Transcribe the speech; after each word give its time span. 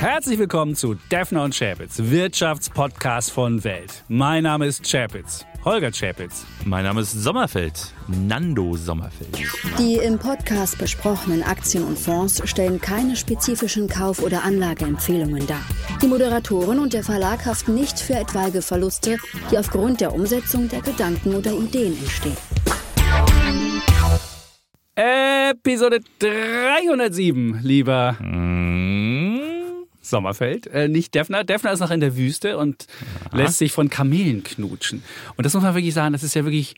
Herzlich 0.00 0.38
willkommen 0.38 0.76
zu 0.76 0.94
Defner 1.10 1.42
und 1.42 1.58
Chapitz, 1.58 1.98
Wirtschaftspodcast 1.98 3.32
von 3.32 3.64
Welt. 3.64 4.04
Mein 4.06 4.44
Name 4.44 4.66
ist 4.66 4.88
Chapitz, 4.88 5.44
Holger 5.64 5.90
Chapitz. 5.90 6.46
Mein 6.64 6.84
Name 6.84 7.00
ist 7.00 7.10
Sommerfeld, 7.14 7.92
Nando 8.06 8.76
Sommerfeld. 8.76 9.36
Die 9.76 9.96
im 9.96 10.16
Podcast 10.16 10.78
besprochenen 10.78 11.42
Aktien 11.42 11.82
und 11.82 11.98
Fonds 11.98 12.40
stellen 12.48 12.80
keine 12.80 13.16
spezifischen 13.16 13.88
Kauf- 13.88 14.22
oder 14.22 14.44
Anlageempfehlungen 14.44 15.44
dar. 15.48 15.62
Die 16.00 16.06
Moderatoren 16.06 16.78
und 16.78 16.92
der 16.92 17.02
Verlag 17.02 17.44
haften 17.44 17.74
nicht 17.74 17.98
für 17.98 18.14
etwaige 18.14 18.62
Verluste, 18.62 19.16
die 19.50 19.58
aufgrund 19.58 20.00
der 20.00 20.14
Umsetzung 20.14 20.68
der 20.68 20.80
Gedanken 20.80 21.34
oder 21.34 21.50
Ideen 21.50 21.98
entstehen. 21.98 22.36
Episode 24.94 26.00
307, 26.20 27.60
lieber 27.62 28.16
Sommerfeld. 30.10 30.66
Äh, 30.68 30.88
nicht 30.88 31.14
Defner. 31.14 31.44
Defner 31.44 31.72
ist 31.72 31.80
noch 31.80 31.90
in 31.90 32.00
der 32.00 32.16
Wüste 32.16 32.58
und 32.58 32.86
lässt 33.32 33.58
sich 33.58 33.72
von 33.72 33.88
Kamelen 33.90 34.42
knutschen. 34.42 35.02
Und 35.36 35.44
das 35.44 35.54
muss 35.54 35.62
man 35.62 35.74
wirklich 35.74 35.94
sagen, 35.94 36.12
das 36.12 36.22
ist 36.22 36.34
ja 36.34 36.44
wirklich. 36.44 36.74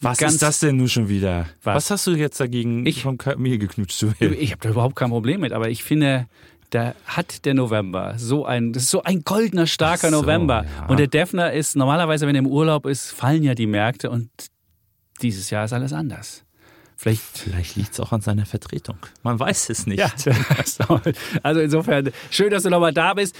Was 0.00 0.20
ist 0.20 0.42
das 0.42 0.58
denn 0.58 0.76
nun 0.78 0.88
schon 0.88 1.08
wieder? 1.08 1.46
Was? 1.62 1.76
Was, 1.76 1.90
hast 1.92 2.06
du 2.08 2.12
jetzt 2.12 2.40
dagegen, 2.40 2.84
Ich- 2.86 3.02
vom 3.02 3.18
Kamel 3.18 3.58
geknutscht 3.58 3.96
zu 3.98 4.08
werden? 4.20 4.36
Ich 4.38 4.50
habe 4.50 4.60
da 4.60 4.70
überhaupt 4.70 4.96
kein 4.96 5.10
Problem 5.10 5.40
mit, 5.42 5.52
aber 5.52 5.68
ich 5.70 5.84
finde, 5.84 6.26
da 6.70 6.94
hat 7.04 7.44
der 7.44 7.54
November 7.54 8.14
so 8.16 8.44
ein, 8.44 8.72
das 8.72 8.84
ist 8.84 8.90
so 8.90 9.02
ein 9.04 9.22
goldener, 9.22 9.66
starker 9.68 10.10
so, 10.10 10.20
November. 10.22 10.64
ja. 10.64 10.86
Und 10.86 10.98
der 10.98 11.06
Defner 11.06 11.52
ist, 11.52 11.76
normalerweise, 11.76 12.26
wenn 12.26 12.34
er 12.34 12.40
im 12.40 12.46
Urlaub 12.48 12.86
ist, 12.86 13.10
fallen 13.12 13.44
ja 13.44 13.54
die 13.54 13.66
Märkte 13.66 14.10
und 14.10 14.28
dieses 15.20 15.50
Jahr 15.50 15.66
ist 15.66 15.72
alles 15.72 15.92
anders. 15.92 16.42
Vielleicht 17.02 17.22
Vielleicht 17.38 17.74
liegt 17.76 17.92
es 17.94 18.00
auch 18.00 18.12
an 18.12 18.20
seiner 18.20 18.46
Vertretung. 18.46 18.96
Man 19.24 19.36
weiß 19.38 19.70
es 19.70 19.86
nicht. 19.88 19.98
Ja, 19.98 20.12
also 21.42 21.60
insofern, 21.60 22.10
schön, 22.30 22.50
dass 22.50 22.62
du 22.62 22.70
nochmal 22.70 22.92
da 22.92 23.14
bist. 23.14 23.34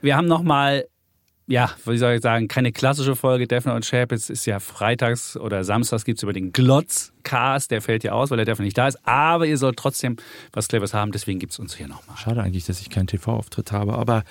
Wir 0.00 0.16
haben 0.16 0.26
nochmal, 0.26 0.86
ja, 1.46 1.70
wie 1.84 1.98
soll 1.98 2.14
ich 2.14 2.20
sagen, 2.22 2.48
keine 2.48 2.72
klassische 2.72 3.14
Folge. 3.14 3.46
Defner 3.46 3.74
und 3.74 3.84
Chapitz 3.88 4.28
ist 4.28 4.44
ja 4.46 4.58
freitags 4.58 5.36
oder 5.36 5.62
samstags 5.62 6.04
gibt 6.04 6.18
es 6.18 6.24
über 6.24 6.32
den 6.32 6.50
Glotz-Cast. 6.52 7.70
Der 7.70 7.80
fällt 7.80 8.02
ja 8.02 8.10
aus, 8.10 8.30
weil 8.30 8.38
der 8.38 8.44
Defner 8.46 8.64
nicht 8.64 8.76
da 8.76 8.88
ist. 8.88 8.98
Aber 9.06 9.46
ihr 9.46 9.56
sollt 9.56 9.76
trotzdem 9.76 10.16
was 10.52 10.66
Cleveres 10.66 10.92
haben, 10.92 11.12
deswegen 11.12 11.38
gibt 11.38 11.52
es 11.52 11.60
uns 11.60 11.76
hier 11.76 11.86
nochmal. 11.86 12.16
Schade 12.16 12.42
eigentlich, 12.42 12.64
dass 12.66 12.80
ich 12.80 12.90
keinen 12.90 13.06
TV-Auftritt 13.06 13.70
habe, 13.70 13.94
aber 13.96 14.24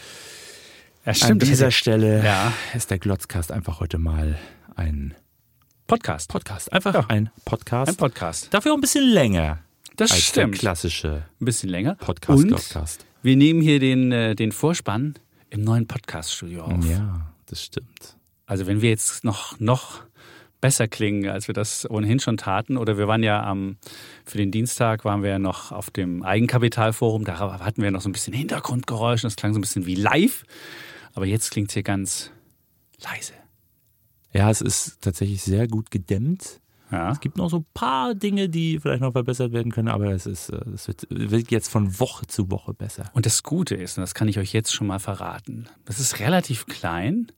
Ja, 1.05 1.13
an 1.27 1.39
dieser 1.39 1.71
Stelle 1.71 2.23
Ja. 2.25 2.51
ist 2.73 2.91
der 2.91 2.99
Glotzcast 2.99 3.53
einfach 3.53 3.79
heute 3.79 3.97
mal 3.99 4.37
ein 4.75 5.15
Podcast. 5.87 6.29
Podcast. 6.31 6.73
Einfach 6.73 6.93
Ja. 6.95 7.05
ein 7.09 7.29
Podcast. 7.45 7.89
Ein 7.89 7.95
Podcast. 7.97 8.51
Dafür 8.53 8.71
auch 8.73 8.77
ein 8.77 8.81
bisschen 8.81 9.03
länger 9.07 9.59
Das 9.97 10.11
als 10.11 10.21
stimmt. 10.21 10.53
der 10.55 10.59
klassische 10.59 11.23
Ein 11.39 11.45
bisschen 11.45 11.69
länger. 11.69 11.95
Podcast. 11.95 12.39
Und 12.41 12.47
Glotzcast. 12.47 13.05
wir 13.21 13.35
nehmen 13.35 13.61
hier 13.61 13.79
den, 13.79 14.11
äh, 14.11 14.35
den 14.35 14.51
Vorspann 14.51 15.15
im 15.51 15.61
neuen 15.63 15.85
Podcast-Studio 15.87 16.63
auf. 16.63 16.83
Ja, 16.89 17.31
das 17.45 17.63
stimmt. 17.63 18.17
Also 18.47 18.65
wenn 18.65 18.81
wir 18.81 18.89
jetzt 18.89 19.23
noch, 19.23 19.59
noch 19.59 20.01
besser 20.59 20.87
klingen, 20.87 21.29
als 21.29 21.47
wir 21.47 21.53
das 21.53 21.87
ohnehin 21.87 22.19
schon 22.19 22.37
taten, 22.37 22.77
oder 22.77 22.97
wir 22.97 23.07
waren 23.07 23.21
ja 23.21 23.43
am, 23.43 23.77
für 24.25 24.39
den 24.39 24.49
Dienstag 24.51 25.05
waren 25.05 25.21
wir 25.21 25.29
ja 25.29 25.39
noch 25.39 25.71
auf 25.71 25.91
dem 25.91 26.23
Eigenkapitalforum, 26.23 27.25
da 27.25 27.59
hatten 27.63 27.83
wir 27.83 27.91
noch 27.91 28.01
so 28.01 28.09
ein 28.09 28.13
bisschen 28.13 28.33
Hintergrundgeräusche, 28.33 29.23
das 29.27 29.35
klang 29.35 29.53
so 29.53 29.59
ein 29.59 29.61
bisschen 29.61 29.85
wie 29.85 29.93
live, 29.95 30.45
aber 31.13 31.27
jetzt 31.27 31.51
klingt 31.51 31.69
es 31.69 31.75
hier 31.75 31.83
ganz 31.83 32.31
leise. 33.03 33.33
Ja, 34.35 34.49
es 34.49 34.59
ist 34.59 35.01
tatsächlich 35.01 35.41
sehr 35.41 35.65
gut 35.65 35.91
gedämmt. 35.91 36.59
Ja. 36.91 37.09
Es 37.09 37.21
gibt 37.21 37.37
noch 37.37 37.49
so 37.49 37.59
ein 37.59 37.65
paar 37.73 38.15
Dinge, 38.15 38.49
die 38.49 38.79
vielleicht 38.79 39.01
noch 39.01 39.13
verbessert 39.13 39.53
werden 39.53 39.71
können, 39.71 39.87
aber 39.87 40.11
es 40.11 40.25
ist, 40.25 40.49
äh, 40.49 40.59
es 40.73 40.89
wird, 40.89 41.07
wird 41.09 41.51
jetzt 41.51 41.69
von 41.69 41.99
Woche 42.01 42.27
zu 42.27 42.51
Woche 42.51 42.73
besser. 42.73 43.05
Und 43.13 43.25
das 43.25 43.43
Gute 43.43 43.75
ist, 43.75 43.97
und 43.97 44.01
das 44.01 44.13
kann 44.13 44.27
ich 44.27 44.37
euch 44.37 44.51
jetzt 44.51 44.73
schon 44.73 44.87
mal 44.87 44.99
verraten, 44.99 45.67
das 45.85 46.01
ist 46.01 46.19
relativ 46.19 46.65
klein. 46.67 47.31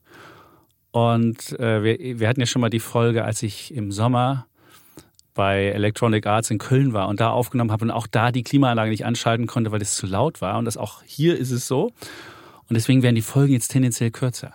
Und 0.90 1.58
äh, 1.60 1.84
wir, 1.84 2.18
wir 2.18 2.28
hatten 2.28 2.40
ja 2.40 2.46
schon 2.46 2.60
mal 2.60 2.68
die 2.68 2.80
Folge, 2.80 3.24
als 3.24 3.44
ich 3.44 3.72
im 3.72 3.92
Sommer 3.92 4.46
bei 5.34 5.66
Electronic 5.66 6.26
Arts 6.26 6.50
in 6.50 6.58
Köln 6.58 6.94
war 6.94 7.06
und 7.06 7.20
da 7.20 7.30
aufgenommen 7.30 7.70
habe 7.70 7.84
und 7.84 7.92
auch 7.92 8.08
da 8.08 8.32
die 8.32 8.42
Klimaanlage 8.42 8.90
nicht 8.90 9.06
anschalten 9.06 9.46
konnte, 9.46 9.70
weil 9.70 9.80
es 9.80 9.94
zu 9.94 10.08
laut 10.08 10.40
war. 10.40 10.58
Und 10.58 10.64
das 10.64 10.76
auch 10.76 11.02
hier 11.04 11.38
ist 11.38 11.52
es 11.52 11.68
so. 11.68 11.92
Und 12.68 12.74
deswegen 12.74 13.04
werden 13.04 13.14
die 13.14 13.22
Folgen 13.22 13.52
jetzt 13.52 13.68
tendenziell 13.68 14.10
kürzer. 14.10 14.52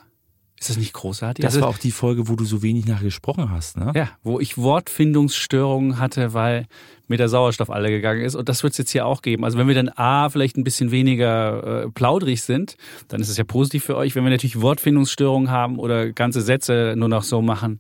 Ist 0.60 0.70
das 0.70 0.78
nicht 0.78 0.94
großartig? 0.94 1.44
Das 1.44 1.56
Also- 1.56 1.62
war 1.66 1.70
auch 1.70 1.78
die 1.78 1.92
Folge, 1.92 2.28
wo 2.30 2.36
du 2.36 2.46
so 2.46 2.62
wenig 2.62 2.86
nachher 2.86 3.04
gesprochen 3.04 3.50
hast, 3.52 3.76
ne? 3.78 3.92
ja, 3.96 4.10
wo 4.24 4.40
ich 4.40 4.58
Wortfindungsstörungen 4.58 6.00
hatte, 6.00 6.34
weil 6.34 6.68
mir 7.08 7.18
der 7.18 7.28
Sauerstoff 7.30 7.70
alle 7.70 7.90
gegangen 7.90 8.22
ist. 8.22 8.36
Und 8.36 8.48
das 8.50 8.64
wird 8.64 8.72
es 8.72 8.78
jetzt 8.78 8.92
hier 8.92 9.06
auch 9.06 9.22
geben. 9.22 9.44
Also 9.44 9.58
wenn 9.58 9.68
wir 9.68 9.76
dann 9.76 9.90
A, 9.90 10.30
vielleicht 10.30 10.56
ein 10.58 10.64
bisschen 10.64 10.92
weniger 10.92 11.84
äh, 11.86 11.90
plaudrig 11.90 12.42
sind, 12.44 12.78
dann 13.10 13.20
ist 13.22 13.30
es 13.30 13.38
ja 13.38 13.44
positiv 13.44 13.84
für 13.84 13.98
euch. 13.98 14.16
Wenn 14.16 14.24
wir 14.24 14.32
natürlich 14.32 14.62
Wortfindungsstörungen 14.62 15.52
haben 15.52 15.80
oder 15.80 16.12
ganze 16.14 16.42
Sätze 16.42 16.94
nur 16.98 17.10
noch 17.10 17.24
so 17.24 17.42
machen, 17.42 17.80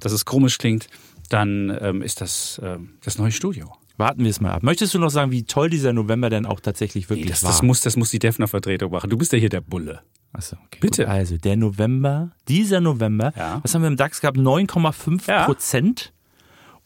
dass 0.00 0.12
es 0.12 0.24
komisch 0.24 0.58
klingt, 0.58 0.88
dann 1.28 1.76
ähm, 1.80 2.02
ist 2.02 2.20
das 2.20 2.60
ähm, 2.64 2.90
das 3.04 3.18
neue 3.18 3.30
Studio. 3.32 3.72
Warten 3.96 4.22
wir 4.22 4.30
es 4.30 4.40
mal 4.40 4.52
ab. 4.52 4.62
Möchtest 4.62 4.94
du 4.94 4.98
noch 4.98 5.10
sagen, 5.10 5.30
wie 5.32 5.42
toll 5.44 5.70
dieser 5.70 5.92
November 5.92 6.30
denn 6.30 6.46
auch 6.46 6.60
tatsächlich 6.60 7.10
wirklich 7.10 7.26
Nee, 7.26 7.30
das, 7.30 7.42
war? 7.42 7.50
das, 7.50 7.62
muss, 7.62 7.80
das 7.80 7.96
muss 7.96 8.10
die 8.10 8.18
Defner-Vertretung 8.20 8.92
machen. 8.92 9.10
Du 9.10 9.16
bist 9.18 9.32
ja 9.32 9.38
hier 9.38 9.48
der 9.48 9.60
Bulle. 9.60 10.00
Achso, 10.32 10.56
okay. 10.66 10.78
Bitte. 10.80 11.04
Gut. 11.04 11.10
Also 11.12 11.36
der 11.38 11.56
November, 11.56 12.30
dieser 12.48 12.80
November, 12.80 13.32
Ja. 13.36 13.60
was 13.62 13.74
haben 13.74 13.82
wir 13.82 13.88
im 13.88 13.96
DAX 13.96 14.20
gehabt? 14.20 14.36
9,5 14.36 15.26
Ja. 15.26 15.44
Prozent. 15.46 16.12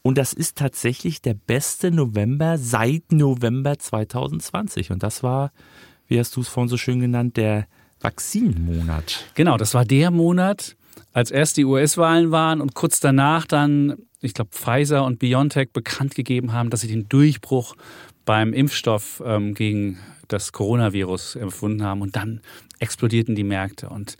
Und 0.01 0.17
das 0.17 0.33
ist 0.33 0.57
tatsächlich 0.57 1.21
der 1.21 1.33
beste 1.33 1.91
November 1.91 2.57
seit 2.57 3.11
November 3.11 3.77
2020. 3.79 4.91
Und 4.91 5.01
das 5.03 5.23
war, 5.23 5.51
wie 6.07 6.19
hast 6.19 6.35
du 6.35 6.41
es 6.41 6.47
vorhin 6.49 6.67
so 6.69 6.77
schön 6.77 6.99
genannt, 6.99 7.37
der 7.37 7.67
Vaccinmonat. 8.01 9.25
Genau, 9.35 9.57
das 9.57 9.73
war 9.73 9.85
der 9.85 10.11
Monat, 10.11 10.75
als 11.13 11.31
erst 11.31 11.57
die 11.57 11.65
US-Wahlen 11.65 12.31
waren 12.31 12.59
und 12.61 12.73
kurz 12.73 12.99
danach 12.99 13.45
dann, 13.45 13.95
ich 14.19 14.33
glaube, 14.33 14.51
Pfizer 14.51 15.05
und 15.05 15.19
BioNTech 15.19 15.71
bekannt 15.71 16.15
gegeben 16.15 16.51
haben, 16.53 16.69
dass 16.69 16.81
sie 16.81 16.87
den 16.87 17.07
Durchbruch 17.07 17.75
beim 18.25 18.51
Impfstoff 18.53 19.21
ähm, 19.25 19.53
gegen 19.53 19.99
das 20.33 20.51
Coronavirus 20.51 21.35
empfunden 21.35 21.83
haben. 21.83 22.01
Und 22.01 22.15
dann 22.15 22.41
explodierten 22.79 23.35
die 23.35 23.43
Märkte. 23.43 23.89
Und 23.89 24.17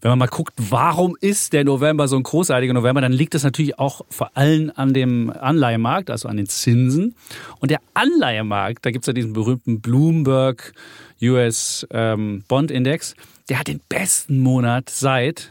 wenn 0.00 0.10
man 0.10 0.18
mal 0.18 0.28
guckt, 0.28 0.54
warum 0.56 1.16
ist 1.20 1.52
der 1.52 1.64
November 1.64 2.06
so 2.06 2.16
ein 2.16 2.22
großartiger 2.22 2.74
November, 2.74 3.00
dann 3.00 3.12
liegt 3.12 3.34
das 3.34 3.42
natürlich 3.42 3.78
auch 3.78 4.02
vor 4.10 4.36
allem 4.36 4.70
an 4.76 4.92
dem 4.92 5.30
Anleihemarkt, 5.30 6.10
also 6.10 6.28
an 6.28 6.36
den 6.36 6.46
Zinsen. 6.46 7.14
Und 7.58 7.70
der 7.70 7.80
Anleihemarkt, 7.94 8.84
da 8.84 8.90
gibt 8.90 9.04
es 9.04 9.06
ja 9.06 9.12
diesen 9.12 9.32
berühmten 9.32 9.80
Bloomberg 9.80 10.74
US 11.22 11.86
ähm, 11.90 12.44
Bond 12.46 12.70
Index, 12.70 13.16
der 13.48 13.58
hat 13.58 13.68
den 13.68 13.80
besten 13.88 14.40
Monat 14.40 14.90
seit, 14.90 15.50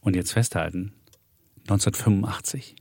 und 0.00 0.14
jetzt 0.14 0.32
festhalten, 0.32 0.92
1985. 1.62 2.76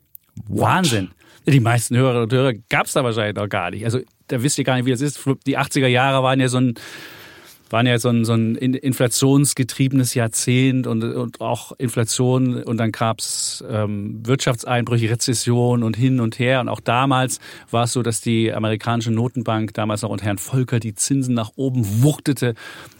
Wahnsinn. 0.48 1.12
Die 1.48 1.60
meisten 1.60 1.96
Hörerinnen 1.96 2.24
und 2.24 2.34
Hörer 2.34 2.54
gab 2.70 2.88
es 2.88 2.94
da 2.94 3.04
wahrscheinlich 3.04 3.36
noch 3.36 3.50
gar 3.50 3.70
nicht. 3.72 3.86
Also 3.86 4.00
da 4.28 4.42
wisst 4.42 4.58
ihr 4.58 4.64
gar 4.64 4.76
nicht, 4.78 4.86
wie 4.86 4.92
das 4.92 5.02
ist. 5.02 5.24
Die 5.46 5.58
80er 5.58 5.88
Jahre 5.88 6.24
waren 6.24 6.40
ja 6.40 6.48
so 6.50 6.58
ein 6.58 6.74
waren 7.72 7.88
ja 7.88 7.98
so 7.98 8.10
ein, 8.10 8.26
so 8.26 8.34
ein 8.34 8.56
in- 8.56 8.76
inflationsgetriebenes 8.76 10.14
Jahrzehnt 10.14 10.86
und, 10.88 11.04
und 11.04 11.42
auch 11.42 11.72
Inflation 11.80 12.62
und 12.64 12.78
dann 12.78 12.92
gab's 12.92 13.64
ähm, 13.68 14.22
Wirtschaftseinbrüche, 14.26 15.10
Rezession 15.10 15.82
und 15.84 15.98
hin 15.98 16.20
und 16.20 16.38
her. 16.38 16.62
Und 16.62 16.70
auch 16.70 16.80
damals 16.80 17.40
war 17.72 17.86
es 17.86 17.94
so, 17.94 18.04
dass 18.04 18.22
die 18.22 18.54
amerikanische 18.54 19.12
Notenbank 19.12 19.74
damals 19.74 20.04
noch 20.04 20.10
unter 20.10 20.26
Herrn 20.26 20.38
Volcker 20.38 20.80
die 20.80 20.94
Zinsen 20.94 21.34
nach 21.34 21.52
oben 21.56 22.04
wuchtete, 22.04 22.54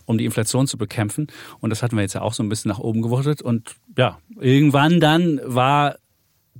um 0.06 0.18
die 0.18 0.26
Inflation 0.26 0.66
zu 0.68 0.78
bekämpfen. 0.78 1.28
Und 1.60 1.70
das 1.70 1.84
hatten 1.84 1.96
wir 1.96 2.02
jetzt 2.02 2.14
ja 2.16 2.22
auch 2.22 2.34
so 2.34 2.42
ein 2.42 2.50
bisschen 2.50 2.70
nach 2.70 2.80
oben 2.80 3.02
gewuchtet. 3.04 3.42
Und 3.44 3.76
ja, 3.98 4.18
irgendwann 4.40 5.00
dann 5.00 5.40
war 5.46 5.96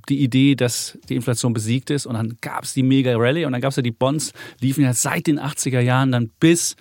die 0.08 0.22
Idee, 0.22 0.54
dass 0.54 0.98
die 1.08 1.16
Inflation 1.16 1.52
besiegt 1.52 1.90
ist. 1.90 2.06
Und 2.06 2.14
dann 2.14 2.36
gab 2.40 2.64
es 2.64 2.74
die 2.74 2.82
Mega 2.82 3.16
Rally 3.16 3.44
und 3.44 3.52
dann 3.52 3.60
gab 3.60 3.70
es 3.70 3.76
ja 3.76 3.82
die 3.82 3.90
Bonds, 3.90 4.32
liefen 4.60 4.84
ja 4.84 4.92
seit 4.92 5.26
den 5.26 5.40
80er 5.40 5.80
Jahren 5.80 6.12
dann 6.12 6.30
bis 6.40 6.76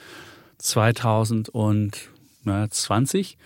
2020 0.60 3.38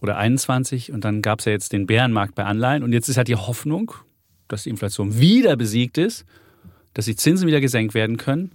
oder 0.00 0.18
21 0.18 0.92
und 0.92 1.04
dann 1.04 1.22
gab 1.22 1.40
es 1.40 1.46
ja 1.46 1.52
jetzt 1.52 1.72
den 1.72 1.86
Bärenmarkt 1.86 2.34
bei 2.34 2.44
Anleihen. 2.44 2.82
Und 2.82 2.92
jetzt 2.92 3.08
ist 3.08 3.16
halt 3.16 3.28
die 3.28 3.36
Hoffnung, 3.36 3.92
dass 4.48 4.64
die 4.64 4.70
Inflation 4.70 5.18
wieder 5.18 5.56
besiegt 5.56 5.98
ist, 5.98 6.24
dass 6.94 7.06
die 7.06 7.16
Zinsen 7.16 7.46
wieder 7.46 7.60
gesenkt 7.60 7.94
werden 7.94 8.16
können 8.16 8.52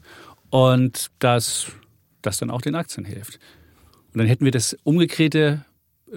und 0.49 1.11
dass 1.19 1.67
das 2.21 2.37
dann 2.37 2.51
auch 2.51 2.61
den 2.61 2.75
Aktien 2.75 3.05
hilft. 3.05 3.39
Und 4.13 4.19
dann 4.19 4.27
hätten 4.27 4.45
wir 4.45 4.51
das 4.51 4.77
umgedrehte, 4.83 5.65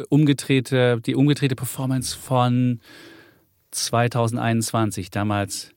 umgedrehte, 0.09 1.01
die 1.05 1.15
umgedrehte 1.15 1.55
Performance 1.55 2.17
von 2.17 2.81
2021. 3.75 5.11
Damals 5.11 5.71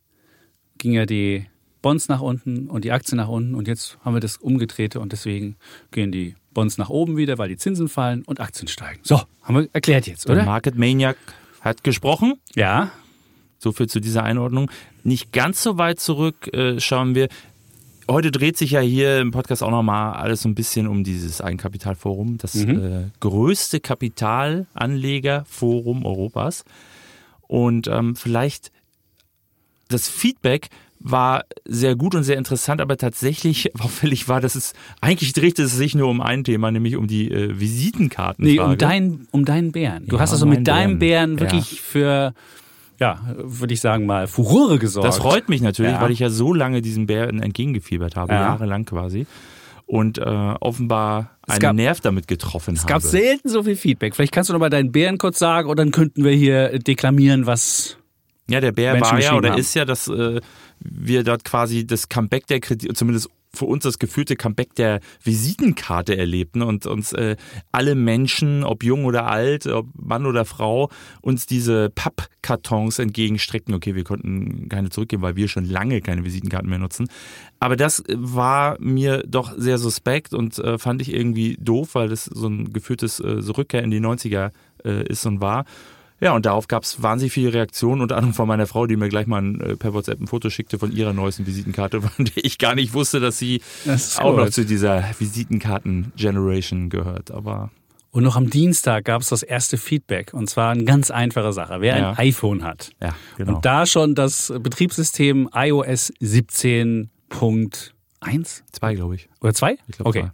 ging 0.78 0.94
ja 0.94 1.06
die 1.06 1.46
Bonds 1.82 2.08
nach 2.10 2.22
unten 2.22 2.68
und 2.68 2.84
die 2.86 2.92
Aktien 2.92 3.18
nach 3.18 3.28
unten 3.30 3.56
und 3.56 3.68
jetzt 3.68 3.98
haben 4.04 4.14
wir 4.16 4.20
das 4.20 4.38
umgedrehte 4.38 5.00
und 5.00 5.12
deswegen 5.12 5.56
gehen 5.92 6.12
die 6.12 6.36
Bonds 6.54 6.78
nach 6.78 6.90
oben 6.90 7.18
wieder, 7.18 7.38
weil 7.38 7.50
die 7.50 7.58
Zinsen 7.58 7.88
fallen 7.88 8.24
und 8.24 8.40
Aktien 8.40 8.68
steigen. 8.68 9.00
So, 9.04 9.22
haben 9.44 9.56
wir 9.56 9.70
erklärt 9.74 10.08
jetzt, 10.08 10.28
Der 10.28 10.36
oder? 10.36 10.46
Market 10.46 10.76
Maniac 10.76 11.18
hat 11.62 11.84
gesprochen. 11.84 12.36
Ja, 12.56 12.92
So 13.60 13.72
viel 13.72 13.88
zu 13.88 14.00
dieser 14.00 14.24
Einordnung. 14.24 14.70
Nicht 15.04 15.32
ganz 15.32 15.62
so 15.64 15.78
weit 15.78 16.00
zurück 16.00 16.52
äh, 16.54 16.80
schauen 16.80 17.16
wir. 17.16 17.28
heute 18.10 18.32
dreht 18.32 18.58
sich 18.58 18.72
ja 18.72 18.80
hier 18.82 19.20
im 19.20 19.32
Podcast 19.32 19.64
auch 19.64 19.72
nochmal 19.72 20.14
alles 20.14 20.42
so 20.44 20.50
ein 20.50 20.56
bisschen 20.56 20.88
um 20.88 21.04
dieses 21.04 21.42
Eigenkapitalforum, 21.42 22.38
das 22.38 22.56
Mhm. 22.56 22.84
äh, 22.84 23.06
größte 23.20 23.80
Kapitalanlegerforum 23.80 26.06
Europas. 26.06 26.64
Und 27.48 27.88
ähm, 27.88 28.16
vielleicht 28.16 28.72
das 29.90 30.08
Feedback 30.10 30.68
war 31.00 31.46
sehr 31.66 31.96
gut 31.96 32.16
und 32.16 32.24
sehr 32.24 32.38
interessant, 32.38 32.82
aber 32.82 32.98
tatsächlich 32.98 33.74
auffällig 33.80 34.28
war, 34.28 34.42
dass 34.42 34.56
es 34.56 34.74
eigentlich 35.00 35.34
drehte 35.34 35.64
es 35.64 35.74
sich 35.76 35.96
nur 35.96 36.10
um 36.10 36.22
ein 36.22 36.44
Thema, 36.44 36.72
nämlich 36.72 36.96
um 36.96 37.08
die 37.08 37.32
äh, 37.32 37.60
Visitenkarten. 37.60 38.44
Nee, 38.46 38.60
um, 38.60 38.78
dein, 38.78 39.28
um 39.32 39.46
deinen 39.46 39.72
Bären. 39.72 40.08
Du 40.08 40.16
Ja, 40.16 40.22
hast 40.22 40.32
also 40.32 40.46
mit 40.46 40.68
deinem 40.68 41.00
Bären. 41.00 41.36
Bären 41.36 41.40
wirklich 41.40 41.82
für, 41.82 42.34
ja, 43.00 43.22
würde 43.38 43.74
ich 43.76 43.80
sagen 43.82 44.06
mal, 44.08 44.28
Furore 44.28 44.80
gesorgt. 44.80 45.08
Das 45.08 45.18
freut 45.20 45.50
mich 45.50 45.62
natürlich, 45.62 45.94
Ja. 45.94 46.02
weil 46.02 46.12
ich 46.12 46.20
ja 46.20 46.30
so 46.30 46.52
lange 46.52 46.82
diesen 46.82 47.06
Bären 47.06 47.42
entgegengefiebert 47.42 48.16
habe, 48.16 48.34
Ja. 48.34 48.42
jahrelang 48.42 48.86
quasi. 48.86 49.28
Und 49.88 50.18
äh, 50.18 50.22
offenbar 50.26 51.38
Es 51.48 51.54
einen 51.54 51.60
gab- 51.62 51.76
Nerv 51.76 52.02
damit 52.02 52.28
getroffen 52.28 52.74
Es 52.76 52.82
habe. 52.82 52.92
gab 52.94 53.02
selten 53.02 53.48
so 53.50 53.64
viel 53.64 53.78
Feedback. 53.78 54.16
Vielleicht 54.16 54.34
kannst 54.34 54.50
du 54.50 54.54
noch 54.54 54.60
mal 54.60 54.70
deinen 54.70 54.92
Bären 54.92 55.18
kurz 55.18 55.40
sagen 55.40 55.70
und 55.70 55.80
dann 55.80 55.92
könnten 55.92 56.24
wir 56.26 56.34
hier 56.34 56.78
deklamieren, 56.80 57.46
was. 57.46 57.98
Ja, 58.50 58.60
der 58.62 58.72
Bär 58.74 58.94
Menschen 58.94 59.12
war 59.14 59.20
ja 59.22 59.34
oder 59.36 59.52
haben. 59.52 59.60
ist 59.60 59.74
ja, 59.76 59.86
dass 59.86 60.08
äh, 60.10 60.40
wir 60.80 61.24
dort 61.24 61.44
quasi 61.46 61.88
das 61.88 62.08
Comeback 62.10 62.48
der 62.48 62.60
Kritik, 62.60 62.96
zumindest 62.98 63.30
für 63.58 63.66
uns 63.66 63.84
das 63.84 64.00
gefühlte 64.00 64.36
Comeback 64.36 64.76
der 64.76 65.00
Visitenkarte 65.24 66.18
erlebten 66.18 66.62
und 66.62 66.86
uns 66.86 67.14
äh, 67.14 67.36
alle 67.72 67.96
Menschen, 67.96 68.64
ob 68.64 68.84
jung 68.84 69.06
oder 69.06 69.28
alt, 69.28 69.68
ob 69.68 69.88
Mann 69.96 70.26
oder 70.26 70.46
Frau, 70.46 70.90
uns 71.22 71.46
diese 71.46 71.90
Pappkartons 71.90 73.00
entgegenstreckten. 73.00 73.74
Okay, 73.74 73.96
wir 73.96 74.04
konnten 74.04 74.70
keine 74.70 74.90
zurückgeben, 74.90 75.22
weil 75.22 75.36
wir 75.36 75.48
schon 75.48 75.66
lange 75.66 76.02
keine 76.02 76.24
Visitenkarten 76.24 76.70
mehr 76.70 76.80
nutzen. 76.80 77.08
Aber 77.60 77.76
das 77.76 78.04
war 78.10 78.78
mir 78.80 79.24
doch 79.28 79.54
sehr 79.58 79.78
suspekt 79.78 80.34
und 80.34 80.58
äh, 80.60 80.78
fand 80.78 81.02
ich 81.02 81.14
irgendwie 81.14 81.58
doof, 81.60 81.96
weil 81.96 82.10
das 82.10 82.26
so 82.26 82.48
ein 82.48 82.72
geführtes 82.72 83.20
äh, 83.20 83.42
so 83.42 83.54
Rückkehr 83.54 83.84
in 83.84 83.92
die 83.92 84.00
90er 84.00 84.52
äh, 84.84 85.08
ist 85.08 85.26
und 85.26 85.42
war. 85.42 85.66
Ja, 86.20 86.34
und 86.34 86.46
darauf 86.48 86.68
gab 86.68 86.82
es 86.84 87.02
wahnsinnig 87.04 87.32
viele 87.34 87.54
Reaktionen, 87.54 88.02
unter 88.02 88.18
anderem 88.18 88.34
von 88.34 88.48
meiner 88.48 88.66
Frau, 88.66 88.88
die 88.88 88.96
mir 88.96 89.08
gleich 89.08 89.28
mal 89.28 89.42
ein, 89.42 89.62
äh, 89.62 89.76
per 89.76 89.94
WhatsApp 89.94 90.20
ein 90.20 90.26
Foto 90.28 90.50
schickte 90.50 90.80
von 90.80 90.92
ihrer 90.92 91.14
neuesten 91.14 91.46
Visitenkarte, 91.46 92.02
von 92.16 92.26
der 92.26 92.44
ich 92.44 92.58
gar 92.58 92.74
nicht 92.76 92.94
wusste, 92.94 93.20
dass 93.20 93.38
sie 93.38 93.62
auch 94.18 94.32
gut. 94.32 94.38
noch 94.46 94.50
zu 94.50 94.66
dieser 94.66 95.04
Visitenkarten-Generation 95.20 96.90
gehört. 96.90 97.30
Aber 97.32 97.70
Und 98.12 98.24
noch 98.24 98.36
am 98.36 98.50
Dienstag 98.50 99.06
gab 99.06 99.22
es 99.22 99.30
das 99.30 99.44
erste 99.44 99.78
Feedback. 99.78 100.34
Und 100.34 100.50
zwar 100.50 100.72
eine 100.72 100.84
ganz 100.86 101.12
einfache 101.12 101.54
Sache. 101.54 101.82
Wer 101.82 101.98
Ja. 101.98 102.10
ein 102.12 102.18
iPhone 102.18 102.64
hat 102.64 102.90
ja, 103.02 103.14
genau. 103.38 103.56
und 103.58 103.66
da 103.66 103.86
schon 103.86 104.16
das 104.16 104.52
Betriebssystem 104.60 105.50
iOS 105.54 106.12
17.1 106.20 108.62
Zwei, 108.72 108.96
glaube 108.96 109.16
ich. 109.16 109.30
oder 109.42 109.54
2? 109.54 109.78
Ich 109.88 109.98
glaube 109.98 110.10
okay. 110.10 110.22
zwei. 110.22 110.32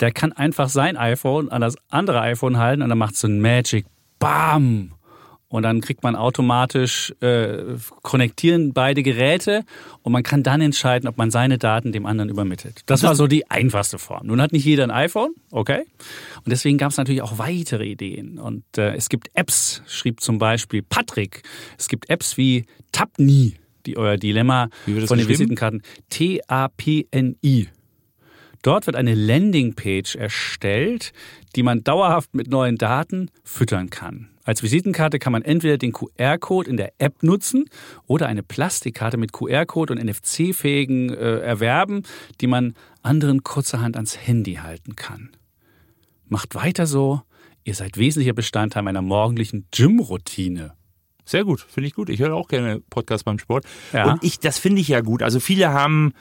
Der 0.00 0.12
kann 0.12 0.32
einfach 0.32 0.70
sein 0.70 0.96
iPhone 0.96 1.50
an 1.50 1.60
das 1.60 1.76
andere 1.90 2.20
iPhone 2.22 2.56
halten 2.56 2.80
und 2.82 2.88
dann 2.88 2.96
macht 2.98 3.16
so 3.16 3.26
ein 3.28 3.40
Magic 3.40 3.84
Bam. 4.20 4.92
Und 5.48 5.64
dann 5.64 5.80
kriegt 5.80 6.04
man 6.04 6.14
automatisch, 6.14 7.12
äh, 7.20 7.74
konnektieren 8.02 8.72
beide 8.72 9.02
Geräte 9.02 9.64
und 10.02 10.12
man 10.12 10.22
kann 10.22 10.44
dann 10.44 10.60
entscheiden, 10.60 11.08
ob 11.08 11.18
man 11.18 11.32
seine 11.32 11.58
Daten 11.58 11.90
dem 11.90 12.06
anderen 12.06 12.30
übermittelt. 12.30 12.82
Das 12.86 13.02
war 13.02 13.16
so 13.16 13.26
die 13.26 13.50
einfachste 13.50 13.98
Form. 13.98 14.28
Nun 14.28 14.40
hat 14.40 14.52
nicht 14.52 14.64
jeder 14.64 14.84
ein 14.84 14.92
iPhone, 14.92 15.34
okay? 15.50 15.82
Und 16.36 16.50
deswegen 16.50 16.78
gab 16.78 16.92
es 16.92 16.98
natürlich 16.98 17.22
auch 17.22 17.38
weitere 17.38 17.84
Ideen. 17.84 18.38
Und 18.38 18.62
äh, 18.78 18.94
es 18.94 19.08
gibt 19.08 19.28
Apps, 19.34 19.82
schrieb 19.88 20.20
zum 20.20 20.38
Beispiel 20.38 20.82
Patrick. 20.82 21.42
Es 21.76 21.88
gibt 21.88 22.08
Apps 22.10 22.36
wie 22.36 22.66
Tapni, 22.92 23.56
die 23.86 23.96
euer 23.96 24.18
Dilemma 24.18 24.68
das 24.86 25.06
von 25.06 25.18
den? 25.18 25.26
Visitenkarten. 25.26 25.82
T-A-P-N-I. 26.10 27.68
Dort 28.62 28.86
wird 28.86 28.94
eine 28.96 29.14
Landingpage 29.14 30.16
erstellt, 30.16 31.12
die 31.56 31.62
man 31.62 31.82
dauerhaft 31.82 32.34
mit 32.34 32.48
neuen 32.48 32.76
Daten 32.76 33.30
füttern 33.44 33.90
kann. 33.90 34.30
Als 34.44 34.62
Visitenkarte 34.62 35.18
kann 35.18 35.32
man 35.32 35.42
entweder 35.42 35.78
den 35.78 35.92
QR-Code 35.92 36.68
in 36.68 36.76
der 36.76 36.92
App 36.98 37.22
nutzen 37.22 37.66
oder 38.06 38.26
eine 38.26 38.42
Plastikkarte 38.42 39.16
mit 39.16 39.32
QR-Code 39.32 39.92
und 39.92 40.04
NFC-fähigen 40.04 41.10
äh, 41.10 41.38
erwerben, 41.38 42.02
die 42.40 42.46
man 42.46 42.74
anderen 43.02 43.42
kurzerhand 43.44 43.96
ans 43.96 44.16
Handy 44.16 44.54
halten 44.54 44.96
kann. 44.96 45.30
Macht 46.26 46.54
weiter 46.54 46.86
so. 46.86 47.22
Ihr 47.64 47.74
seid 47.74 47.98
wesentlicher 47.98 48.32
Bestandteil 48.32 48.82
meiner 48.82 49.02
morgendlichen 49.02 49.66
Gym-Routine. 49.70 50.72
Sehr 51.24 51.44
gut, 51.44 51.60
finde 51.60 51.86
ich 51.86 51.94
gut. 51.94 52.08
Ich 52.08 52.18
höre 52.18 52.34
auch 52.34 52.48
gerne 52.48 52.80
Podcast 52.90 53.24
beim 53.24 53.38
Sport. 53.38 53.64
Ja. 53.92 54.10
Und 54.10 54.24
ich, 54.24 54.40
das 54.40 54.58
finde 54.58 54.80
ich 54.80 54.88
ja 54.88 55.00
gut. 55.00 55.22
Also 55.22 55.38
viele 55.38 55.72
haben, 55.72 56.12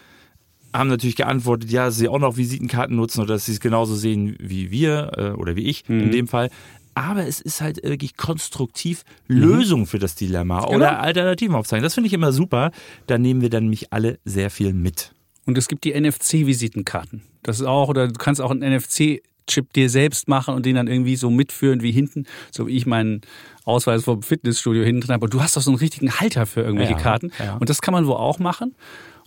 haben 0.74 0.90
natürlich 0.90 1.16
geantwortet, 1.16 1.72
ja, 1.72 1.86
dass 1.86 1.98
sie 1.98 2.08
auch 2.08 2.20
noch 2.20 2.38
Visitenkarten 2.38 2.96
nutzen 2.96 3.22
oder 3.22 3.34
dass 3.36 3.46
sie 3.46 3.54
es 3.54 3.60
genauso 3.60 3.96
sehen 3.96 4.36
wie 4.40 4.72
wir 4.72 5.12
äh, 5.18 5.30
oder 5.32 5.56
wie 5.56 5.64
ich 5.64 5.88
Mhm. 5.90 6.00
in 6.02 6.12
dem 6.12 6.28
Fall. 6.28 6.50
Aber 6.96 7.26
es 7.28 7.40
ist 7.40 7.62
halt 7.62 7.82
wirklich 7.84 8.18
konstruktiv 8.18 9.04
Lösung 9.28 9.86
für 9.88 10.00
das 10.00 10.16
Dilemma 10.16 10.62
Genau. 10.66 10.76
oder 10.76 11.00
Alternativen 11.00 11.56
aufzeigen. 11.56 11.84
Das 11.84 11.94
finde 11.94 12.08
ich 12.08 12.14
immer 12.14 12.34
super. 12.34 12.72
Da 13.08 13.18
nehmen 13.18 13.42
wir 13.42 13.50
dann 13.50 13.64
nämlich 13.64 13.94
alle 13.94 14.20
sehr 14.26 14.50
viel 14.50 14.74
mit. 14.74 15.14
Und 15.46 15.58
es 15.58 15.68
gibt 15.68 15.84
die 15.86 15.94
NFC-Visitenkarten. 15.94 17.22
Das 17.44 17.60
ist 17.60 17.66
auch, 17.66 17.90
oder 17.90 18.08
du 18.08 18.14
kannst 18.14 18.42
auch 18.42 18.52
einen 18.52 18.62
NFC-Chip 18.62 19.72
dir 19.74 19.90
selbst 19.90 20.28
machen 20.28 20.54
und 20.56 20.66
den 20.66 20.76
dann 20.76 20.88
irgendwie 20.88 21.16
so 21.16 21.30
mitführen 21.30 21.82
wie 21.82 21.92
hinten, 21.92 22.26
so 22.52 22.68
wie 22.68 22.76
ich 22.76 22.86
meinen 22.86 23.22
Ausweis 23.66 24.04
vom 24.04 24.22
Fitnessstudio 24.22 24.84
hinten 24.84 25.12
habe. 25.12 25.24
Und 25.26 25.34
du 25.34 25.42
hast 25.42 25.56
doch 25.58 25.62
so 25.62 25.72
einen 25.72 25.80
richtigen 25.80 26.12
Halter 26.20 26.46
für 26.46 26.62
irgendwelche 26.62 26.94
Ja, 26.94 27.00
Karten. 27.00 27.32
ja. 27.40 27.56
Und 27.58 27.70
das 27.70 27.82
kann 27.82 27.94
man 27.94 28.06
wohl 28.08 28.16
auch 28.16 28.40
machen. 28.40 28.76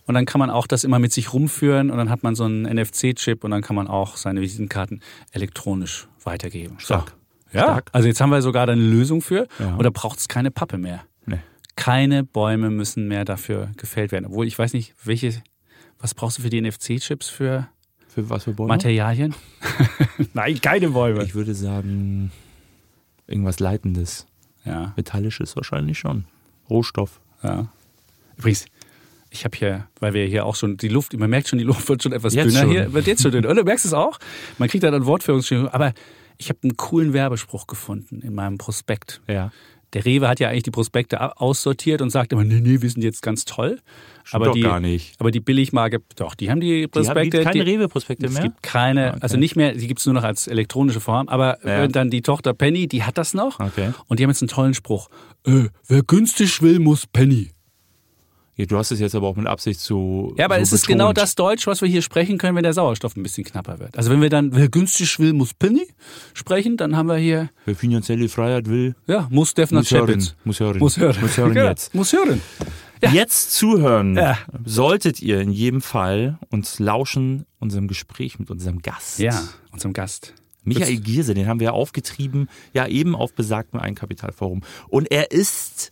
Und 0.05 0.15
dann 0.15 0.25
kann 0.25 0.39
man 0.39 0.49
auch 0.49 0.67
das 0.67 0.83
immer 0.83 0.99
mit 0.99 1.13
sich 1.13 1.31
rumführen 1.33 1.89
und 1.89 1.97
dann 1.97 2.09
hat 2.09 2.23
man 2.23 2.35
so 2.35 2.43
einen 2.43 2.63
NFC-Chip 2.63 3.43
und 3.43 3.51
dann 3.51 3.61
kann 3.61 3.75
man 3.75 3.87
auch 3.87 4.17
seine 4.17 4.41
Visitenkarten 4.41 5.01
elektronisch 5.31 6.07
weitergeben. 6.23 6.75
Stark. 6.79 7.15
So. 7.51 7.57
Ja, 7.57 7.63
Stark. 7.65 7.89
also 7.93 8.07
jetzt 8.07 8.19
haben 8.19 8.29
wir 8.31 8.41
sogar 8.41 8.65
da 8.67 8.73
eine 8.73 8.81
Lösung 8.81 9.21
für 9.21 9.47
Ja. 9.59 9.75
und 9.75 9.83
da 9.83 9.89
braucht 9.91 10.19
es 10.19 10.27
keine 10.27 10.51
Pappe 10.51 10.77
mehr. 10.77 11.03
Nee. 11.25 11.39
Keine 11.75 12.23
Bäume 12.23 12.69
müssen 12.69 13.07
mehr 13.07 13.23
dafür 13.25 13.71
gefällt 13.77 14.11
werden. 14.11 14.25
Obwohl 14.25 14.45
ich 14.47 14.57
weiß 14.59 14.73
nicht, 14.73 14.93
welche, 15.05 15.41
was 15.99 16.13
brauchst 16.13 16.37
du 16.37 16.41
für 16.41 16.49
die 16.49 16.59
NFC-Chips 16.61 17.29
für 17.29 17.67
Für 18.09 18.29
was 18.29 18.43
für 18.43 18.53
Bäume? 18.53 18.67
Materialien? 18.69 19.33
Nein, 20.33 20.59
keine 20.61 20.89
Bäume. 20.89 21.23
Ich 21.23 21.33
würde 21.35 21.53
sagen, 21.55 22.31
irgendwas 23.27 23.59
Leitendes. 23.59 24.27
Ja, 24.65 24.93
Metallisches 24.97 25.55
wahrscheinlich 25.55 25.97
schon. 25.99 26.25
Rohstoff. 26.69 27.19
ja. 27.41 27.67
Übrigens, 28.35 28.65
ich 29.33 29.45
habe 29.45 29.57
hier, 29.57 29.87
weil 29.99 30.13
wir 30.13 30.25
hier 30.27 30.45
auch 30.45 30.55
schon 30.55 30.77
die 30.77 30.87
Luft, 30.89 31.17
man 31.17 31.29
merkt 31.29 31.47
schon, 31.49 31.57
die 31.59 31.65
Luft 31.65 31.89
wird 31.89 32.03
schon 32.03 32.13
etwas 32.13 32.33
Jetzt 32.35 32.49
dünner 32.51 32.61
schon. 32.61 32.71
hier, 32.71 32.93
wird 32.93 33.07
jetzt 33.07 33.23
schon 33.23 33.31
dünner. 33.31 33.49
Und 33.49 33.55
du 33.55 33.63
merkst 33.63 33.83
es 33.85 33.93
auch. 33.93 34.19
Man 34.59 34.69
kriegt 34.69 34.83
da 34.83 34.91
dann 34.91 35.05
Wortführungsstörungen. 35.05 35.71
Aber 35.73 35.93
ich 36.37 36.49
habe 36.49 36.59
einen 36.63 36.77
coolen 36.77 37.13
Werbespruch 37.13 37.65
gefunden 37.67 38.21
in 38.21 38.35
meinem 38.35 38.57
Prospekt. 38.59 39.21
Ja. 39.27 39.51
Der 39.93 40.05
Rewe 40.05 40.27
hat 40.27 40.39
ja 40.39 40.49
eigentlich 40.49 40.63
die 40.63 40.71
Prospekte 40.71 41.39
aussortiert 41.39 42.01
und 42.01 42.09
sagt 42.09 42.33
immer, 42.33 42.43
nee, 42.43 42.59
nee, 42.61 42.81
wir 42.81 42.89
sind 42.89 43.03
jetzt 43.03 43.21
ganz 43.21 43.45
toll. 43.45 43.79
aber 44.31 44.45
doch 44.45 44.53
die, 44.53 44.61
gar 44.61 44.79
nicht. 44.79 45.13
Aber 45.19 45.29
die 45.29 45.39
Billigmarke, 45.39 45.99
doch, 46.15 46.33
die 46.33 46.49
haben 46.49 46.59
die 46.61 46.67
Die 46.67 46.83
haben 46.83 46.89
Prospekte. 46.91 47.43
keine 47.43 47.63
Rewe-Prospekte 47.65 48.25
Es 48.25 48.33
mehr? 48.33 48.41
gibt 48.43 48.63
keine, 48.63 49.09
Okay. 49.09 49.19
also 49.21 49.37
nicht 49.37 49.55
mehr, 49.55 49.73
die 49.73 49.85
gibt 49.85 49.99
es 49.99 50.05
nur 50.07 50.15
noch 50.15 50.23
als 50.23 50.47
elektronische 50.47 50.99
Form, 50.99 51.27
aber 51.29 51.59
Ja. 51.63 51.87
dann 51.87 52.09
die 52.09 52.23
Tochter 52.23 52.53
Penny, 52.55 52.87
die 52.87 53.03
hat 53.03 53.19
das 53.19 53.35
noch. 53.35 53.59
Okay. 53.59 53.91
Und 54.07 54.19
die 54.19 54.23
haben 54.23 54.31
jetzt 54.31 54.41
einen 54.41 54.49
tollen 54.49 54.73
Spruch. 54.73 55.09
Äh, 55.45 55.65
wer 55.87 56.01
günstig 56.01 56.61
will, 56.63 56.79
muss 56.79 57.05
Penny. 57.05 57.51
Ja, 58.55 58.65
du 58.65 58.77
hast 58.77 58.91
es 58.91 58.99
jetzt 58.99 59.15
aber 59.15 59.27
auch 59.27 59.35
mit 59.35 59.47
Absicht 59.47 59.79
so. 59.79 60.33
Ja, 60.37 60.45
aber 60.45 60.55
so 60.57 60.61
es 60.61 60.73
ist 60.73 60.81
betont. 60.81 60.99
genau 60.99 61.13
das 61.13 61.33
Deutsch, 61.35 61.65
was 61.65 61.81
wir 61.81 61.89
hier 61.89 62.01
sprechen 62.03 62.37
können, 62.37 62.55
wenn 62.55 62.63
der 62.63 62.73
Sauerstoff 62.73 63.15
ein 63.15 63.23
bisschen 63.23 63.43
knapper 63.43 63.79
wird. 63.79 63.97
Also 63.97 64.11
wenn 64.11 64.21
wir 64.21 64.29
dann, 64.29 64.55
wer 64.55 64.69
günstig 64.69 65.17
will, 65.19 65.33
muss 65.33 65.53
Penny 65.55 65.87
sprechen, 66.35 66.77
dann 66.77 66.95
haben 66.95 67.07
wir 67.07 67.17
hier, 67.17 67.49
Wer 67.65 67.75
finanzielle 67.75 68.29
Freiheit 68.29 68.69
will, 68.69 68.95
ja, 69.07 69.27
muss 69.31 69.53
Defner 69.55 69.79
muss 69.79 69.91
hören. 69.91 70.23
Muss 70.43 70.59
hören. 70.59 70.77
Muss 70.79 70.97
hören. 70.97 71.17
Muss 71.21 71.37
hören 71.37 71.55
Ja, 71.55 71.65
jetzt. 71.69 71.95
Muss 71.95 72.13
hören. 72.13 72.41
Jetzt 73.11 73.51
zuhören 73.53 74.15
Ja. 74.15 74.37
solltet 74.63 75.21
ihr 75.21 75.41
in 75.41 75.51
jedem 75.51 75.81
Fall 75.81 76.37
uns 76.49 76.79
lauschen 76.79 77.45
unserem 77.59 77.87
Gespräch 77.89 78.39
mit 78.39 78.49
unserem 78.49 78.81
Gast. 78.81 79.19
Ja, 79.19 79.41
unserem 79.71 79.91
Gast. 79.93 80.33
Michael 80.63 80.97
Gierse, 81.01 81.33
den 81.33 81.47
haben 81.47 81.59
wir 81.59 81.73
aufgetrieben, 81.73 82.47
ja 82.73 82.87
eben 82.87 83.15
auf 83.15 83.33
besagtem 83.33 83.81
Eigenkapitalforum. 83.81 84.61
Und 84.87 85.11
er 85.11 85.31
ist 85.31 85.91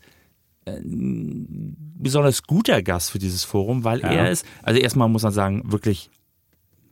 ein 0.68 1.76
besonders 1.98 2.44
guter 2.44 2.82
Gast 2.82 3.12
für 3.12 3.20
dieses 3.20 3.44
Forum, 3.44 3.84
weil 3.84 4.02
Ja. 4.02 4.08
er 4.10 4.32
ist, 4.32 4.46
also 4.64 4.80
erstmal 4.80 5.10
muss 5.10 5.24
man 5.24 5.32
sagen, 5.32 5.64
wirklich, 5.72 6.10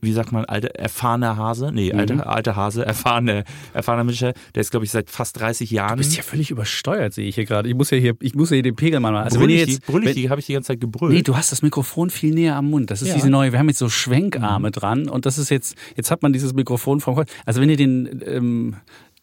wie 0.02 0.12
sagt 0.12 0.32
man, 0.32 0.46
alter, 0.46 0.68
erfahrener 0.76 1.36
Hase? 1.36 1.72
Nee, 1.74 1.92
Mhm. 1.92 1.98
alter, 1.98 2.26
alter 2.26 2.56
Hase, 2.56 2.86
erfahrener, 2.86 3.44
erfahrener 3.74 4.04
Mensch, 4.04 4.20
der 4.20 4.32
ist, 4.54 4.70
glaube 4.70 4.86
ich, 4.86 4.90
seit 4.90 5.10
fast 5.10 5.38
30 5.38 5.70
Jahren. 5.70 5.90
Du 5.98 5.98
bist 5.98 6.16
ja 6.16 6.22
völlig 6.22 6.50
übersteuert, 6.50 7.12
sehe 7.12 7.26
ich 7.28 7.34
hier 7.34 7.44
gerade. 7.44 7.68
Ich 7.68 7.74
muss 7.74 7.90
ja 7.90 7.98
hier, 7.98 8.14
ich 8.20 8.34
muss 8.34 8.48
ja 8.48 8.54
hier 8.54 8.62
den 8.62 8.76
Pegel 8.76 8.98
mal 9.00 9.12
machen. 9.12 9.24
Also 9.24 9.38
brüll 9.38 9.48
wenn 9.48 9.56
ihr 9.56 9.62
ich, 9.64 9.68
jetzt, 9.68 9.86
die, 9.86 9.92
brüll 9.92 10.06
ich 10.08 10.14
die, 10.14 10.30
habe 10.30 10.40
ich 10.40 10.46
die 10.46 10.54
ganze 10.54 10.68
Zeit 10.68 10.80
gebrüllt. 10.80 11.12
Nee, 11.12 11.22
du 11.22 11.36
hast 11.36 11.52
das 11.52 11.60
Mikrofon 11.60 12.08
viel 12.08 12.32
näher 12.34 12.56
am 12.56 12.70
Mund. 12.70 12.90
Das 12.90 13.02
ist 13.02 13.08
Ja. 13.08 13.14
diese 13.14 13.28
neue, 13.28 13.52
wir 13.52 13.58
haben 13.58 13.68
jetzt 13.68 13.78
so 13.78 13.90
Schwenkarme 13.90 14.70
dran 14.70 15.06
und 15.08 15.26
das 15.26 15.36
ist 15.36 15.50
jetzt, 15.50 15.76
jetzt 15.96 16.10
hat 16.10 16.22
man 16.22 16.32
dieses 16.32 16.54
Mikrofon 16.54 17.00
vom 17.00 17.16
Kopf. 17.16 17.30
Also 17.44 17.60
wenn 17.60 17.68
ihr 17.68 17.76
den 17.76 18.22
ähm, 18.26 18.76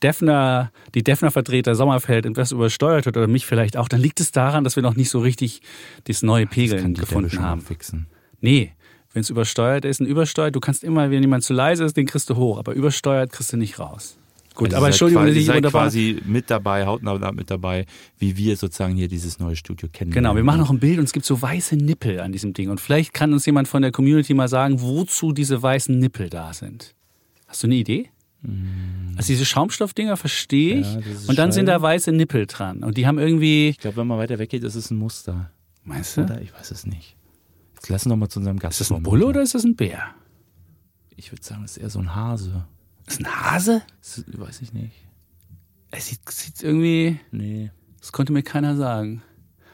Defner, 0.03 0.71
die 0.93 1.03
Defner-Vertreter 1.03 1.75
Sommerfeld 1.75 2.25
etwas 2.25 2.51
übersteuert 2.51 3.07
hat 3.07 3.17
oder 3.17 3.27
mich 3.27 3.45
vielleicht 3.45 3.77
auch, 3.77 3.87
dann 3.87 3.99
liegt 4.01 4.19
es 4.19 4.31
daran, 4.31 4.63
dass 4.63 4.75
wir 4.75 4.83
noch 4.83 4.95
nicht 4.95 5.09
so 5.09 5.19
richtig 5.19 5.61
das 6.05 6.21
neue 6.23 6.45
das 6.45 6.53
Pegeln 6.53 6.93
Delle 6.93 7.05
gefunden 7.05 7.41
haben. 7.41 7.61
fixen. 7.61 8.07
Nee, 8.41 8.73
Wenn 9.13 9.21
es 9.21 9.29
übersteuert 9.31 9.83
ist, 9.85 9.99
ein 9.99 10.05
Übersteuert, 10.05 10.55
du 10.55 10.59
kannst 10.59 10.83
immer, 10.83 11.09
wenn 11.09 11.23
jemand 11.23 11.43
zu 11.43 11.53
leise 11.53 11.83
ist, 11.85 11.97
den 11.97 12.05
kriegst 12.05 12.29
du 12.29 12.35
hoch, 12.35 12.59
aber 12.59 12.73
übersteuert 12.73 13.31
kriegst 13.31 13.51
du 13.51 13.57
nicht 13.57 13.79
raus. 13.79 14.17
Gut, 14.53 14.67
Also 14.67 14.77
aber 14.77 14.87
Entschuldigung, 14.87 15.23
quasi, 15.23 15.33
dass 15.33 15.41
ich 15.41 15.45
seid 15.47 15.55
unterbreche. 15.57 15.83
quasi 15.83 16.21
mit 16.25 16.49
dabei, 16.49 16.85
hautnah 16.85 17.31
mit 17.31 17.49
dabei, 17.49 17.85
wie 18.19 18.37
wir 18.37 18.55
sozusagen 18.57 18.95
hier 18.95 19.07
dieses 19.07 19.39
neue 19.39 19.55
Studio 19.55 19.87
kennen. 19.91 20.11
Genau, 20.11 20.35
wir 20.35 20.43
machen 20.43 20.59
noch 20.59 20.69
ein 20.71 20.79
Bild 20.79 20.97
und 20.99 21.05
es 21.05 21.13
gibt 21.13 21.25
so 21.25 21.41
weiße 21.41 21.75
Nippel 21.77 22.19
an 22.19 22.31
diesem 22.31 22.53
Ding. 22.53 22.69
Und 22.69 22.79
vielleicht 22.81 23.13
kann 23.13 23.33
uns 23.33 23.45
jemand 23.45 23.67
von 23.67 23.81
der 23.81 23.91
Community 23.91 24.33
mal 24.33 24.47
sagen, 24.47 24.81
wozu 24.81 25.31
diese 25.31 25.61
weißen 25.61 25.97
Nippel 25.97 26.29
da 26.29 26.53
sind. 26.53 26.93
Hast 27.47 27.63
du 27.63 27.67
eine 27.67 27.75
Idee? 27.75 28.09
Also 29.15 29.27
diese 29.27 29.45
Schaumstoffdinger 29.45 30.15
verstehe 30.15 30.79
ich. 30.79 30.93
Ja, 30.93 31.01
und 31.27 31.37
dann 31.37 31.51
sind 31.51 31.65
da 31.65 31.81
weiße 31.81 32.11
Nippel 32.11 32.45
dran. 32.45 32.83
Und 32.83 32.97
die 32.97 33.07
haben 33.07 33.19
irgendwie. 33.19 33.69
Ich 33.69 33.79
glaube, 33.79 33.97
wenn 33.97 34.07
man 34.07 34.17
weiter 34.19 34.39
weggeht, 34.39 34.63
ist 34.63 34.75
es 34.75 34.91
ein 34.91 34.97
Muster. 34.97 35.51
Meinst 35.83 36.17
du? 36.17 36.21
Oder? 36.21 36.41
Ich 36.41 36.53
weiß 36.53 36.71
es 36.71 36.85
nicht. 36.85 37.15
Jetzt 37.75 37.89
lass 37.89 38.05
uns 38.05 38.09
noch 38.09 38.17
mal 38.17 38.29
zu 38.29 38.39
unserem 38.39 38.59
Gast 38.59 38.79
Ist 38.81 38.91
das 38.91 38.97
ein. 38.97 39.03
Bulle 39.03 39.25
oder 39.25 39.41
ist 39.41 39.55
das 39.55 39.63
ein 39.63 39.75
Bär? 39.75 40.01
Ich 41.15 41.31
würde 41.31 41.43
sagen, 41.43 41.63
es 41.63 41.77
ist 41.77 41.83
eher 41.83 41.89
so 41.89 41.99
ein 41.99 42.15
Hase. 42.15 42.65
Ist 43.07 43.19
ein 43.19 43.27
Hase? 43.27 43.81
Das 44.01 44.23
weiß 44.27 44.61
ich 44.61 44.73
nicht. 44.73 44.93
Es 45.91 46.07
sieht, 46.07 46.29
sieht 46.29 46.61
irgendwie. 46.61 47.19
Nee. 47.31 47.71
Das 47.99 48.11
konnte 48.11 48.33
mir 48.33 48.43
keiner 48.43 48.75
sagen. 48.75 49.21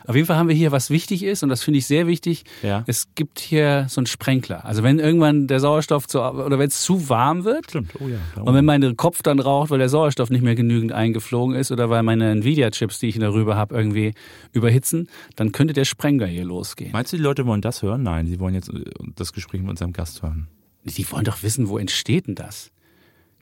Auf 0.06 0.16
jeden 0.16 0.28
Fall 0.28 0.38
haben 0.38 0.48
wir 0.50 0.56
hier, 0.56 0.72
was 0.72 0.90
wichtig 0.90 1.24
ist, 1.24 1.44
und 1.44 1.50
das 1.50 1.64
finde 1.64 1.80
ich 1.80 1.86
sehr 1.86 2.08
wichtig. 2.08 2.44
Ja. 2.62 2.84
Es 2.88 3.16
gibt 3.16 3.40
hier 3.40 3.86
so 3.90 4.00
einen 4.00 4.06
Sprenkler. 4.06 4.66
Also 4.66 4.84
wenn 4.84 5.00
irgendwann 5.00 5.48
der 5.48 5.60
Sauerstoff 5.60 6.08
zu, 6.08 6.22
oder 6.22 6.60
wenn 6.60 6.68
es 6.68 6.82
zu 6.82 7.10
warm 7.10 7.44
wird, 7.44 7.70
Stimmt, 7.70 7.92
oh 8.00 8.08
ja. 8.08 8.42
Und 8.42 8.54
wenn 8.54 8.66
mein 8.66 8.98
Kopf 8.98 9.24
dann 9.24 9.40
raucht, 9.40 9.70
weil 9.70 9.80
der 9.80 9.90
Sauerstoff 9.90 10.30
nicht 10.30 10.44
mehr 10.44 10.56
genügend 10.56 10.92
eingeflogen 10.92 11.56
ist 11.56 11.72
oder 11.72 11.90
weil 11.90 12.04
meine 12.04 12.32
Nvidia-Chips, 12.32 13.00
die 13.00 13.08
ich 13.08 13.20
darüber 13.20 13.56
habe, 13.56 13.76
irgendwie 13.76 14.14
überhitzen, 14.52 15.10
dann 15.36 15.52
könnte 15.52 15.74
der 15.74 15.86
Sprenger 15.86 16.26
hier 16.26 16.46
losgehen. 16.46 16.92
Meinst 16.92 17.14
du, 17.14 17.18
die 17.18 17.24
Leute 17.24 17.46
wollen 17.46 17.62
das 17.62 17.82
hören? 17.82 18.04
Nein, 18.04 18.28
sie 18.28 18.40
wollen 18.40 18.56
jetzt 18.56 18.70
äh, 18.70 18.84
das 19.16 19.34
Gespräch 19.34 19.62
mit 19.62 19.70
unserem 19.70 19.94
Gast 19.94 20.22
hören. 20.22 20.48
Die 20.84 21.10
wollen 21.12 21.24
doch 21.24 21.44
wissen, 21.44 21.70
wo 21.70 21.78
entsteht 21.78 22.28
denn 22.28 22.36
das? 22.36 22.72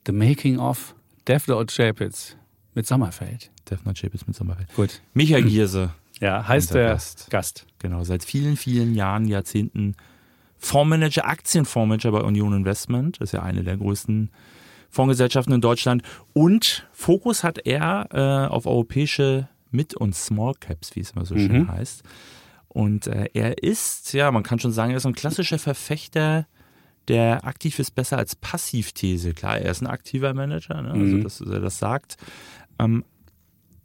The 0.06 0.12
Making 0.12 0.60
of 0.60 0.96
Deflo 1.28 1.64
Chapitz 1.66 2.36
mit 2.74 2.88
Sommerfeld. 2.88 3.52
Defner 3.70 3.94
Chapitz 3.94 4.26
mit 4.28 4.36
Sommerfeld. 4.36 4.74
Gut. 4.76 5.02
Michael 5.14 5.44
Gierse, 5.44 5.92
Ja, 6.22 6.48
heißt 6.48 6.74
der 6.74 6.90
Gast. 6.90 7.28
Gast. 7.30 7.66
genau, 7.80 8.04
seit 8.04 8.24
vielen, 8.24 8.56
vielen 8.56 8.96
Jahren, 8.96 9.26
Jahrzehnten 9.26 9.96
Fondsmanager, 10.58 11.28
Aktienfondsmanager 11.28 12.12
bei 12.12 12.22
Union 12.22 12.54
Investment. 12.54 13.20
Das 13.20 13.30
ist 13.30 13.34
ja 13.34 13.42
eine 13.42 13.64
der 13.64 13.78
größten 13.78 14.30
Fondsgesellschaften 14.90 15.54
in 15.54 15.62
Deutschland. 15.62 16.04
Und 16.34 16.88
Fokus 16.94 17.44
hat 17.44 17.66
er 17.66 18.08
äh, 18.12 18.48
auf 18.48 18.68
europäische 18.68 19.50
Mid- 19.72 19.96
und 19.96 20.16
Small 20.16 20.54
Caps, 20.60 20.96
wie 20.96 21.00
es 21.00 21.12
immer 21.12 21.26
so 21.26 21.36
schön 21.36 21.68
heißt. 21.72 22.04
Und 22.68 23.08
äh, 23.08 23.30
er 23.34 23.64
ist, 23.64 24.14
ja, 24.14 24.32
man 24.32 24.44
kann 24.44 24.60
schon 24.60 24.72
sagen, 24.72 24.92
er 24.92 24.98
ist 24.98 25.06
ein 25.06 25.16
klassischer 25.16 25.60
Verfechter 25.60 26.46
der 27.08 27.46
aktiv 27.46 27.80
ist 27.80 27.92
besser 27.92 28.18
als 28.18 28.36
Passivthese. 28.36 29.34
Klar, 29.34 29.58
er 29.58 29.72
ist 29.72 29.82
ein 29.82 29.88
aktiver 29.88 30.34
Manager, 30.34 30.82
ne? 30.82 30.92
also 30.92 31.18
dass 31.18 31.42
er 31.42 31.60
das 31.60 31.80
sagt. 31.80 32.18
Ähm, 32.80 33.04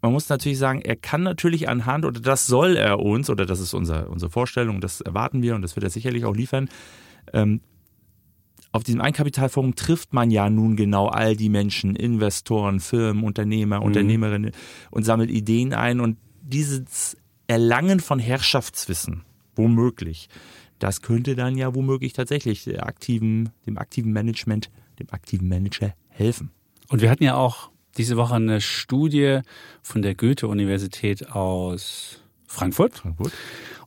man 0.03 0.12
muss 0.12 0.29
natürlich 0.29 0.59
sagen, 0.59 0.81
er 0.83 0.97
kann 0.97 1.23
natürlich 1.23 1.69
anhand, 1.69 2.05
oder 2.05 2.21
das 2.21 2.47
soll 2.47 2.76
er 2.76 3.00
uns, 3.00 3.31
oder 3.31 3.47
das 3.47 3.61
ist 3.61 3.75
unser, 3.75 4.11
unsere 4.11 4.31
Vorstellung, 4.31 4.81
das 4.81 5.00
erwarten 5.00 5.43
wir 5.43 5.55
und 5.55 5.62
das 5.62 5.76
wird 5.76 5.85
er 5.85 5.91
sicherlich 5.91 6.25
auch 6.25 6.35
liefern. 6.35 6.69
Ähm, 7.33 7.61
auf 8.73 8.85
diesem 8.85 9.00
Einkapitalforum 9.00 9.75
trifft 9.75 10.12
man 10.12 10.31
ja 10.31 10.50
nun 10.50 10.76
genau 10.76 11.07
all 11.07 11.35
die 11.35 11.49
Menschen, 11.49 11.97
Investoren, 11.97 12.81
Firmen, 12.81 13.25
Unternehmer, 13.25 13.81
Unternehmerinnen 13.83 14.53
und 14.91 15.03
sammelt 15.05 15.31
Ideen 15.31 15.73
ein. 15.73 15.99
Und 15.99 16.19
dieses 16.43 17.17
Erlangen 17.47 18.00
von 18.00 18.19
Herrschaftswissen, 18.19 19.23
womöglich, 19.55 20.29
das 20.79 21.00
könnte 21.00 21.37
dann 21.37 21.57
ja 21.57 21.75
womöglich 21.75 22.12
tatsächlich 22.12 22.65
der 22.65 22.87
aktiven, 22.87 23.49
dem 23.67 23.79
aktiven 23.79 24.12
Management, 24.12 24.71
dem 24.99 25.09
aktiven 25.11 25.49
Manager 25.49 25.95
helfen. 26.09 26.50
Und 26.88 27.00
wir 27.00 27.11
hatten 27.11 27.25
ja 27.25 27.35
auch 27.35 27.71
diese 27.97 28.17
Woche 28.17 28.35
eine 28.35 28.61
Studie 28.61 29.41
von 29.83 30.03
der 30.03 30.15
Goethe-Universität 30.15 31.33
aus 31.33 32.21
Frankfurt. 32.47 32.99
Frankfurt. 32.99 33.33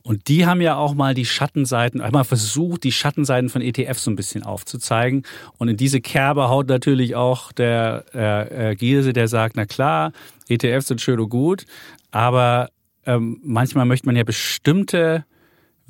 Und 0.02 0.28
die 0.28 0.46
haben 0.46 0.60
ja 0.60 0.76
auch 0.76 0.94
mal 0.94 1.14
die 1.14 1.26
Schattenseiten, 1.26 2.00
einmal 2.00 2.24
versucht, 2.24 2.84
die 2.84 2.92
Schattenseiten 2.92 3.50
von 3.50 3.60
ETFs 3.60 4.04
so 4.04 4.10
ein 4.10 4.16
bisschen 4.16 4.42
aufzuzeigen. 4.42 5.24
Und 5.58 5.68
in 5.68 5.76
diese 5.76 6.00
Kerbe 6.00 6.48
haut 6.48 6.68
natürlich 6.68 7.16
auch 7.16 7.52
der 7.52 8.04
äh, 8.14 8.70
äh, 8.70 8.74
Giese, 8.76 9.12
der 9.12 9.28
sagt, 9.28 9.56
na 9.56 9.66
klar, 9.66 10.12
ETFs 10.48 10.88
sind 10.88 11.00
schön 11.00 11.20
und 11.20 11.28
gut, 11.28 11.66
aber 12.10 12.70
ähm, 13.06 13.40
manchmal 13.42 13.84
möchte 13.84 14.06
man 14.06 14.16
ja 14.16 14.24
bestimmte 14.24 15.24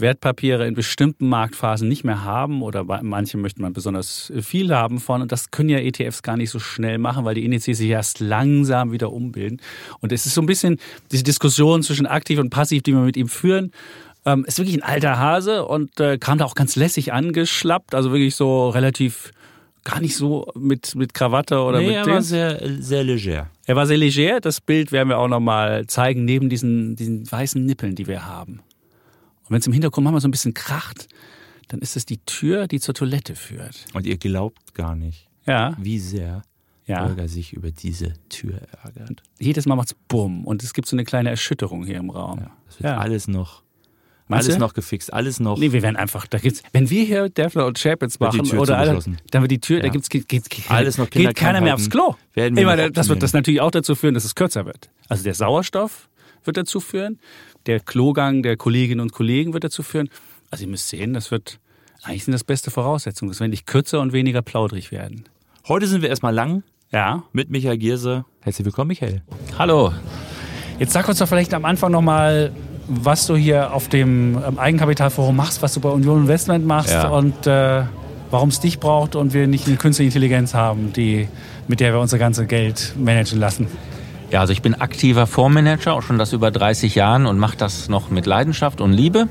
Wertpapiere 0.01 0.67
in 0.67 0.75
bestimmten 0.75 1.29
Marktphasen 1.29 1.89
nicht 1.89 2.05
mehr 2.05 2.25
haben 2.25 2.63
oder 2.63 2.85
bei 2.85 3.01
manche 3.03 3.37
möchte 3.37 3.63
man 3.63 3.73
besonders 3.73 4.33
viel 4.41 4.75
haben 4.75 5.01
von 5.01 5.23
und 5.23 5.33
das 5.33 5.51
können 5.51 5.69
ja 5.69 5.79
ETFs 5.79 6.23
gar 6.23 6.37
nicht 6.37 6.51
so 6.51 6.59
schnell 6.59 6.99
machen, 6.99 7.25
weil 7.25 7.35
die 7.35 7.45
Indizes 7.45 7.79
sich 7.79 7.89
erst 7.89 8.21
langsam 8.21 8.93
wieder 8.93 9.13
umbilden. 9.13 9.61
Und 10.01 10.13
es 10.13 10.27
ist 10.27 10.35
so 10.35 10.43
ein 10.43 10.47
bisschen 10.47 10.79
diese 11.11 11.25
Diskussion 11.25 11.83
zwischen 11.83 12.07
aktiv 12.07 12.39
und 12.39 12.51
passiv, 12.51 12.83
die 12.83 12.93
wir 12.93 13.01
mit 13.01 13.17
ihm 13.17 13.29
führen. 13.29 13.73
Ähm, 14.27 14.45
ist 14.45 14.59
wirklich 14.59 14.77
ein 14.77 14.83
alter 14.83 15.19
Hase 15.19 15.65
und 15.65 15.99
äh, 15.99 16.19
kam 16.19 16.39
da 16.39 16.45
auch 16.45 16.55
ganz 16.55 16.77
lässig 16.77 17.13
angeschlappt, 17.13 17.95
also 17.95 18.13
wirklich 18.13 18.37
so 18.37 18.69
relativ 18.69 19.33
gar 19.85 20.01
nicht 20.01 20.17
so 20.17 20.47
mit, 20.55 20.95
mit 20.95 21.15
Krawatte 21.15 21.61
oder 21.61 21.79
nee, 21.79 21.87
mit 21.87 21.97
er 21.97 22.07
war 22.07 22.23
sehr, 22.23 22.61
sehr 22.81 23.03
leger. 23.03 23.49
Er 23.67 23.77
war 23.77 23.87
sehr 23.87 23.97
leger. 23.97 24.41
Das 24.41 24.61
Bild 24.61 24.93
werden 24.93 25.09
wir 25.09 25.19
auch 25.19 25.29
nochmal 25.29 25.87
zeigen, 25.87 26.25
neben 26.25 26.51
diesen, 26.51 26.97
diesen 26.97 27.31
weißen 27.31 27.65
Nippeln, 27.65 27.95
die 27.95 28.07
wir 28.07 28.27
haben. 28.27 28.61
Und 29.51 29.55
wenn 29.55 29.61
es 29.61 29.67
im 29.67 29.73
Hintergrund 29.73 30.05
manchmal 30.05 30.21
so 30.21 30.29
ein 30.29 30.31
bisschen 30.31 30.55
kracht, 30.55 31.09
dann 31.69 31.81
ist 31.81 31.97
es 31.97 32.07
die 32.07 32.19
Tür, 32.19 32.69
die 32.69 32.79
zur 32.79 32.95
Toilette 32.95 33.35
führt. 33.35 33.85
Und 33.95 34.07
ihr 34.07 34.17
glaubt 34.17 34.75
gar 34.75 34.95
nicht, 34.95 35.29
Ja, 35.45 35.77
wie 35.79 35.99
sehr 35.99 36.43
ja. 36.87 37.05
Holger 37.05 37.27
sich 37.29 37.53
über 37.53 37.73
diese 37.73 38.15
Tür 38.29 38.61
ärgert. 38.85 39.23
Jedes 39.41 39.67
Mal 39.67 39.75
macht's 39.75 39.95
Bumm 40.09 40.45
und 40.47 40.63
es 40.63 40.73
gibt 40.73 40.87
so 40.89 40.95
eine 40.97 41.05
kleine 41.05 41.31
Erschütterung 41.31 41.85
hier 41.85 41.97
im 41.97 42.11
Raum. 42.11 42.47
Das 42.67 42.81
wird 42.81 42.93
alles 42.93 43.27
noch, 43.29 43.63
Meinst 44.29 44.47
alles 44.47 44.59
du? 44.59 44.61
noch 44.61 44.75
gefixt, 44.75 45.13
alles 45.13 45.41
noch. 45.41 45.59
Nee, 45.59 45.73
wir 45.73 45.83
werden 45.83 45.97
einfach, 45.97 46.29
da 46.29 46.39
gibt's, 46.39 46.63
wenn 46.73 46.89
wir 46.89 47.05
hier 47.05 47.29
Defler 47.29 47.67
und 47.67 47.77
Chapitz 47.77 48.21
machen 48.21 48.45
Tür 48.45 48.61
oder 48.61 48.79
alle, 48.79 49.01
dann 49.33 49.43
wird 49.43 49.51
die 49.51 49.59
Tür, 49.61 49.81
da 49.81 49.87
Ja. 49.87 49.93
gibt's 49.93 50.09
geht, 50.09 50.29
geht, 50.29 50.49
geht, 50.49 50.71
Alles 50.71 50.97
noch 50.99 51.11
geht 51.11 51.35
keiner 51.35 51.61
mehr 51.61 51.75
aufs 51.75 51.91
Klo. 51.91 52.15
Werden 52.35 52.57
wir 52.57 52.65
noch 52.77 52.91
das 52.93 53.09
wird 53.09 53.21
das 53.23 53.33
natürlich 53.33 53.61
auch 53.61 53.73
dazu 53.73 53.97
führen, 53.97 54.15
dass 54.15 54.25
es 54.25 54.37
kürzer 54.37 54.65
wird. 54.67 54.91
Also 55.09 55.25
der 55.25 55.35
Sauerstoff 55.35 56.09
wird 56.45 56.57
dazu 56.57 56.81
führen, 56.81 57.19
der 57.67 57.81
Klogang 57.81 58.43
der 58.43 58.57
Kolleginnen 58.57 59.01
und 59.01 59.13
Kollegen 59.13 59.53
wird 59.53 59.65
dazu 59.65 59.83
führen. 59.83 60.09
Also 60.51 60.65
ihr 60.65 60.71
müsst 60.71 60.89
sehen, 60.89 61.15
das 61.15 61.31
wird 61.31 61.59
eigentlich 62.03 62.25
sind 62.25 62.33
das 62.33 62.45
beste 62.45 62.71
Voraussetzungen. 62.71 63.31
Das 63.31 63.41
werden 63.41 63.51
nicht 63.51 63.67
kürzer 63.67 64.01
und 64.01 64.13
weniger 64.13 64.41
plaudrig 64.43 64.91
werden. 64.91 65.25
Heute 65.69 65.87
sind 65.87 66.01
wir 66.03 66.09
erstmal 66.09 66.35
lang 66.35 66.63
Ja. 66.93 67.25
mit 67.33 67.51
Michael 67.51 67.77
Gierse. 67.77 68.25
Herzlich 68.41 68.65
willkommen, 68.65 68.89
Michael. 68.89 69.23
Hallo. 69.59 69.93
Jetzt 70.79 70.93
sag 70.95 71.07
uns 71.09 71.19
doch 71.19 71.29
vielleicht 71.29 71.53
am 71.53 71.67
Anfang 71.67 71.93
nochmal, 71.93 72.53
was 72.89 73.27
du 73.27 73.37
hier 73.37 73.75
auf 73.75 73.89
dem 73.89 74.39
ähm, 74.49 74.59
Eigenkapitalforum 74.59 75.37
machst, 75.37 75.61
was 75.61 75.75
du 75.75 75.81
bei 75.81 75.91
Union 75.91 76.23
Investment 76.23 76.67
machst 76.67 76.91
Ja. 76.95 77.09
und 77.11 77.47
äh, 77.47 77.83
warum 78.31 78.49
es 78.49 78.61
dich 78.61 78.81
braucht 78.81 79.15
und 79.15 79.35
wir 79.35 79.47
nicht 79.47 79.67
eine 79.69 79.77
künstliche 79.77 80.07
Intelligenz 80.09 80.55
haben, 80.55 80.93
die, 80.95 81.29
mit 81.69 81.81
der 81.81 81.93
wir 81.93 82.01
unser 82.01 82.17
ganzes 82.19 82.49
Geld 82.49 82.95
managen 82.99 83.39
lassen. 83.39 83.67
Ja, 84.31 84.41
also 84.41 84.53
ich 84.53 84.63
bin 84.63 84.75
aktiver 84.81 85.27
Fondsmanager, 85.27 85.93
auch 85.95 86.03
schon 86.03 86.19
das 86.19 86.33
über 86.33 86.51
30 86.51 86.95
Jahren 86.95 87.27
und 87.27 87.39
mache 87.39 87.57
das 87.57 87.89
noch 87.89 88.11
mit 88.11 88.27
Leidenschaft 88.27 88.81
und 88.81 88.93
Liebe, 88.93 89.27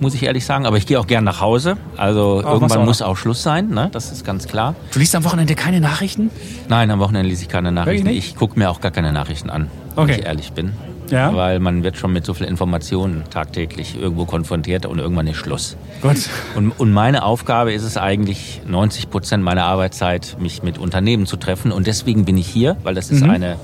muss 0.00 0.14
ich 0.14 0.22
ehrlich 0.24 0.44
sagen. 0.44 0.66
Aber 0.66 0.76
ich 0.76 0.86
gehe 0.86 1.00
auch 1.00 1.06
gern 1.06 1.24
nach 1.24 1.40
Hause. 1.40 1.76
Also 1.96 2.42
du 2.42 2.48
irgendwann 2.48 2.80
auch 2.80 2.84
muss 2.84 3.00
auch 3.02 3.16
Schluss 3.16 3.42
sein, 3.42 3.68
ne? 3.70 3.88
das 3.92 4.12
ist 4.12 4.24
ganz 4.24 4.46
klar. 4.46 4.74
Du 4.92 4.98
liest 4.98 5.14
am 5.16 5.24
Wochenende 5.24 5.54
keine 5.54 5.80
Nachrichten? 5.80 6.30
Nein, 6.68 6.90
am 6.90 6.98
Wochenende 6.98 7.28
lese 7.28 7.42
ich 7.42 7.48
keine 7.48 7.72
Nachrichten. 7.72 8.06
Wirklich? 8.06 8.28
Ich 8.30 8.36
gucke 8.36 8.58
mir 8.58 8.70
auch 8.70 8.80
gar 8.80 8.90
keine 8.90 9.12
Nachrichten 9.12 9.48
an, 9.48 9.70
Okay. 9.96 10.08
wenn 10.12 10.18
ich 10.20 10.26
ehrlich 10.26 10.52
bin. 10.52 10.72
Ja. 11.10 11.34
Weil 11.34 11.58
man 11.58 11.82
wird 11.82 11.96
schon 11.96 12.12
mit 12.12 12.24
so 12.24 12.34
viel 12.34 12.46
Informationen 12.46 13.24
tagtäglich 13.30 14.00
irgendwo 14.00 14.26
konfrontiert 14.26 14.86
und 14.86 14.98
irgendwann 15.00 15.26
ist 15.26 15.38
Schluss. 15.38 15.76
Gut. 16.02 16.28
Und, 16.54 16.70
und 16.78 16.92
meine 16.92 17.24
Aufgabe 17.24 17.72
ist 17.72 17.82
es 17.82 17.96
eigentlich, 17.96 18.60
90 18.68 19.10
Prozent 19.10 19.42
meiner 19.42 19.64
Arbeitszeit, 19.64 20.36
mich 20.38 20.62
mit 20.62 20.78
Unternehmen 20.78 21.26
zu 21.26 21.36
treffen. 21.36 21.72
Und 21.72 21.88
deswegen 21.88 22.26
bin 22.26 22.38
ich 22.38 22.46
hier, 22.46 22.76
weil 22.84 22.94
das 22.94 23.10
ist 23.10 23.24
eine 23.24 23.56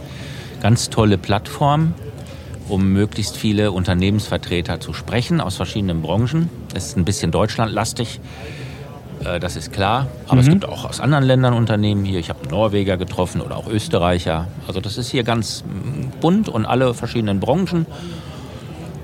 ganz 0.60 0.90
tolle 0.90 1.18
Plattform, 1.18 1.94
um 2.68 2.92
möglichst 2.92 3.36
viele 3.36 3.72
Unternehmensvertreter 3.72 4.80
zu 4.80 4.92
sprechen 4.92 5.40
aus 5.40 5.56
verschiedenen 5.56 6.02
Branchen. 6.02 6.50
Das 6.74 6.86
ist 6.86 6.96
ein 6.96 7.04
bisschen 7.04 7.30
deutschlandlastig, 7.30 8.20
äh, 9.24 9.40
das 9.40 9.56
ist 9.56 9.72
klar. 9.72 10.08
Aber 10.28 10.40
es 10.40 10.48
gibt 10.48 10.68
auch 10.68 10.84
aus 10.84 11.00
anderen 11.00 11.24
Ländern 11.24 11.54
Unternehmen 11.54 12.04
hier. 12.04 12.18
Ich 12.18 12.28
habe 12.28 12.48
Norweger 12.48 12.96
getroffen 12.96 13.40
oder 13.40 13.56
auch 13.56 13.68
Österreicher. 13.68 14.48
Also 14.66 14.80
das 14.80 14.98
ist 14.98 15.10
hier 15.10 15.24
ganz 15.24 15.64
bunt 16.20 16.48
und 16.48 16.66
alle 16.66 16.94
verschiedenen 16.94 17.40
Branchen. 17.40 17.86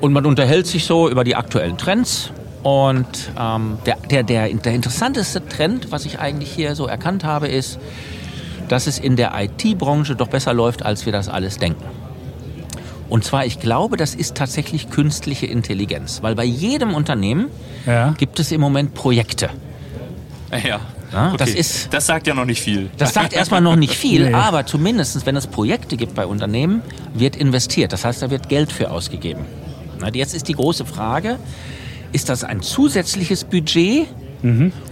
Und 0.00 0.12
man 0.12 0.26
unterhält 0.26 0.66
sich 0.66 0.84
so 0.84 1.08
über 1.08 1.24
die 1.24 1.36
aktuellen 1.36 1.78
Trends. 1.78 2.32
Und 2.62 3.06
ähm, 3.38 3.78
der, 3.86 3.96
der, 4.10 4.22
der, 4.22 4.48
der 4.52 4.72
interessanteste 4.72 5.46
Trend, 5.46 5.90
was 5.90 6.04
ich 6.04 6.20
eigentlich 6.20 6.52
hier 6.52 6.74
so 6.74 6.86
erkannt 6.86 7.24
habe, 7.24 7.48
ist, 7.48 7.78
dass 8.72 8.86
es 8.86 8.98
in 8.98 9.16
der 9.16 9.32
IT-Branche 9.38 10.16
doch 10.16 10.28
besser 10.28 10.54
läuft, 10.54 10.82
als 10.82 11.04
wir 11.04 11.12
das 11.12 11.28
alles 11.28 11.58
denken. 11.58 11.84
Und 13.10 13.22
zwar, 13.22 13.44
ich 13.44 13.60
glaube, 13.60 13.98
das 13.98 14.14
ist 14.14 14.34
tatsächlich 14.34 14.88
künstliche 14.88 15.44
Intelligenz, 15.44 16.20
weil 16.22 16.34
bei 16.34 16.44
jedem 16.44 16.94
Unternehmen 16.94 17.48
Ja. 17.84 18.14
gibt 18.16 18.40
es 18.40 18.50
im 18.50 18.62
Moment 18.62 18.94
Projekte. 18.94 19.50
Ja. 20.50 20.80
Ja, 21.12 21.28
okay. 21.28 21.36
das 21.36 21.50
ist- 21.50 21.92
Das 21.92 22.06
sagt 22.06 22.26
ja 22.26 22.32
noch 22.32 22.46
nicht 22.46 22.62
viel. 22.62 22.88
Das 22.96 23.12
sagt 23.12 23.34
erstmal 23.34 23.60
noch 23.60 23.76
nicht 23.76 23.94
viel, 23.94 24.24
Nee. 24.30 24.34
aber 24.34 24.64
zumindest, 24.64 25.26
wenn 25.26 25.36
es 25.36 25.46
Projekte 25.46 25.98
gibt 25.98 26.14
bei 26.14 26.24
Unternehmen, 26.24 26.80
wird 27.12 27.36
investiert. 27.36 27.92
Das 27.92 28.06
heißt, 28.06 28.22
da 28.22 28.30
wird 28.30 28.48
Geld 28.48 28.72
für 28.72 28.90
ausgegeben. 28.90 29.44
Jetzt 30.14 30.34
ist 30.34 30.48
die 30.48 30.54
große 30.54 30.86
Frage, 30.86 31.38
ist 32.12 32.30
das 32.30 32.42
ein 32.44 32.62
zusätzliches 32.62 33.44
Budget? 33.44 34.06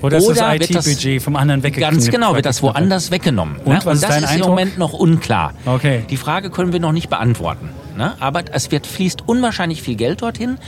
Oder 0.02 0.18
ist 0.18 0.26
Oder 0.26 0.34
das 0.34 0.60
wird 0.60 0.74
das- 0.74 0.86
IT-Budget 0.86 1.22
vom 1.22 1.36
anderen 1.36 1.62
weggeknippt? 1.62 1.92
Ganz 1.92 2.10
genau, 2.10 2.34
wird 2.34 2.46
das 2.46 2.62
woanders 2.62 3.10
weggenommen. 3.10 3.56
Und 3.64 3.84
ne? 3.84 3.92
ist 3.92 4.02
das 4.02 4.18
ist 4.18 4.24
Eindruck? 4.24 4.34
im 4.34 4.50
Moment 4.50 4.78
noch 4.78 4.92
unklar. 4.92 5.54
Okay. 5.66 6.04
Die 6.08 6.16
Frage 6.16 6.50
können 6.50 6.72
wir 6.72 6.80
noch 6.80 6.92
nicht 6.92 7.10
beantworten. 7.10 7.70
Ne? 7.96 8.14
Aber 8.20 8.42
es 8.52 8.70
wird, 8.70 8.86
fließt 8.86 9.24
unwahrscheinlich 9.26 9.82
viel 9.82 9.96
Geld 9.96 10.22
dorthin, 10.22 10.58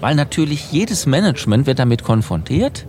weil 0.00 0.14
natürlich 0.14 0.72
jedes 0.72 1.06
Management 1.06 1.66
wird 1.66 1.78
damit 1.78 2.02
konfrontiert 2.02 2.84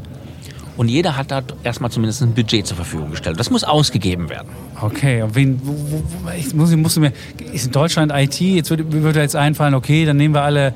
und 0.75 0.88
jeder 0.88 1.17
hat 1.17 1.31
da 1.31 1.41
erstmal 1.63 1.91
zumindest 1.91 2.22
ein 2.22 2.33
Budget 2.33 2.65
zur 2.65 2.77
Verfügung 2.77 3.12
gestellt. 3.12 3.39
Das 3.39 3.50
muss 3.50 3.63
ausgegeben 3.63 4.29
werden. 4.29 4.48
Okay, 4.81 5.22
und 5.22 5.36
wen, 5.36 5.60
wo, 5.63 5.72
wo, 5.74 6.03
ich 6.38 6.53
muss, 6.53 6.72
ich 6.72 6.77
muss 6.77 6.98
mir, 6.98 7.13
ist 7.53 7.67
in 7.67 7.72
Deutschland 7.72 8.12
IT, 8.13 8.39
jetzt 8.41 8.69
würde, 8.69 8.83
mir 8.83 9.03
würde 9.03 9.22
jetzt 9.22 9.36
einfallen, 9.36 9.75
okay, 9.75 10.05
dann 10.05 10.17
nehmen 10.17 10.33
wir 10.33 10.41
alle 10.41 10.74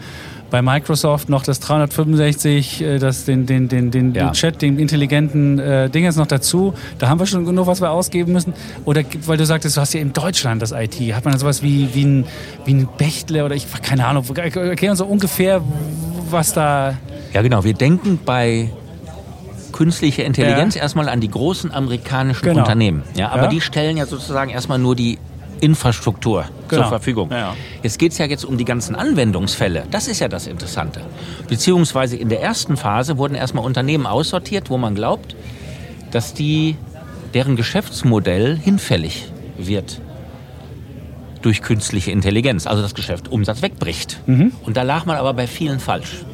bei 0.49 0.61
Microsoft 0.61 1.27
noch 1.29 1.43
das 1.43 1.59
365, 1.59 2.81
äh, 2.81 2.99
das, 2.99 3.25
den, 3.25 3.45
den, 3.45 3.67
den, 3.67 3.91
den, 3.91 4.13
Ja. 4.13 4.27
den 4.29 4.33
Chat, 4.33 4.61
den 4.61 4.79
intelligenten 4.79 5.59
äh, 5.59 5.89
Ding 5.89 6.03
jetzt 6.05 6.17
noch 6.17 6.27
dazu. 6.27 6.73
Da 6.99 7.09
haben 7.09 7.19
wir 7.19 7.25
schon 7.25 7.45
genug, 7.45 7.67
was 7.67 7.81
wir 7.81 7.91
ausgeben 7.91 8.31
müssen. 8.33 8.53
Oder 8.85 9.03
weil 9.25 9.37
du 9.37 9.45
sagtest, 9.45 9.75
du 9.77 9.81
hast 9.81 9.93
ja 9.93 9.99
in 10.01 10.13
Deutschland 10.13 10.61
das 10.61 10.71
IT. 10.71 10.95
Hat 11.13 11.25
man 11.25 11.33
da 11.33 11.39
sowas 11.39 11.61
wie, 11.63 11.89
wie, 11.93 12.03
ein, 12.05 12.25
wie 12.65 12.73
ein 12.75 12.87
Bechtle 12.97 13.43
oder 13.43 13.55
ich 13.55 13.67
keine 13.81 14.05
Ahnung. 14.07 14.23
Erklär 14.35 14.91
uns 14.91 14.99
so 14.99 15.05
ungefähr, 15.05 15.61
was 16.29 16.53
da. 16.53 16.93
Ja, 17.33 17.41
genau. 17.41 17.63
Wir 17.63 17.73
denken 17.73 18.19
bei 18.25 18.69
künstlicher 19.73 20.23
Intelligenz 20.23 20.75
Ja. 20.75 20.81
erstmal 20.81 21.09
an 21.09 21.19
die 21.21 21.29
großen 21.29 21.71
amerikanischen 21.71 22.43
Genau. 22.45 22.61
Unternehmen. 22.61 23.03
Ja, 23.15 23.29
aber 23.29 23.43
Ja. 23.43 23.47
die 23.49 23.61
stellen 23.61 23.97
ja 23.97 24.05
sozusagen 24.05 24.49
erstmal 24.49 24.79
nur 24.79 24.95
die 24.95 25.19
Infrastruktur 25.61 26.45
Genau. 26.67 26.81
zur 26.83 26.89
Verfügung. 26.89 27.29
Ja. 27.31 27.55
Jetzt 27.83 27.99
geht 27.99 28.11
es 28.11 28.17
ja 28.17 28.25
jetzt 28.25 28.45
um 28.45 28.57
die 28.57 28.65
ganzen 28.65 28.95
Anwendungsfälle. 28.95 29.83
Das 29.91 30.07
ist 30.07 30.19
ja 30.19 30.27
das 30.27 30.47
Interessante. 30.47 31.01
Beziehungsweise 31.47 32.17
in 32.17 32.29
der 32.29 32.41
ersten 32.41 32.77
Phase 32.77 33.17
wurden 33.17 33.35
erstmal 33.35 33.63
Unternehmen 33.65 34.05
aussortiert, 34.05 34.69
wo 34.69 34.77
man 34.77 34.95
glaubt, 34.95 35.35
dass 36.11 36.33
die, 36.33 36.75
deren 37.33 37.55
Geschäftsmodell 37.55 38.57
hinfällig 38.57 39.31
wird 39.57 40.01
durch 41.41 41.61
künstliche 41.61 42.11
Intelligenz. 42.11 42.67
Also 42.67 42.81
das 42.81 42.95
Geschäft 42.95 43.29
Umsatz 43.29 43.61
wegbricht. 43.61 44.19
Mhm. 44.25 44.51
Und 44.63 44.75
da 44.77 44.81
lag 44.83 45.05
man 45.05 45.17
aber 45.17 45.33
bei 45.33 45.47
vielen 45.47 45.79
falsch. 45.79 46.25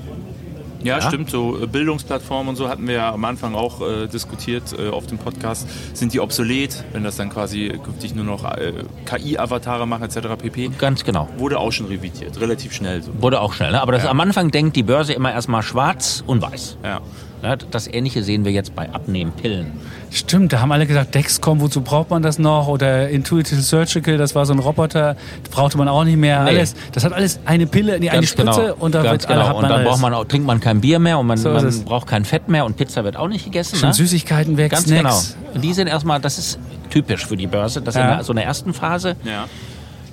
Ja, 0.83 0.99
Ja. 0.99 1.07
stimmt. 1.07 1.29
So 1.29 1.57
äh, 1.61 1.67
Bildungsplattformen 1.67 2.49
und 2.49 2.55
so 2.55 2.69
hatten 2.69 2.87
wir 2.87 2.95
ja 2.95 3.11
am 3.13 3.23
Anfang 3.25 3.55
auch 3.55 3.81
äh, 3.81 4.07
diskutiert 4.07 4.63
äh, 4.77 4.89
auf 4.89 5.07
dem 5.07 5.17
Podcast. 5.17 5.67
Sind 5.95 6.13
die 6.13 6.19
obsolet, 6.19 6.83
wenn 6.93 7.03
das 7.03 7.17
dann 7.17 7.29
quasi 7.29 7.69
künftig 7.83 8.15
nur 8.15 8.25
noch 8.25 8.43
äh, 8.45 8.73
KI-Avatare 9.05 9.85
machen 9.87 10.03
etc. 10.03 10.27
pp. 10.41 10.69
Ganz 10.77 11.03
genau. 11.03 11.27
Wurde 11.37 11.59
auch 11.59 11.71
schon 11.71 11.87
revidiert, 11.87 12.39
relativ 12.41 12.73
schnell 12.73 13.01
so. 13.01 13.11
Wurde 13.21 13.39
auch 13.41 13.53
schnell. 13.53 13.71
Ne? 13.71 13.81
Aber 13.81 13.91
das, 13.91 14.03
Ja. 14.03 14.09
am 14.11 14.19
Anfang 14.19 14.51
denkt 14.51 14.75
die 14.75 14.83
Börse 14.83 15.13
immer 15.13 15.31
erstmal 15.31 15.63
schwarz 15.63 16.23
und 16.27 16.41
weiß. 16.41 16.77
Ja. 16.83 17.01
Ne? 17.43 17.57
Das 17.71 17.87
Ähnliche 17.87 18.23
sehen 18.23 18.45
wir 18.45 18.53
jetzt 18.53 18.73
bei 18.73 18.89
Abnehmpillen. 18.89 19.67
Stimmt, 20.11 20.53
da 20.53 20.61
haben 20.61 20.71
alle 20.71 20.87
gesagt, 20.87 21.13
Dexcom, 21.13 21.59
wozu 21.59 21.81
braucht 21.81 22.09
man 22.09 22.23
das 22.23 22.39
noch? 22.39 22.69
Oder 22.69 23.09
Intuitive 23.09 23.61
Surgical, 23.61 24.17
das 24.17 24.33
war 24.33 24.45
so 24.45 24.53
ein 24.53 24.59
Roboter, 24.59 25.17
das 25.43 25.51
brauchte 25.51 25.77
man 25.77 25.89
auch 25.89 26.05
nicht 26.05 26.15
mehr. 26.17 26.43
Nee. 26.43 26.51
Alles, 26.51 26.73
das 26.93 27.03
hat 27.03 27.11
alles 27.11 27.39
eine 27.45 27.67
Pille, 27.67 27.99
nee, 27.99 28.09
eine 28.09 28.19
Ganz 28.21 28.29
Spritze 28.29 28.61
genau. 28.61 28.75
und 28.79 28.95
da 28.95 29.03
wird 29.03 29.25
alle 29.27 29.35
genau. 29.39 29.47
hat 29.49 29.55
Und 29.55 29.61
man 29.63 29.69
dann 29.71 29.79
alles. 29.81 29.89
braucht 29.91 30.01
man 30.01 30.13
auch, 30.13 30.23
trinkt 30.23 30.47
man 30.47 30.59
kein 30.61 30.79
Bier 30.79 30.99
mehr 30.99 31.19
und 31.19 31.27
man, 31.27 31.37
So 31.37 31.49
man 31.49 31.65
es. 31.65 31.81
braucht 31.83 32.07
kein 32.07 32.23
Fett 32.23 32.47
mehr 32.47 32.63
und 32.63 32.77
Pizza 32.77 33.03
wird 33.03 33.17
auch 33.17 33.27
nicht 33.27 33.43
gegessen. 33.43 33.75
Schon 33.77 33.89
ne? 33.89 33.93
Süßigkeiten 33.93 34.55
weg, 34.55 34.71
Ganz 34.71 34.85
Snacks. 34.85 35.35
genau. 35.35 35.53
Und 35.55 35.61
die 35.65 35.73
sind 35.73 35.87
erstmal, 35.87 36.21
das 36.21 36.37
ist 36.37 36.59
typisch 36.91 37.25
für 37.25 37.35
die 37.35 37.47
Börse, 37.47 37.81
dass 37.81 37.95
Ja. 37.95 38.03
in 38.03 38.07
der, 38.15 38.23
so 38.23 38.31
einer 38.31 38.43
ersten 38.43 38.73
Phase 38.73 39.17
Ja. 39.25 39.47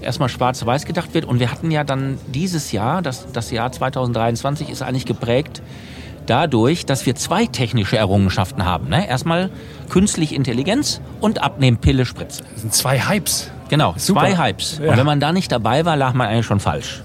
erstmal 0.01 0.29
schwarz-weiß 0.31 0.85
gedacht 0.85 1.15
wird. 1.15 1.27
Und 1.27 1.39
wir 1.39 1.53
hatten 1.53 1.71
ja 1.71 1.85
dann 1.85 2.19
dieses 2.27 2.73
Jahr, 2.73 3.03
das, 3.03 3.31
das 3.33 3.53
Jahr 3.53 3.71
2023 3.71 4.69
ist 4.69 4.83
eigentlich 4.83 5.07
geprägt 5.07 5.63
dadurch, 6.31 6.87
dass 6.87 7.05
wir 7.07 7.17
zwei 7.17 7.47
technische 7.47 7.97
Errungenschaften 7.97 8.65
haben. 8.65 8.89
Ne? 8.89 9.09
Erstmal 9.09 9.51
künstliche 9.89 10.35
Intelligenz 10.37 11.01
und 11.21 11.43
Abnehmpille 11.43 12.07
Spritze. 12.07 12.45
Das 12.53 12.63
sind 12.63 12.73
zwei 12.73 13.01
Hypes. 13.01 13.51
Genau, 13.69 13.95
Super. 13.97 14.21
zwei 14.21 14.37
Hypes. 14.39 14.81
Ja. 14.83 14.91
Und 14.93 14.97
wenn 14.99 15.07
man 15.07 15.21
da 15.21 15.33
nicht 15.33 15.51
dabei 15.53 15.85
war, 15.85 15.97
lag 15.97 16.15
man 16.15 16.29
eigentlich 16.29 16.47
schon 16.47 16.61
falsch. 16.61 17.03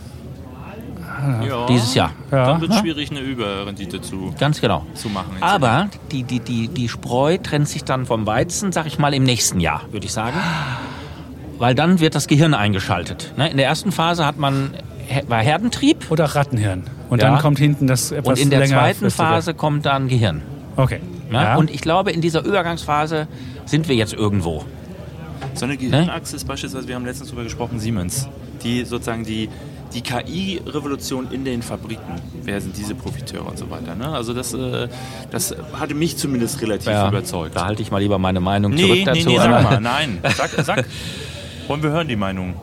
ja. 1.47 1.65
Dieses 1.67 1.93
Jahr. 1.95 2.11
Ja. 2.31 2.45
Dann 2.47 2.61
wird 2.61 2.71
es 2.71 2.79
schwierig, 2.79 3.11
eine 3.11 3.19
Überrendite 3.21 4.01
zu, 4.01 4.33
Ganz 4.39 4.61
genau. 4.61 4.85
zu 4.93 5.09
machen. 5.09 5.37
Aber 5.41 5.89
die, 6.11 6.23
die, 6.23 6.39
die, 6.39 6.67
die 6.67 6.89
Spreu 6.89 7.37
trennt 7.37 7.67
sich 7.67 7.83
dann 7.83 8.05
vom 8.05 8.25
Weizen, 8.27 8.71
sag 8.71 8.85
ich 8.85 8.99
mal, 8.99 9.13
im 9.13 9.23
nächsten 9.23 9.59
Jahr, 9.59 9.81
würde 9.91 10.05
ich 10.05 10.13
sagen. 10.13 10.37
Weil 11.57 11.73
dann 11.73 11.99
wird 11.99 12.15
das 12.15 12.27
Gehirn 12.27 12.53
eingeschaltet. 12.53 13.33
Ne? 13.37 13.49
In 13.49 13.57
der 13.57 13.65
ersten 13.65 13.91
Phase 13.91 14.25
hat 14.25 14.37
man, 14.37 14.71
war 15.27 15.41
Herdentrieb 15.41 16.09
Oder 16.11 16.25
Rattenhirn. 16.25 16.83
Und 17.09 17.21
Ja. 17.21 17.29
dann 17.29 17.39
kommt 17.39 17.59
hinten 17.59 17.87
das 17.87 18.11
etwas 18.11 18.37
und 18.39 18.43
in 18.43 18.49
der 18.49 18.59
länger 18.59 18.77
zweiten. 18.77 19.09
Phase 19.11 19.53
kommt 19.53 19.85
dann 19.85 20.07
Gehirn. 20.07 20.41
Okay. 20.75 20.99
Ne? 21.29 21.37
Ja. 21.41 21.55
Und 21.55 21.71
ich 21.71 21.81
glaube, 21.81 22.11
in 22.11 22.21
dieser 22.21 22.43
Übergangsphase 22.43 23.27
sind 23.65 23.87
wir 23.87 23.95
jetzt 23.95 24.13
irgendwo. 24.13 24.63
So 25.53 25.65
eine 25.65 25.77
Gehirnachse 25.77 26.35
ist 26.35 26.45
beispielsweise, 26.47 26.87
wir 26.87 26.95
haben 26.95 27.05
letztens 27.05 27.29
darüber 27.29 27.43
gesprochen, 27.43 27.79
Siemens. 27.79 28.27
Die 28.63 28.83
sozusagen 28.83 29.23
die, 29.23 29.47
die 29.93 30.01
KI-Revolution 30.01 31.27
in 31.31 31.45
den 31.45 31.61
Fabriken. 31.61 32.15
Wer 32.43 32.59
sind 32.59 32.75
diese 32.75 32.95
Profiteure 32.95 33.47
und 33.47 33.57
so 33.57 33.69
weiter. 33.69 33.95
Ne? 33.95 34.09
Also 34.09 34.33
das, 34.33 34.53
äh, 34.53 34.87
das 35.31 35.55
hatte 35.79 35.93
mich 35.93 36.17
zumindest 36.17 36.61
relativ 36.61 36.87
überzeugt. 36.89 37.55
Da 37.55 37.65
halte 37.65 37.81
ich 37.81 37.91
mal 37.91 37.99
lieber 38.01 38.17
meine 38.19 38.39
Meinung 38.41 38.71
Nee, 38.73 38.81
zurück 38.81 38.95
nee, 38.97 39.05
dazu. 39.05 39.29
nee, 39.29 39.37
sag 39.37 39.63
mal, 39.63 39.79
nein. 39.81 40.17
Sag, 40.35 40.49
sag. 40.63 40.85
Wollen 41.67 41.81
wir 41.83 41.91
hören 41.91 42.07
die 42.07 42.15
Meinung? 42.15 42.53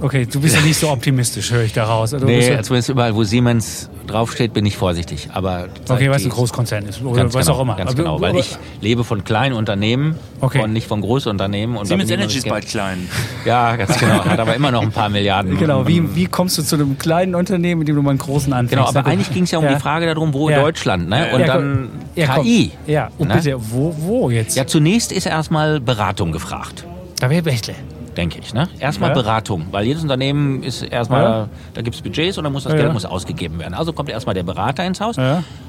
Okay, 0.00 0.26
du 0.30 0.40
bist 0.40 0.54
ja 0.54 0.60
nicht 0.62 0.78
so 0.78 0.90
optimistisch, 0.90 1.50
höre 1.50 1.62
ich 1.64 1.72
daraus. 1.72 2.12
Also, 2.14 2.26
Nee, 2.26 2.48
ja- 2.50 2.62
zumindest 2.62 2.88
überall, 2.90 3.14
wo 3.14 3.24
Siemens 3.24 3.88
draufsteht, 4.06 4.52
bin 4.52 4.64
ich 4.66 4.76
vorsichtig. 4.76 5.28
Aber 5.32 5.66
okay, 5.88 6.08
weil 6.10 6.16
es 6.16 6.24
ein 6.24 6.30
Großkonzern 6.30 6.84
ist. 6.86 7.02
Oder 7.02 7.22
Ganz 7.22 7.34
was 7.34 7.46
genau, 7.46 7.58
auch 7.58 7.62
immer. 7.62 7.74
Ganz 7.76 7.90
Aber- 7.90 7.96
genau, 8.02 8.20
weil 8.20 8.30
aber- 8.30 8.38
ich 8.38 8.56
lebe 8.80 9.02
von 9.04 9.24
kleinen 9.24 9.54
Unternehmen 9.54 10.14
Okay. 10.40 10.62
und 10.62 10.72
nicht 10.72 10.86
von 10.86 11.00
Großunternehmen. 11.00 11.76
Und 11.76 11.86
Siemens 11.86 12.10
Energy 12.10 12.38
ist 12.38 12.48
bald 12.48 12.66
klein. 12.66 13.08
Ja, 13.44 13.74
ganz 13.76 13.98
genau. 13.98 14.24
Hat 14.24 14.38
aber 14.38 14.54
immer 14.54 14.70
noch 14.70 14.82
ein 14.82 14.92
paar 14.92 15.08
Milliarden. 15.08 15.56
Genau, 15.58 15.86
wie, 15.88 16.14
wie 16.14 16.26
kommst 16.26 16.56
du 16.58 16.62
zu 16.62 16.76
einem 16.76 16.98
kleinen 16.98 17.34
Unternehmen, 17.34 17.80
mit 17.80 17.88
dem 17.88 17.96
du 17.96 18.02
mal 18.02 18.10
einen 18.10 18.18
großen 18.18 18.52
anfängst? 18.52 18.70
Genau, 18.86 18.88
aber 18.98 19.08
eigentlich 19.08 19.32
ging 19.32 19.44
es 19.44 19.50
ja 19.50 19.58
um 19.58 19.66
die 19.68 19.76
Frage 19.80 20.06
darum, 20.06 20.32
wo 20.34 20.50
Ja. 20.50 20.60
Deutschland, 20.60 21.08
ne? 21.08 21.30
Und 21.34 21.40
Ja, 21.40 21.46
dann 21.46 21.88
ja. 22.14 22.38
KI. 22.38 22.70
Ja, 22.86 23.10
und 23.18 23.28
Ne? 23.28 23.34
bitte, 23.34 23.56
wo, 23.58 23.94
wo 23.98 24.30
jetzt? 24.30 24.56
Ja, 24.56 24.66
zunächst 24.66 25.10
ist 25.12 25.26
erstmal 25.26 25.80
Beratung 25.80 26.30
gefragt, 26.32 26.84
Da 27.18 27.28
wäre 27.30 27.42
Bechtle. 27.42 27.74
Denke 28.16 28.38
ich. 28.40 28.54
Ne? 28.54 28.68
Erstmal 28.78 29.10
Ja. 29.10 29.14
Beratung, 29.14 29.66
weil 29.70 29.86
jedes 29.86 30.02
Unternehmen 30.02 30.62
ist 30.62 30.82
erstmal, 30.82 31.22
Ja. 31.22 31.48
da 31.74 31.82
gibt 31.82 31.96
es 31.96 32.02
Budgets 32.02 32.38
und 32.38 32.44
dann 32.44 32.52
muss 32.52 32.64
das 32.64 32.72
Ja. 32.72 32.78
Geld 32.80 32.92
muss 32.92 33.04
ausgegeben 33.04 33.58
werden. 33.58 33.74
Also 33.74 33.92
kommt 33.92 34.08
erstmal 34.08 34.34
der 34.34 34.42
Berater 34.42 34.84
ins 34.84 35.00
Haus. 35.00 35.16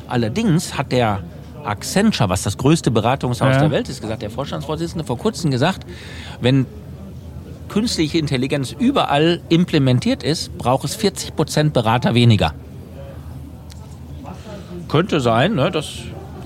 Allerdings 0.08 0.78
hat 0.78 0.92
der 0.92 1.20
Accenture, 1.64 2.30
was 2.30 2.44
das 2.44 2.58
größte 2.58 2.92
Beratungshaus 2.92 3.58
der 3.58 3.72
Welt 3.72 3.90
ist, 3.90 4.02
gesagt, 4.02 4.22
der 4.22 4.30
Vorstandsvorsitzende 4.30 5.04
vor 5.06 5.18
kurzem 5.18 5.52
gesagt, 5.52 5.86
wenn 6.40 6.66
künstliche 7.68 8.18
Intelligenz 8.18 8.72
überall 8.72 9.42
implementiert 9.50 10.24
ist, 10.24 10.58
braucht 10.58 10.86
es 10.86 10.96
40 10.96 11.36
Prozent 11.36 11.74
Berater 11.74 12.14
weniger. 12.14 12.54
Könnte 14.88 15.20
sein, 15.20 15.56
ne? 15.56 15.70
Das, 15.70 15.96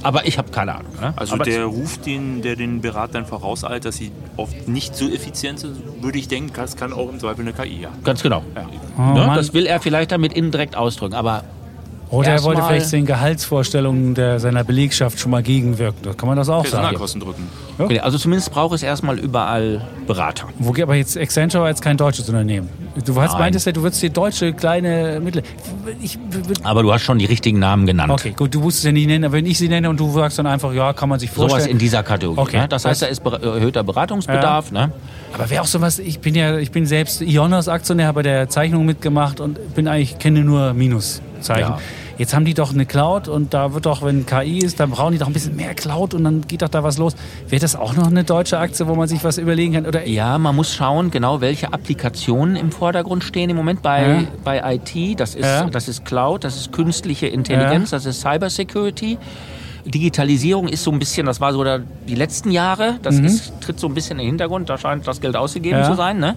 aber 0.03 0.25
ich 0.25 0.37
habe 0.37 0.51
keine 0.51 0.75
Ahnung. 0.75 0.91
Ne? 0.99 1.13
Also 1.15 1.35
aber 1.35 1.43
der 1.43 1.65
Ruf, 1.65 1.97
den, 1.99 2.41
der 2.41 2.55
den 2.55 2.81
Beratern 2.81 3.25
vorauseilt, 3.25 3.85
dass 3.85 3.97
sie 3.97 4.11
oft 4.37 4.67
nicht 4.67 4.95
so 4.95 5.09
effizient 5.09 5.59
sind, 5.59 6.03
würde 6.03 6.17
ich 6.17 6.27
denken, 6.27 6.51
das 6.55 6.75
kann 6.75 6.93
auch 6.93 7.09
im 7.09 7.19
Zweifel 7.19 7.41
eine 7.41 7.53
KI, 7.53 7.81
ja. 7.81 7.89
Ganz 8.03 8.21
genau. 8.23 8.43
Oh, 8.97 9.01
ne? 9.01 9.31
Das 9.35 9.53
will 9.53 9.65
er 9.65 9.79
vielleicht 9.79 10.11
damit 10.11 10.33
indirekt 10.33 10.75
ausdrücken, 10.75 11.15
aber 11.15 11.43
Oder 12.11 12.31
er 12.31 12.43
wollte 12.43 12.61
vielleicht 12.61 12.91
den 12.91 13.05
Gehaltsvorstellungen 13.05 14.15
der, 14.15 14.39
seiner 14.39 14.65
Belegschaft 14.65 15.17
schon 15.17 15.31
mal 15.31 15.41
gegenwirken. 15.41 15.99
Das 16.03 16.17
kann 16.17 16.27
man 16.27 16.37
das 16.37 16.49
auch 16.49 16.65
sagen. 16.65 16.71
Personalkosten 16.71 17.21
drücken. 17.21 17.47
okay, 17.77 17.99
also 17.99 18.17
zumindest 18.17 18.51
braucht 18.51 18.75
es 18.75 18.83
erstmal 18.83 19.17
überall 19.17 19.87
Berater. 20.07 20.47
Wo, 20.59 20.73
aber 20.81 20.95
jetzt 20.95 21.17
Accenture 21.17 21.63
war 21.63 21.69
jetzt 21.69 21.81
kein 21.81 21.95
deutsches 21.95 22.27
Unternehmen. 22.27 22.69
Du 23.05 23.19
hast, 23.21 23.31
Nein. 23.31 23.39
meintest 23.39 23.65
ja, 23.65 23.71
du 23.71 23.81
würdest 23.81 24.01
dir 24.01 24.09
deutsche 24.09 24.51
kleine 24.51 25.21
Mittel. 25.23 25.43
Ich, 26.01 26.19
Aber 26.63 26.83
du 26.83 26.91
hast 26.91 27.03
schon 27.03 27.17
die 27.17 27.25
richtigen 27.25 27.59
Namen 27.59 27.85
genannt. 27.85 28.11
okay, 28.11 28.33
gut, 28.35 28.53
du 28.53 28.59
musst 28.59 28.79
es 28.79 28.83
ja 28.83 28.91
nicht 28.91 29.07
nennen, 29.07 29.23
aber 29.23 29.35
wenn 29.35 29.45
ich 29.45 29.57
sie 29.57 29.69
nenne 29.69 29.89
und 29.89 29.97
du 29.97 30.11
sagst 30.11 30.37
dann 30.37 30.47
einfach, 30.47 30.73
ja, 30.73 30.91
kann 30.91 31.07
man 31.07 31.17
sich 31.19 31.31
Sowas 31.31 31.51
vorstellen. 31.51 31.71
in 31.71 31.77
dieser 31.77 32.03
Kategorie. 32.03 32.39
Okay. 32.39 32.57
Ne? 32.59 32.67
Das 32.67 32.83
heißt, 32.83 33.03
da 33.03 33.05
ist 33.05 33.25
erhöhter 33.25 33.83
Beratungsbedarf. 33.83 34.71
Ne? 34.71 34.91
aber 35.33 35.49
wäre 35.49 35.61
auch 35.61 35.67
sowas, 35.67 35.97
ich 35.97 36.19
bin 36.19 36.35
ja, 36.35 36.57
ich 36.57 36.71
bin 36.71 36.85
selbst 36.85 37.21
Ionos 37.21 37.69
Aktionär, 37.69 38.07
habe 38.07 38.17
bei 38.17 38.23
der 38.23 38.49
Zeichnung 38.49 38.85
mitgemacht 38.85 39.39
und 39.39 39.75
bin 39.75 39.87
eigentlich, 39.87 40.19
kenne 40.19 40.43
nur 40.43 40.73
Minus. 40.73 41.21
Zeichen. 41.41 41.69
Ja. 41.71 41.79
Jetzt 42.17 42.33
haben 42.35 42.45
die 42.45 42.53
doch 42.53 42.71
eine 42.73 42.85
Cloud 42.85 43.27
und 43.27 43.53
da 43.53 43.73
wird 43.73 43.85
doch, 43.87 44.03
wenn 44.03 44.25
KI 44.25 44.59
ist, 44.59 44.79
dann 44.79 44.91
brauchen 44.91 45.13
die 45.13 45.17
doch 45.17 45.27
ein 45.27 45.33
bisschen 45.33 45.55
mehr 45.55 45.73
Cloud 45.73 46.13
und 46.13 46.23
dann 46.23 46.41
geht 46.47 46.61
doch 46.61 46.69
da 46.69 46.83
was 46.83 46.97
los. 46.97 47.15
Wäre 47.47 47.59
das 47.61 47.75
auch 47.75 47.95
noch 47.95 48.07
eine 48.07 48.23
deutsche 48.23 48.59
Aktie, 48.59 48.87
wo 48.87 48.93
man 48.95 49.07
sich 49.07 49.23
was 49.23 49.37
überlegen 49.37 49.73
kann? 49.73 49.85
Oder 49.87 50.07
Ja, 50.07 50.37
man 50.37 50.55
muss 50.55 50.73
schauen, 50.73 51.09
genau 51.09 51.41
welche 51.41 51.73
Applikationen 51.73 52.55
im 52.55 52.71
Vordergrund 52.71 53.23
stehen 53.23 53.49
im 53.49 53.55
Moment 53.55 53.81
bei, 53.81 54.01
Ja. 54.07 54.23
bei 54.43 54.75
IT. 54.75 55.15
Das 55.19 55.33
ist, 55.35 55.45
Ja. 55.45 55.65
das 55.69 55.87
ist 55.87 56.05
Cloud, 56.05 56.43
das 56.43 56.57
ist 56.57 56.71
künstliche 56.71 57.27
Intelligenz, 57.27 57.89
das 57.89 58.05
ist 58.05 58.21
Cybersecurity. 58.21 59.17
Digitalisierung 59.85 60.67
ist 60.67 60.83
so 60.83 60.91
ein 60.91 60.99
bisschen, 60.99 61.25
das 61.25 61.41
war 61.41 61.53
so 61.53 61.63
der, 61.63 61.79
die 62.07 62.13
letzten 62.15 62.51
Jahre, 62.51 62.95
das 63.01 63.17
ist, 63.17 63.53
tritt 63.61 63.79
so 63.79 63.87
ein 63.87 63.95
bisschen 63.95 64.19
in 64.19 64.25
den 64.25 64.27
Hintergrund, 64.33 64.69
da 64.69 64.77
scheint 64.77 65.07
das 65.07 65.21
Geld 65.21 65.35
ausgegeben 65.35 65.79
Mhm. 65.79 65.85
Zu 65.85 65.93
sein. 65.95 66.19
Ne? 66.19 66.35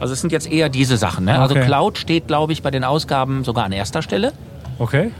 Also 0.00 0.12
es 0.12 0.20
sind 0.20 0.32
jetzt 0.32 0.50
eher 0.50 0.68
diese 0.68 0.96
Sachen. 0.96 1.24
Ne? 1.26 1.38
Also 1.38 1.54
Okay. 1.54 1.66
Cloud 1.66 1.98
steht, 1.98 2.26
glaube 2.26 2.52
ich, 2.52 2.62
bei 2.62 2.70
den 2.70 2.84
Ausgaben 2.84 3.44
sogar 3.44 3.64
an 3.64 3.72
erster 3.72 4.02
Stelle, 4.02 4.32
okay. 4.78 5.10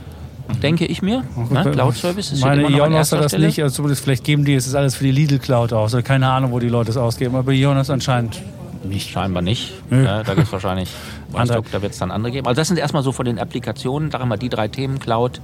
denke 0.61 0.85
ich 0.85 1.01
mir. 1.01 1.23
Ne? 1.49 1.71
Cloud 1.71 1.95
Service 1.95 2.31
ist 2.31 2.41
Meine 2.41 2.61
immer 2.61 2.69
noch 2.69 2.85
an 2.85 2.93
erster 2.93 3.17
hat 3.17 3.25
das 3.25 3.31
Stelle. 3.31 3.47
nicht, 3.47 3.61
also 3.63 3.75
zumindest 3.75 4.03
vielleicht 4.03 4.23
geben 4.23 4.45
die 4.45 4.53
es 4.55 4.67
ist 4.67 4.75
alles 4.75 4.95
für 4.95 5.03
die 5.03 5.11
Lidl 5.11 5.39
Cloud 5.39 5.73
aus. 5.73 5.93
Also 5.93 6.05
keine 6.05 6.29
Ahnung, 6.29 6.51
wo 6.51 6.59
die 6.59 6.69
Leute 6.69 6.91
es 6.91 6.97
ausgeben, 6.97 7.35
aber 7.35 7.51
Ionos 7.51 7.89
anscheinend 7.89 8.41
nicht. 8.83 9.09
Scheinbar 9.09 9.41
nicht. 9.41 9.73
Ja, 9.89 10.23
da 10.23 10.33
gibt 10.35 10.47
es 10.47 10.53
wahrscheinlich, 10.53 10.89
nicht, 11.33 11.53
da 11.71 11.81
wird 11.81 11.93
es 11.93 11.97
dann 11.99 12.11
andere 12.11 12.31
geben. 12.31 12.47
Also 12.47 12.59
das 12.59 12.67
sind 12.67 12.77
erstmal 12.77 13.03
so 13.03 13.11
von 13.11 13.25
den 13.25 13.39
Applikationen, 13.39 14.09
da 14.09 14.19
haben 14.19 14.29
wir 14.29 14.37
die 14.37 14.49
drei 14.49 14.67
Themen, 14.67 14.99
Cloud, 14.99 15.41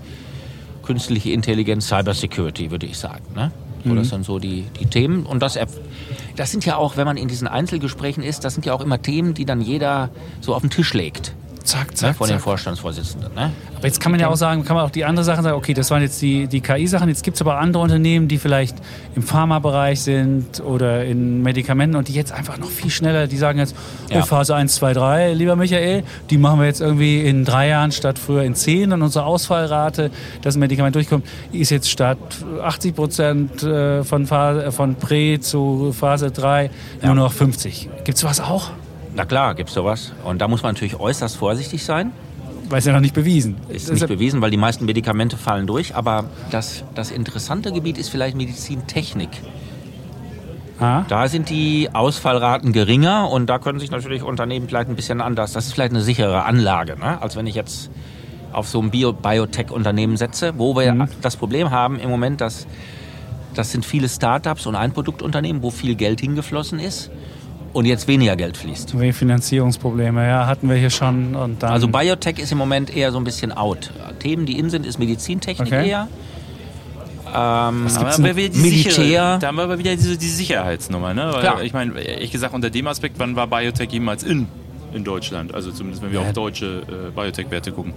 künstliche 0.83 1.31
Intelligenz, 1.31 1.87
Cybersecurity, 1.87 2.71
würde 2.71 2.85
ich 2.85 2.97
sagen. 2.97 3.23
Ne? 3.35 3.51
So, 3.83 3.95
Das 3.95 4.09
sind 4.09 4.25
so 4.25 4.39
die, 4.39 4.65
die 4.79 4.85
Themen. 4.85 5.25
Und 5.25 5.41
das, 5.41 5.57
das 6.35 6.51
sind 6.51 6.65
ja 6.65 6.77
auch, 6.77 6.97
wenn 6.97 7.05
man 7.05 7.17
in 7.17 7.27
diesen 7.27 7.47
Einzelgesprächen 7.47 8.23
ist, 8.23 8.43
das 8.43 8.53
sind 8.53 8.65
ja 8.65 8.73
auch 8.73 8.81
immer 8.81 9.01
Themen, 9.01 9.33
die 9.33 9.45
dann 9.45 9.61
jeder 9.61 10.09
so 10.39 10.55
auf 10.55 10.61
den 10.61 10.69
Tisch 10.69 10.93
legt. 10.93 11.33
Zack, 11.63 11.89
Ne? 11.89 11.95
zack, 11.95 12.15
Von 12.15 12.27
den 12.27 12.35
zack. 12.37 12.43
Vorstandsvorsitzenden. 12.43 13.33
Ne? 13.35 13.51
Aber 13.75 13.85
jetzt 13.87 13.99
kann 13.99 14.11
man 14.11 14.19
ja 14.19 14.27
auch 14.29 14.35
sagen, 14.35 14.63
kann 14.63 14.75
man 14.75 14.85
auch 14.85 14.89
die 14.89 15.05
andere 15.05 15.23
Sachen 15.23 15.43
sagen, 15.43 15.55
okay, 15.57 15.73
das 15.73 15.89
waren 15.91 16.01
jetzt 16.01 16.21
die, 16.21 16.47
die 16.47 16.61
KI-Sachen, 16.61 17.09
jetzt 17.09 17.23
gibt 17.23 17.35
es 17.35 17.41
aber 17.41 17.57
andere 17.59 17.81
Unternehmen, 17.83 18.27
die 18.27 18.37
vielleicht 18.37 18.75
im 19.15 19.23
Pharmabereich 19.23 20.01
sind 20.01 20.59
oder 20.61 21.05
in 21.05 21.41
Medikamenten 21.43 21.95
und 21.95 22.07
die 22.07 22.13
jetzt 22.13 22.31
einfach 22.31 22.57
noch 22.57 22.69
viel 22.69 22.89
schneller, 22.91 23.27
die 23.27 23.37
sagen 23.37 23.59
jetzt, 23.59 23.75
oh, 24.09 24.13
Ja. 24.15 24.21
Phase 24.23 24.55
1, 24.55 24.75
2, 24.75 24.93
3, 24.93 25.33
lieber 25.33 25.55
Michael, 25.55 26.03
die 26.29 26.37
machen 26.37 26.59
wir 26.59 26.67
jetzt 26.67 26.81
irgendwie 26.81 27.21
in 27.21 27.45
drei 27.45 27.67
Jahren 27.69 27.91
statt 27.91 28.19
früher 28.19 28.43
in 28.43 28.55
zehn 28.55 28.91
und 28.93 29.01
unsere 29.01 29.25
Ausfallrate, 29.25 30.11
dass 30.41 30.55
ein 30.55 30.59
Medikament 30.59 30.95
durchkommt, 30.95 31.25
ist 31.51 31.69
jetzt 31.69 31.89
statt 31.89 32.17
80 32.61 32.95
Prozent 32.95 33.63
äh, 33.63 34.03
von, 34.03 34.25
Phase, 34.25 34.71
von 34.71 34.95
Prä 34.95 35.39
zu 35.39 35.93
Phase 35.97 36.31
3 36.31 36.69
nur 37.03 37.15
noch 37.15 37.31
50. 37.33 37.89
Gibt 38.03 38.17
es 38.17 38.23
was 38.23 38.39
auch? 38.39 38.69
Na 39.15 39.25
klar, 39.25 39.55
gibt 39.55 39.69
es 39.69 39.75
sowas. 39.75 40.13
Und 40.23 40.39
da 40.41 40.47
muss 40.47 40.63
man 40.63 40.73
natürlich 40.73 40.99
äußerst 40.99 41.35
vorsichtig 41.37 41.83
sein. 41.83 42.11
Weil 42.69 42.79
es 42.79 42.85
ja 42.85 42.93
noch 42.93 43.01
nicht 43.01 43.13
bewiesen. 43.13 43.57
Ist 43.67 43.89
Deshalb- 43.89 44.09
nicht 44.09 44.19
bewiesen, 44.19 44.39
weil 44.41 44.51
die 44.51 44.57
meisten 44.57 44.85
Medikamente 44.85 45.35
fallen 45.35 45.67
durch. 45.67 45.95
Aber 45.95 46.25
das, 46.51 46.83
das 46.95 47.11
interessante 47.11 47.71
Gebiet 47.73 47.97
ist 47.97 48.07
vielleicht 48.09 48.37
Medizintechnik. 48.37 49.29
Ah, 50.79 51.03
Da 51.09 51.27
sind 51.27 51.49
die 51.49 51.89
Ausfallraten 51.93 52.71
geringer 52.73 53.29
und 53.29 53.47
da 53.47 53.59
können 53.59 53.79
sich 53.79 53.91
natürlich 53.91 54.23
Unternehmen 54.23 54.67
vielleicht 54.67 54.89
ein 54.89 54.95
bisschen 54.95 55.21
anders. 55.21 55.51
Das 55.53 55.67
ist 55.67 55.73
vielleicht 55.73 55.91
eine 55.91 56.01
sichere 56.01 56.43
Anlage, 56.45 56.97
ne? 56.97 57.21
als 57.21 57.35
wenn 57.35 57.45
ich 57.45 57.53
jetzt 57.55 57.91
auf 58.51 58.67
so 58.67 58.81
ein 58.81 58.89
Bio 58.89 59.13
Biotech-Unternehmen 59.13 60.17
setze, 60.17 60.53
wo 60.57 60.75
wir 60.75 61.07
das 61.21 61.35
Problem 61.35 61.69
haben 61.69 61.99
im 61.99 62.09
Moment, 62.09 62.41
dass 62.41 62.65
das 63.53 63.71
sind 63.71 63.85
viele 63.85 64.09
Startups 64.09 64.65
und 64.65 64.75
Einproduktunternehmen, 64.75 65.61
wo 65.61 65.69
viel 65.69 65.93
Geld 65.95 66.19
hingeflossen 66.21 66.79
ist 66.79 67.11
und 67.73 67.85
jetzt 67.85 68.07
weniger 68.07 68.35
Geld 68.35 68.57
fließt. 68.57 68.95
Refinanzierungsprobleme, 68.97 70.27
ja, 70.27 70.45
hatten 70.47 70.69
wir 70.69 70.75
hier 70.75 70.89
schon. 70.89 71.35
Und 71.35 71.63
dann, 71.63 71.71
Also 71.71 71.87
Biotech 71.87 72.39
ist 72.39 72.51
im 72.51 72.57
Moment 72.57 72.95
eher 72.95 73.11
so 73.11 73.17
ein 73.17 73.23
bisschen 73.23 73.51
out. 73.51 73.91
Themen, 74.19 74.45
die 74.45 74.57
in 74.59 74.69
sind, 74.69 74.85
ist 74.85 74.99
Medizintechnik 74.99 75.67
Okay. 75.67 75.89
eher. 75.89 76.07
Ähm, 77.33 77.33
Da 77.33 78.11
haben 78.11 78.23
wir 78.25 78.35
wieder 78.35 78.49
die 78.49 78.59
Militär. 78.59 78.91
Sichere, 78.91 79.37
da 79.39 79.47
haben 79.47 79.55
wir 79.55 79.63
aber 79.63 79.79
wieder 79.79 79.95
diese, 79.95 80.17
die 80.17 80.27
Sicherheitsnummer. 80.27 81.13
Ne? 81.13 81.31
Weil. 81.33 81.65
Ich 81.65 81.71
meine, 81.71 81.97
ehrlich 81.99 82.31
gesagt, 82.31 82.53
unter 82.53 82.69
dem 82.69 82.87
Aspekt, 82.87 83.19
wann 83.19 83.35
war 83.37 83.47
Biotech 83.47 83.89
jemals 83.91 84.23
in, 84.23 84.47
in 84.93 85.03
Deutschland? 85.03 85.53
Also 85.53 85.71
zumindest, 85.71 86.03
wenn 86.03 86.11
wir 86.11 86.21
auf 86.21 86.33
deutsche 86.33 86.81
äh, 86.87 87.11
Biotech-Werte 87.15 87.71
gucken. 87.71 87.93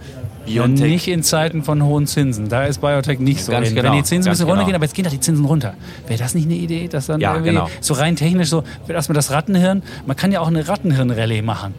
ja, 0.47 0.63
Biontech. 0.63 0.89
nicht 0.91 1.09
in 1.09 1.23
Zeiten 1.23 1.63
von 1.63 1.83
hohen 1.85 2.07
Zinsen. 2.07 2.49
Da 2.49 2.65
ist 2.65 2.81
Biotech 2.81 3.19
nicht 3.19 3.45
so. 3.45 3.53
Ganz 3.53 3.69
genau, 3.75 3.91
Wenn 3.91 3.99
die 3.99 4.03
Zinsen 4.05 4.29
ein 4.29 4.33
bisschen 4.33 4.47
genau. 4.47 4.53
runtergehen, 4.55 4.75
aber 4.77 4.85
jetzt 4.85 4.95
gehen 4.95 5.05
doch 5.05 5.11
die 5.11 5.21
Zinsen 5.21 5.45
runter. 5.45 5.75
Wäre 6.07 6.19
das 6.19 6.35
nicht 6.35 6.45
eine 6.47 6.55
Idee, 6.55 6.89
dass 6.89 7.07
dann 7.07 7.21
Ja, 7.21 7.33
irgendwie 7.35 7.51
genau. 7.53 7.69
so 7.81 7.95
rein 7.95 8.17
technisch 8.17 8.49
so, 8.49 8.65
erstmal 8.89 9.15
das 9.15 9.31
Rattenhirn, 9.31 9.83
man 10.07 10.17
kann 10.17 10.33
ja 10.33 10.41
auch 10.41 10.49
eine 10.49 10.67
Rattenhirn-Rallye 10.69 11.43
machen. 11.43 11.75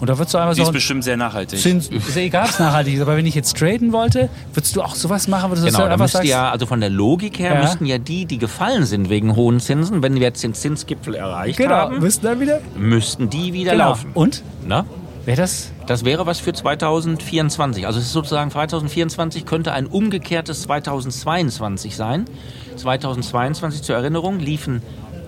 Und 0.00 0.08
da 0.08 0.16
würdest 0.16 0.32
du 0.34 0.38
einfach 0.38 0.54
Die 0.54 0.60
so 0.60 0.66
ist 0.68 0.72
bestimmt 0.72 1.02
sehr 1.04 1.16
nachhaltig. 1.16 1.58
Zins, 1.58 1.88
ist 1.88 2.14
ja 2.14 2.22
egal, 2.22 2.44
ob 2.44 2.50
es 2.50 2.58
nachhaltig 2.58 2.94
ist, 2.94 3.00
aber 3.00 3.16
wenn 3.16 3.26
ich 3.26 3.34
jetzt 3.34 3.56
traden 3.56 3.92
wollte, 3.92 4.28
würdest 4.54 4.76
du 4.76 4.82
auch 4.82 4.94
sowas 4.94 5.26
machen, 5.26 5.50
würdest 5.50 5.66
du 5.66 5.70
Genau, 5.72 5.86
da 5.86 5.92
einfach 5.92 6.08
sagst, 6.08 6.28
ja, 6.28 6.50
also 6.50 6.66
von 6.66 6.80
der 6.80 6.90
Logik 6.90 7.38
her 7.38 7.54
Ja. 7.54 7.62
müssten 7.62 7.84
ja 7.84 7.98
die, 7.98 8.24
die 8.24 8.38
gefallen 8.38 8.84
sind 8.86 9.10
wegen 9.10 9.34
hohen 9.34 9.58
Zinsen, 9.60 10.02
wenn 10.02 10.14
wir 10.14 10.22
jetzt 10.22 10.42
den 10.42 10.54
Zinsgipfel 10.54 11.14
erreicht 11.14 11.58
genau, 11.58 11.74
haben, 11.74 11.98
müssten 11.98 12.26
dann 12.26 12.38
wieder, 12.40 12.60
müssten 12.76 13.28
die 13.28 13.52
wieder 13.52 13.72
genau. 13.72 13.88
laufen. 13.88 14.10
Und? 14.14 14.42
Na? 14.66 14.84
Wäre 15.24 15.36
das, 15.42 15.72
Das 15.86 16.04
wäre 16.06 16.24
was 16.26 16.38
für 16.38 16.52
2024. 16.54 17.86
Also 17.86 17.98
es 17.98 18.06
ist 18.06 18.12
sozusagen 18.12 18.50
2024 18.50 19.44
könnte 19.44 19.72
ein 19.72 19.86
umgekehrtes 19.86 20.62
2022 20.62 21.96
sein. 21.96 22.24
2022 22.76 23.82
zur 23.82 23.96
Erinnerung 23.96 24.38
liefen 24.38 24.82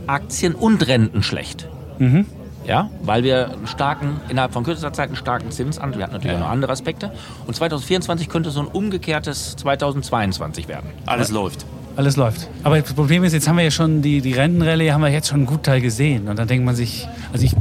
Aktien 0.07 0.55
und 0.55 0.87
Renten 0.87 1.23
schlecht. 1.23 1.69
Mhm. 1.99 2.25
Ja, 2.67 2.91
weil 3.03 3.23
wir 3.25 3.51
einen 3.53 3.67
starken, 3.67 4.21
innerhalb 4.29 4.53
von 4.53 4.65
kürzester 4.65 4.93
Zeit 4.93 5.09
einen 5.09 5.17
starken 5.17 5.51
Zins 5.51 5.79
an. 5.79 5.97
Wir 5.97 6.05
hatten 6.05 6.13
natürlich 6.13 6.37
auch 6.37 6.41
noch 6.41 6.51
andere 6.51 6.73
Aspekte. 6.73 7.11
Und 7.47 7.55
2024 7.55 8.29
könnte 8.29 8.51
so 8.51 8.61
ein 8.61 8.67
umgekehrtes 8.67 9.57
2022 9.57 10.69
werden. 10.69 10.91
Alles 11.07 11.31
läuft. 11.31 11.65
alles 11.97 12.17
läuft. 12.17 12.49
Aber 12.63 12.81
das 12.81 12.93
Problem 12.93 13.25
ist, 13.25 13.33
jetzt 13.33 13.49
haben 13.49 13.57
wir 13.57 13.65
ja 13.65 13.71
schon 13.71 14.03
die, 14.03 14.21
die 14.21 14.33
Rentenrallye, 14.35 14.93
haben 14.93 15.01
wir 15.03 15.09
jetzt 15.09 15.29
schon 15.29 15.39
einen 15.39 15.47
guten 15.47 15.63
Teil 15.63 15.81
gesehen. 15.81 16.29
Und 16.29 16.39
dann 16.39 16.49
denkt 16.49 16.65
man 16.65 16.75
sich, 16.75 17.09
also 17.33 17.45
ich 17.45 17.55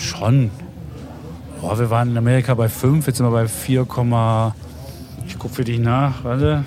schon, 0.00 0.50
boah, 1.60 1.78
wir 1.78 1.90
waren 1.90 2.10
in 2.10 2.18
Amerika 2.18 2.54
bei 2.54 2.68
5, 2.68 3.06
jetzt 3.06 3.18
sind 3.18 3.26
wir 3.26 3.30
bei 3.30 3.48
4, 3.48 3.86
ich 5.28 5.38
gucke 5.38 5.54
für 5.54 5.64
dich 5.64 5.78
nach, 5.78 6.24
warte. 6.24 6.64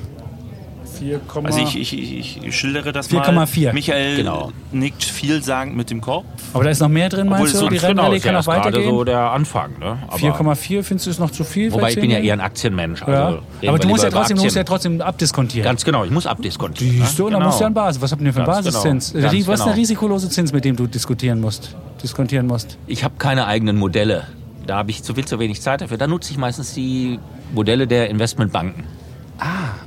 4, 0.99 1.19
Also 1.43 1.59
ich, 1.59 1.75
ich, 1.79 1.93
ich, 2.19 2.43
ich 2.43 2.55
schildere 2.57 2.91
das 2.91 3.09
4,4. 3.09 3.31
mal. 3.65 3.73
Michael 3.73 4.17
Genau. 4.17 4.51
nickt 4.71 5.03
vielsagend 5.03 5.75
mit 5.75 5.89
dem 5.89 6.01
Kopf. 6.01 6.25
aber 6.53 6.63
da 6.65 6.69
ist 6.69 6.79
noch 6.79 6.87
mehr 6.89 7.09
drin, 7.09 7.27
meinst 7.27 7.53
du? 7.53 7.57
so 7.59 7.67
Die 7.69 7.77
Rentenrallye 7.77 8.17
ist 8.17 8.23
kann 8.23 8.33
ja 8.33 8.39
auch 8.39 8.47
erst 8.47 8.47
gerade 8.63 8.65
weitergehen? 8.77 8.89
so 8.91 9.03
der 9.03 9.19
Anfang. 9.31 9.71
Ne? 9.79 9.97
Aber- 10.07 10.17
4,4 10.17 10.83
findest 10.83 11.07
du 11.07 11.11
es 11.11 11.19
noch 11.19 11.31
zu 11.31 11.43
viel? 11.43 11.71
Wobei 11.71 11.89
ich 11.91 11.95
bin 11.99 12.11
ja 12.11 12.19
eher 12.19 12.33
ein? 12.33 12.41
Aktienmensch. 12.41 13.01
Also 13.03 13.41
Ja. 13.61 13.69
Aber 13.69 13.79
du 13.79 13.87
musst 13.87 14.03
ja, 14.03 14.09
trotzdem, 14.09 14.37
du 14.37 14.43
musst 14.43 14.55
ja 14.55 14.63
trotzdem 14.63 15.01
abdiskontieren. 15.01 15.63
Ganz 15.65 15.83
genau, 15.85 16.03
ich 16.05 16.11
muss 16.11 16.25
abdiskontieren. 16.27 16.97
Siehst 17.05 17.17
du, 17.19 17.25
und 17.25 17.31
dann 17.31 17.39
Genau. 17.39 17.47
musst 17.49 17.59
du 17.59 17.63
ja 17.63 17.67
einen 17.67 17.75
Basis. 17.75 18.01
Was 18.01 18.11
habt 18.11 18.21
ihr 18.21 18.33
für 18.33 18.39
einen 18.39 18.45
Ganz 18.45 18.65
Basiszins? 18.65 19.13
genau. 19.13 19.23
Ganz 19.23 19.33
Was 19.47 19.53
ist 19.53 19.59
genau. 19.63 19.65
der 19.73 19.75
risikolose 19.81 20.29
Zins, 20.29 20.53
mit 20.53 20.65
dem 20.65 20.75
du 20.75 20.87
diskutieren 20.87 21.39
musst? 21.41 21.75
Diskontieren 22.03 22.47
musst? 22.47 22.77
Ich 22.87 23.03
habe 23.03 23.15
keine 23.17 23.45
eigenen 23.47 23.77
Modelle. 23.77 24.23
Da 24.67 24.77
habe 24.77 24.91
ich 24.91 25.01
zu 25.03 25.15
viel 25.15 25.25
zu 25.25 25.39
wenig 25.39 25.61
Zeit 25.61 25.81
dafür. 25.81 25.97
Da 25.97 26.05
nutze 26.05 26.31
ich 26.31 26.37
meistens 26.37 26.73
die 26.75 27.19
Modelle 27.55 27.87
der 27.87 28.09
Investmentbanken. 28.09 28.83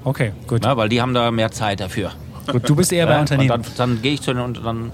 Okay, 0.04 0.32
gut. 0.46 0.64
Ja, 0.64 0.76
weil 0.76 0.88
die 0.88 1.00
haben 1.00 1.14
da 1.14 1.30
mehr 1.30 1.50
Zeit 1.50 1.80
dafür. 1.80 2.10
gut. 2.50 2.68
Du 2.68 2.74
bist 2.76 2.92
eher 2.92 3.06
bei 3.06 3.14
Ja, 3.14 3.20
Unternehmen. 3.20 3.48
Dann, 3.48 3.62
dann 3.76 4.02
gehe 4.02 4.12
ich 4.14 4.22
zu 4.22 4.32
den 4.32 4.42
und 4.42 4.64
dann 4.64 4.92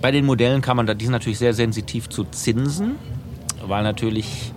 bei 0.00 0.10
den 0.10 0.24
Modellen 0.26 0.60
kann 0.60 0.76
man 0.76 0.86
da, 0.86 0.94
die 0.94 1.04
sind 1.04 1.12
natürlich 1.12 1.38
sehr 1.38 1.54
sensitiv 1.54 2.08
zu 2.08 2.24
Zinsen, 2.24 2.96
weil 3.66 3.82
natürlich 3.82 4.52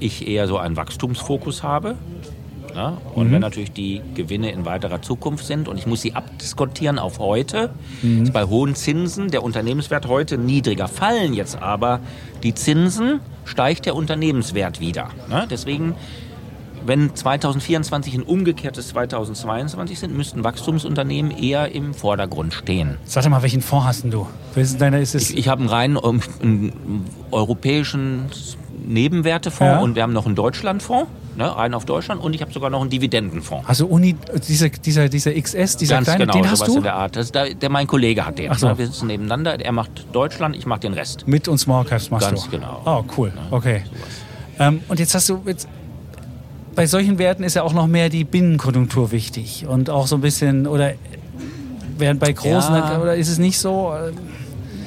ich 0.00 0.26
eher 0.26 0.46
so 0.48 0.58
einen 0.58 0.76
Wachstumsfokus 0.76 1.62
habe. 1.62 1.96
Ja, 2.74 2.98
und 3.14 3.28
Mhm. 3.28 3.32
wenn 3.32 3.40
natürlich 3.40 3.72
die 3.72 4.00
Gewinne 4.14 4.52
in 4.52 4.64
weiterer 4.64 5.02
Zukunft 5.02 5.44
sind 5.44 5.66
und 5.66 5.76
ich 5.76 5.86
muss 5.86 6.02
sie 6.02 6.14
abdiskontieren 6.14 7.00
auf 7.00 7.18
heute, 7.18 7.70
Mhm. 8.02 8.22
ist 8.24 8.32
bei 8.32 8.44
hohen 8.44 8.76
Zinsen 8.76 9.28
der 9.28 9.42
Unternehmenswert 9.42 10.06
heute 10.06 10.38
niedriger. 10.38 10.86
Fallen 10.86 11.34
jetzt 11.34 11.60
aber 11.60 11.98
die 12.44 12.54
Zinsen, 12.54 13.18
steigt 13.44 13.86
der 13.86 13.96
Unternehmenswert 13.96 14.78
wieder. 14.78 15.08
Ja, 15.28 15.46
deswegen 15.46 15.94
wenn 16.86 17.14
2024 17.14 18.14
ein 18.14 18.22
umgekehrtes 18.22 18.88
2022 18.88 19.98
sind, 19.98 20.16
müssten 20.16 20.44
Wachstumsunternehmen 20.44 21.30
eher 21.30 21.72
im 21.72 21.94
Vordergrund 21.94 22.54
stehen. 22.54 22.98
Sag 23.04 23.24
doch 23.24 23.30
mal, 23.30 23.42
welchen 23.42 23.60
Fonds 23.62 23.86
hast 23.86 24.02
denn 24.04 24.10
du? 24.10 24.26
Denn 24.56 24.78
deiner? 24.78 25.00
Ist 25.00 25.14
es 25.14 25.30
Ich, 25.30 25.38
ich 25.38 25.48
habe 25.48 25.60
einen 25.60 25.68
reinen 25.68 25.98
ähm, 26.02 26.20
einen 26.42 27.04
europäischen 27.30 28.26
Nebenwertefonds 28.86 29.72
Ja. 29.78 29.80
und 29.80 29.94
wir 29.94 30.02
haben 30.02 30.12
noch 30.12 30.26
einen 30.26 30.34
Deutschlandfonds, 30.34 31.06
ne, 31.36 31.54
rein 31.56 31.74
auf 31.74 31.84
Deutschland 31.84 32.20
und 32.22 32.34
ich 32.34 32.40
habe 32.40 32.52
sogar 32.52 32.70
noch 32.70 32.80
einen 32.80 32.90
Dividendenfonds. 32.90 33.68
also 33.68 33.86
Uni, 33.86 34.16
dieser, 34.48 34.68
dieser, 34.70 35.08
dieser 35.08 35.32
XS, 35.32 35.76
dieser 35.76 35.96
Ganz 35.96 36.06
kleine, 36.06 36.26
genau, 36.26 36.32
den 36.32 36.50
hast 36.50 36.66
du? 36.66 36.76
in 36.76 36.82
der 36.82 36.94
Art. 36.94 37.14
Das 37.16 37.26
ist 37.26 37.34
der, 37.34 37.54
der 37.54 37.68
mein 37.70 37.86
Kollege 37.86 38.24
hat 38.26 38.38
den. 38.38 38.52
So. 38.54 38.68
Ne? 38.68 38.78
Wir 38.78 38.86
sitzen 38.86 39.06
nebeneinander. 39.08 39.60
Er 39.60 39.72
macht 39.72 40.06
Deutschland, 40.12 40.56
ich 40.56 40.66
mache 40.66 40.80
den 40.80 40.94
Rest. 40.94 41.28
Mit 41.28 41.46
und 41.46 41.58
Small 41.58 41.84
Caps 41.84 42.10
machst 42.10 42.28
Ganz 42.28 42.44
du. 42.44 42.50
genau. 42.50 42.80
Oh, 42.84 43.04
cool. 43.16 43.32
Okay. 43.50 43.84
Ähm, 44.58 44.80
und 44.88 44.98
jetzt 44.98 45.14
hast 45.14 45.28
du 45.28 45.40
jetzt 45.46 45.68
bei 46.80 46.86
solchen 46.86 47.18
Werten 47.18 47.42
ist 47.44 47.52
ja 47.56 47.62
auch 47.62 47.74
noch 47.74 47.86
mehr 47.86 48.08
die 48.08 48.24
Binnenkonjunktur 48.24 49.12
wichtig 49.12 49.66
und 49.68 49.90
auch 49.90 50.06
so 50.06 50.14
ein 50.16 50.22
bisschen 50.22 50.66
oder 50.66 50.94
während 51.98 52.20
bei 52.20 52.32
großen 52.32 52.74
Ja. 52.74 52.98
oder 53.02 53.16
ist 53.16 53.28
es 53.28 53.36
nicht 53.38 53.58
so? 53.58 53.92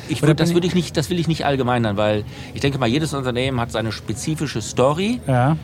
Ich 0.10 0.24
Oder 0.24 0.30
würd, 0.30 0.40
das, 0.40 0.56
würde 0.56 0.66
ich 0.66 0.74
nicht, 0.74 0.98
das 0.98 1.12
will 1.12 1.20
ich 1.20 1.28
nicht 1.28 1.46
allgemeinern, 1.46 1.96
weil 1.96 2.24
ich 2.56 2.62
denke 2.62 2.80
mal, 2.80 2.88
jedes 2.90 3.14
Unternehmen 3.14 3.60
hat 3.62 3.72
seine 3.72 3.92
spezifische 3.92 4.64
Story. 4.64 5.22
Ja. 5.28 5.56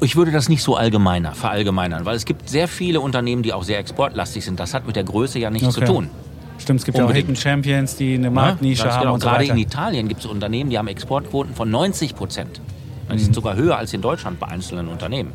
Ich 0.00 0.14
würde 0.14 0.30
das 0.30 0.48
nicht 0.48 0.62
so 0.62 0.76
allgemeiner, 0.76 1.32
verallgemeinern, 1.32 2.04
weil 2.04 2.14
es 2.14 2.24
gibt 2.24 2.48
sehr 2.48 2.68
viele 2.68 3.00
Unternehmen, 3.00 3.42
die 3.42 3.52
auch 3.52 3.64
sehr 3.64 3.80
exportlastig 3.80 4.44
sind. 4.44 4.60
Das 4.60 4.72
hat 4.72 4.86
mit 4.86 4.94
der 4.94 5.02
Größe 5.02 5.40
ja 5.40 5.50
nichts 5.50 5.76
Okay. 5.76 5.84
zu 5.84 5.92
tun. 5.92 6.10
Stimmt, 6.58 6.78
es 6.78 6.86
gibt 6.86 6.96
ja 6.96 7.02
auch 7.02 7.08
Unbedingt. 7.08 7.26
Hidden 7.36 7.40
Champions, 7.42 7.96
die 7.96 8.14
eine 8.14 8.26
Ja, 8.26 8.30
Marktnische 8.30 8.84
ganz 8.84 8.94
haben 8.94 9.00
genau. 9.02 9.14
und 9.14 9.20
so 9.22 9.28
Gerade 9.28 9.44
in 9.46 9.58
Italien 9.58 10.06
gibt 10.06 10.20
es 10.20 10.26
Unternehmen, 10.26 10.70
die 10.70 10.78
haben 10.78 10.86
Exportquoten 10.86 11.56
von 11.56 11.68
90 11.68 12.14
Prozent. 12.14 12.60
Die 13.08 13.14
Mhm. 13.14 13.18
sind 13.18 13.34
sogar 13.34 13.56
höher 13.56 13.76
als 13.76 13.92
in 13.94 14.00
Deutschland 14.02 14.38
bei 14.38 14.48
einzelnen 14.48 14.88
Unternehmen. 14.88 15.32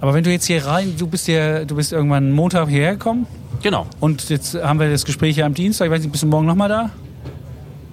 Aber 0.00 0.14
wenn 0.14 0.22
du 0.22 0.30
jetzt 0.30 0.46
hier 0.46 0.64
rein, 0.64 0.94
du 0.96 1.06
bist 1.08 1.26
ja, 1.26 1.64
du 1.64 1.74
bist 1.74 1.92
irgendwann 1.92 2.30
Montag 2.30 2.68
hierher 2.68 2.92
gekommen 2.92 3.26
Genau. 3.62 3.86
und 3.98 4.28
jetzt 4.30 4.54
haben 4.54 4.78
wir 4.78 4.88
das 4.88 5.04
Gespräch 5.04 5.34
hier 5.34 5.46
am 5.46 5.54
Dienstag. 5.54 5.86
Ich 5.86 5.90
weiß 5.90 6.00
nicht, 6.00 6.12
bist 6.12 6.22
du 6.22 6.28
morgen 6.28 6.46
nochmal 6.46 6.68
da? 6.68 6.90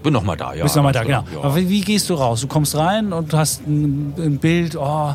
Bin 0.04 0.14
noch 0.14 0.24
mal 0.24 0.36
da, 0.36 0.54
ja. 0.54 0.64
bist 0.64 0.76
nochmal 0.76 0.94
da, 0.94 1.04
genau. 1.04 1.24
Ja. 1.34 1.40
Aber 1.44 1.56
wie, 1.56 1.68
wie 1.70 1.82
gehst 1.82 2.10
du 2.10 2.14
raus? 2.14 2.42
Du 2.42 2.48
kommst 2.48 2.76
rein 2.76 3.12
und 3.14 3.34
hast 3.34 3.66
ein, 3.68 4.14
ein 4.18 4.38
Bild, 4.38 4.76
oh, 4.76 5.14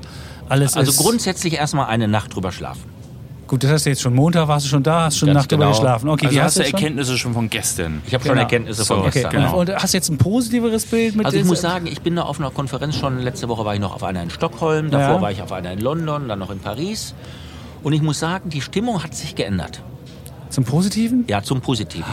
alles 0.49 0.77
Also 0.77 0.91
ist... 0.91 0.99
grundsätzlich 0.99 1.55
erstmal 1.55 1.87
eine 1.87 2.09
Nacht 2.09 2.35
drüber 2.35 2.51
schlafen. 2.53 2.83
Gut, 3.47 3.63
das 3.63 3.71
hast 3.71 3.87
du 3.87 3.91
jetzt 3.91 4.03
schon 4.03 4.13
Montag, 4.15 4.49
warst 4.49 4.67
du 4.67 4.71
schon 4.71 4.83
da, 4.83 5.03
hast 5.05 5.19
schon 5.19 5.27
Ganz 5.29 5.37
Nacht 5.39 5.53
drüber 5.53 5.67
genau. 5.67 5.77
geschlafen. 5.77 6.09
Okay, 6.09 6.27
Also 6.27 6.35
die 6.37 6.41
hast 6.43 6.47
hast 6.47 6.57
du 6.57 6.63
du 6.63 6.67
schon? 6.71 6.75
Erkenntnisse 6.79 7.19
schon 7.19 7.33
von 7.33 7.49
gestern. 7.51 8.03
Ich 8.07 8.13
habe 8.15 8.25
schon 8.25 8.31
Genau. 8.33 8.43
Erkenntnisse 8.43 8.83
So, 8.83 8.95
von 8.97 8.99
Okay, 9.05 9.11
gestern. 9.23 9.31
genau. 9.33 9.61
Und 9.61 9.75
hast 9.77 9.93
jetzt 9.95 10.09
ein 10.09 10.19
positiveres 10.19 10.87
Bild 10.87 11.15
mit 11.15 11.27
Also 11.27 11.39
ich 11.39 11.45
muss 11.45 11.61
sagen, 11.61 11.87
ich 11.87 12.01
bin 12.01 12.17
da 12.17 12.23
auf 12.23 12.41
einer 12.41 12.51
Konferenz 12.51 12.97
schon, 12.97 13.21
letzte 13.21 13.49
Woche 13.49 13.65
war 13.65 13.75
ich 13.75 13.81
noch 13.81 13.95
auf 13.95 14.03
einer 14.03 14.21
in 14.23 14.31
Stockholm, 14.31 14.91
davor 14.91 15.17
Ja. 15.17 15.21
war 15.23 15.31
ich 15.31 15.43
auf 15.43 15.53
einer 15.53 15.71
in 15.73 15.81
London, 15.81 16.27
dann 16.29 16.41
noch 16.41 16.51
in 16.51 16.59
Paris. 16.59 17.15
Und 17.85 17.93
ich 17.93 18.03
muss 18.03 18.19
sagen, 18.19 18.51
die 18.51 18.61
Stimmung 18.61 19.05
hat 19.05 19.15
sich 19.15 19.37
geändert. 19.37 19.81
Zum 20.49 20.65
Positiven? 20.65 21.25
Ja, 21.29 21.41
zum 21.43 21.61
Positiven. 21.61 22.05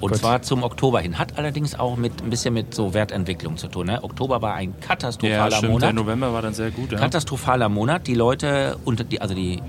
Und 0.00 0.10
Gott. 0.12 0.20
zwar 0.20 0.42
zum 0.42 0.62
Oktober 0.62 1.00
hin. 1.00 1.18
Hat 1.18 1.36
allerdings 1.36 1.76
auch 1.78 1.96
mit 1.96 2.22
ein 2.22 2.30
bisschen 2.30 2.54
mit 2.54 2.74
so 2.74 2.94
Wertentwicklung 2.94 3.56
zu 3.56 3.66
tun. 3.68 3.86
Ne? 3.86 4.02
Oktober 4.04 4.40
war 4.40 4.54
ein 4.54 4.74
Ja, 4.80 4.86
katastrophaler 4.86 5.50
stimmt. 5.50 5.62
Der 5.62 5.70
Monat. 5.70 5.94
November 5.94 6.32
war 6.32 6.42
dann 6.42 6.54
sehr 6.54 6.70
gut. 6.70 6.92
Ja. 6.92 6.98
Katastrophaler 6.98 7.68
Monat. 7.68 8.06
Die 8.06 8.14
Leute, 8.14 8.76
unter 8.84 9.02
die, 9.02 9.20
also 9.20 9.34
die 9.34 9.60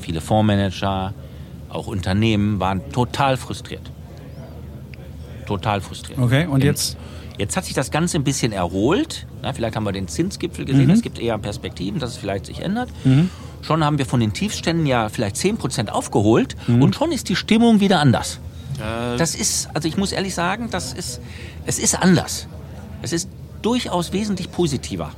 viele 0.00 0.20
Fondsmanager, 0.20 1.14
auch 1.68 1.86
Unternehmen 1.86 2.58
waren 2.60 2.90
total 2.92 3.36
frustriert. 3.36 3.90
Total 5.46 5.80
frustriert. 5.80 6.18
Okay, 6.18 6.46
und 6.46 6.62
jetzt? 6.62 6.96
Jetzt 7.38 7.56
hat 7.56 7.64
sich 7.64 7.74
das 7.74 7.90
Ganze 7.90 8.18
ein 8.18 8.24
bisschen 8.24 8.52
erholt. 8.52 9.26
Na, 9.42 9.52
vielleicht 9.52 9.74
haben 9.74 9.84
wir 9.84 9.92
den 9.92 10.08
Zinsgipfel 10.08 10.64
gesehen. 10.66 10.90
Es 10.90 11.00
gibt 11.00 11.18
eher 11.18 11.38
Perspektiven, 11.38 11.98
dass 11.98 12.10
es 12.10 12.16
vielleicht 12.18 12.46
sich 12.46 12.60
ändert. 12.60 12.90
Schon 13.62 13.82
haben 13.84 13.98
wir 13.98 14.04
von 14.06 14.20
den 14.20 14.32
Tiefständen 14.32 14.84
ja 14.86 15.08
vielleicht 15.08 15.36
10% 15.36 15.88
aufgeholt 15.88 16.56
und 16.68 16.94
schon 16.94 17.12
ist 17.12 17.28
die 17.28 17.36
Stimmung 17.36 17.80
wieder 17.80 18.00
anders. 18.00 18.40
Äh, 18.78 19.16
Das 19.16 19.34
ist, 19.34 19.68
also 19.74 19.88
ich 19.88 19.96
muss 19.96 20.12
ehrlich 20.12 20.34
sagen, 20.34 20.68
das 20.70 20.92
ist, 20.92 21.20
es 21.66 21.78
ist 21.78 21.94
anders. 22.00 22.46
Es 23.02 23.12
ist 23.12 23.28
durchaus 23.62 24.12
wesentlich 24.12 24.50
positiver. 24.52 25.10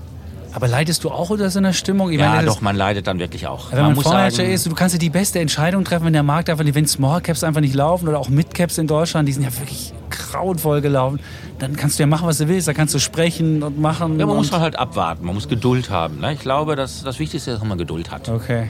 Aber 0.55 0.69
leidest 0.69 1.03
du 1.05 1.11
auch 1.11 1.31
unter 1.31 1.49
so 1.51 1.59
einer 1.59 1.73
Stimmung? 1.73 2.11
Ich 2.11 2.21
Ja, 2.21 2.31
meine, 2.31 2.47
doch, 2.47 2.61
man 2.61 2.77
leidet 2.77 3.07
dann 3.07 3.19
wirklich 3.19 3.47
auch. 3.47 3.73
Wenn 3.73 3.81
man, 3.81 3.95
muss 3.95 4.05
Fondsmanager 4.05 4.45
ist, 4.45 4.67
du 4.67 4.75
kannst 4.75 4.95
ja 4.95 4.99
die 4.99 5.11
beste 5.11 5.41
Entscheidung 5.41 5.85
treffen, 5.85 6.07
wenn 6.07 6.13
der 6.13 6.23
Markt 6.23 6.51
einfach, 6.51 6.65
wenn 6.67 6.87
Small 6.87 7.21
Caps 7.23 7.43
einfach 7.43 7.61
nicht 7.63 7.75
laufen 7.75 8.09
oder 8.09 8.19
auch 8.19 8.29
Mid 8.29 8.55
Caps 8.55 8.77
in 8.79 8.87
Deutschland, 8.87 9.29
die 9.29 9.33
sind 9.33 9.45
ja 9.45 9.57
wirklich 9.59 9.95
grauenvoll 10.11 10.81
gelaufen, 10.83 11.21
dann 11.59 11.77
kannst 11.77 11.99
du 11.99 12.03
ja 12.03 12.07
machen, 12.07 12.27
was 12.27 12.39
du 12.39 12.49
willst, 12.49 12.69
da 12.69 12.75
kannst 12.75 12.95
du 12.95 12.99
sprechen 12.99 13.63
und 13.63 13.81
machen. 13.81 14.19
ja, 14.19 14.27
man 14.27 14.37
muss 14.37 14.53
halt 14.53 14.79
abwarten, 14.79 15.25
man 15.25 15.35
muss 15.35 15.49
Geduld 15.49 15.91
haben. 15.91 16.21
Ne? 16.21 16.35
Ich 16.35 16.41
glaube, 16.41 16.77
dass 16.77 17.03
das 17.03 17.19
Wichtigste 17.19 17.53
ist, 17.53 17.61
dass 17.61 17.69
man 17.69 17.79
Geduld 17.79 18.11
hat. 18.11 18.29
Okay. 18.29 18.69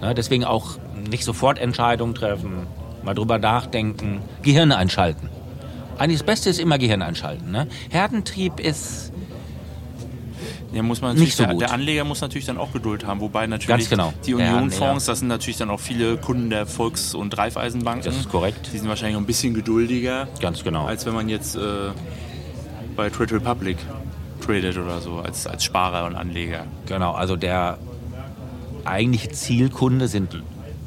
Ne? 0.00 0.14
Deswegen 0.14 0.44
auch 0.44 0.78
nicht 1.10 1.24
sofort 1.24 1.58
Entscheidungen 1.58 2.14
treffen, 2.14 2.66
mal 3.02 3.14
drüber 3.14 3.38
nachdenken, 3.38 4.20
Gehirn 4.42 4.72
einschalten. 4.72 5.28
Eigentlich 5.98 6.20
das 6.20 6.26
Beste 6.26 6.50
ist 6.50 6.60
immer 6.60 6.78
Gehirn 6.78 7.02
einschalten. 7.02 7.50
Ne? 7.50 7.66
Herdentrieb 7.90 8.60
ist 8.60 9.12
Ja, 10.78 10.84
muss 10.84 11.00
man 11.02 11.16
Nicht 11.16 11.34
so 11.34 11.42
der, 11.42 11.54
gut. 11.54 11.60
der 11.62 11.72
Anleger 11.72 12.04
muss 12.04 12.20
natürlich 12.20 12.46
dann 12.46 12.56
auch 12.56 12.72
Geduld 12.72 13.04
haben, 13.04 13.18
wobei 13.20 13.48
natürlich 13.48 13.66
Ganz 13.66 13.90
genau. 13.90 14.12
die 14.24 14.34
Unionfonds, 14.34 15.06
das 15.06 15.18
sind 15.18 15.26
natürlich 15.26 15.56
dann 15.56 15.70
auch 15.70 15.80
viele 15.80 16.16
Kunden 16.18 16.50
der 16.50 16.66
Volks- 16.66 17.16
und 17.16 17.36
Raiffeisenbanken. 17.36 18.04
Das 18.04 18.16
ist 18.16 18.28
korrekt. 18.28 18.70
Die 18.72 18.78
sind 18.78 18.88
wahrscheinlich 18.88 19.16
auch 19.16 19.20
ein 19.20 19.26
bisschen 19.26 19.54
geduldiger, 19.54 20.28
ganz 20.40 20.62
genau. 20.62 20.86
als 20.86 21.04
wenn 21.04 21.14
man 21.14 21.28
jetzt 21.28 21.56
äh, 21.56 21.60
bei 22.94 23.10
Trade 23.10 23.34
Republic 23.34 23.76
tradet 24.40 24.78
oder 24.78 25.00
so, 25.00 25.16
als, 25.16 25.48
als 25.48 25.64
Sparer 25.64 26.06
und 26.06 26.14
Anleger. 26.14 26.64
Genau, 26.86 27.10
also 27.10 27.34
der 27.34 27.78
eigentliche 28.84 29.30
Zielkunde 29.30 30.06
sind 30.06 30.40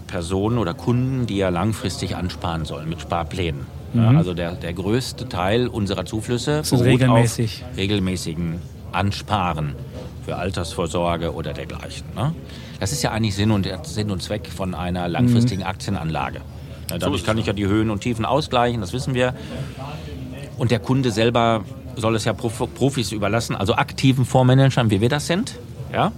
Personen 0.07 0.57
oder 0.57 0.73
Kunden, 0.73 1.27
die 1.27 1.35
ja 1.35 1.49
langfristig 1.49 2.15
ansparen 2.15 2.63
sollen 2.63 2.87
mit 2.87 3.01
Sparplänen. 3.01 3.65
Ja, 3.93 4.11
also 4.11 4.33
der, 4.33 4.53
der 4.53 4.71
größte 4.71 5.27
Teil 5.27 5.67
unserer 5.67 6.05
Zuflüsse 6.05 6.63
sind 6.63 6.77
beruht 6.79 6.93
regelmäßig. 7.01 7.65
auf 7.69 7.77
regelmäßigen 7.77 8.61
Ansparen 8.91 9.75
für 10.25 10.35
Altersvorsorge 10.35 11.33
oder 11.33 11.53
dergleichen. 11.53 12.05
Ne? 12.15 12.33
Das 12.79 12.91
ist 12.91 13.01
ja 13.01 13.11
eigentlich 13.11 13.35
Sinn 13.35 13.51
und, 13.51 13.67
Sinn 13.83 14.11
und 14.11 14.21
Zweck 14.21 14.47
von 14.47 14.73
einer 14.75 15.07
langfristigen 15.07 15.63
Aktienanlage. 15.63 16.41
Ja, 16.89 16.97
dadurch 16.97 17.23
kann 17.23 17.37
ich 17.37 17.45
ja 17.45 17.53
die 17.53 17.67
Höhen 17.67 17.89
und 17.89 18.01
Tiefen 18.01 18.25
ausgleichen, 18.25 18.81
das 18.81 18.93
wissen 18.93 19.13
wir. 19.13 19.33
Und 20.57 20.71
der 20.71 20.79
Kunde 20.79 21.11
selber 21.11 21.63
soll 21.95 22.15
es 22.15 22.25
ja 22.25 22.33
Prof- 22.33 22.73
Profis 22.75 23.11
überlassen, 23.11 23.55
also 23.55 23.75
aktiven 23.75 24.25
Fondsmanagern, 24.25 24.91
wie 24.91 25.01
wir 25.01 25.09
das 25.09 25.27
sind. 25.27 25.57
Ja? 25.93 26.11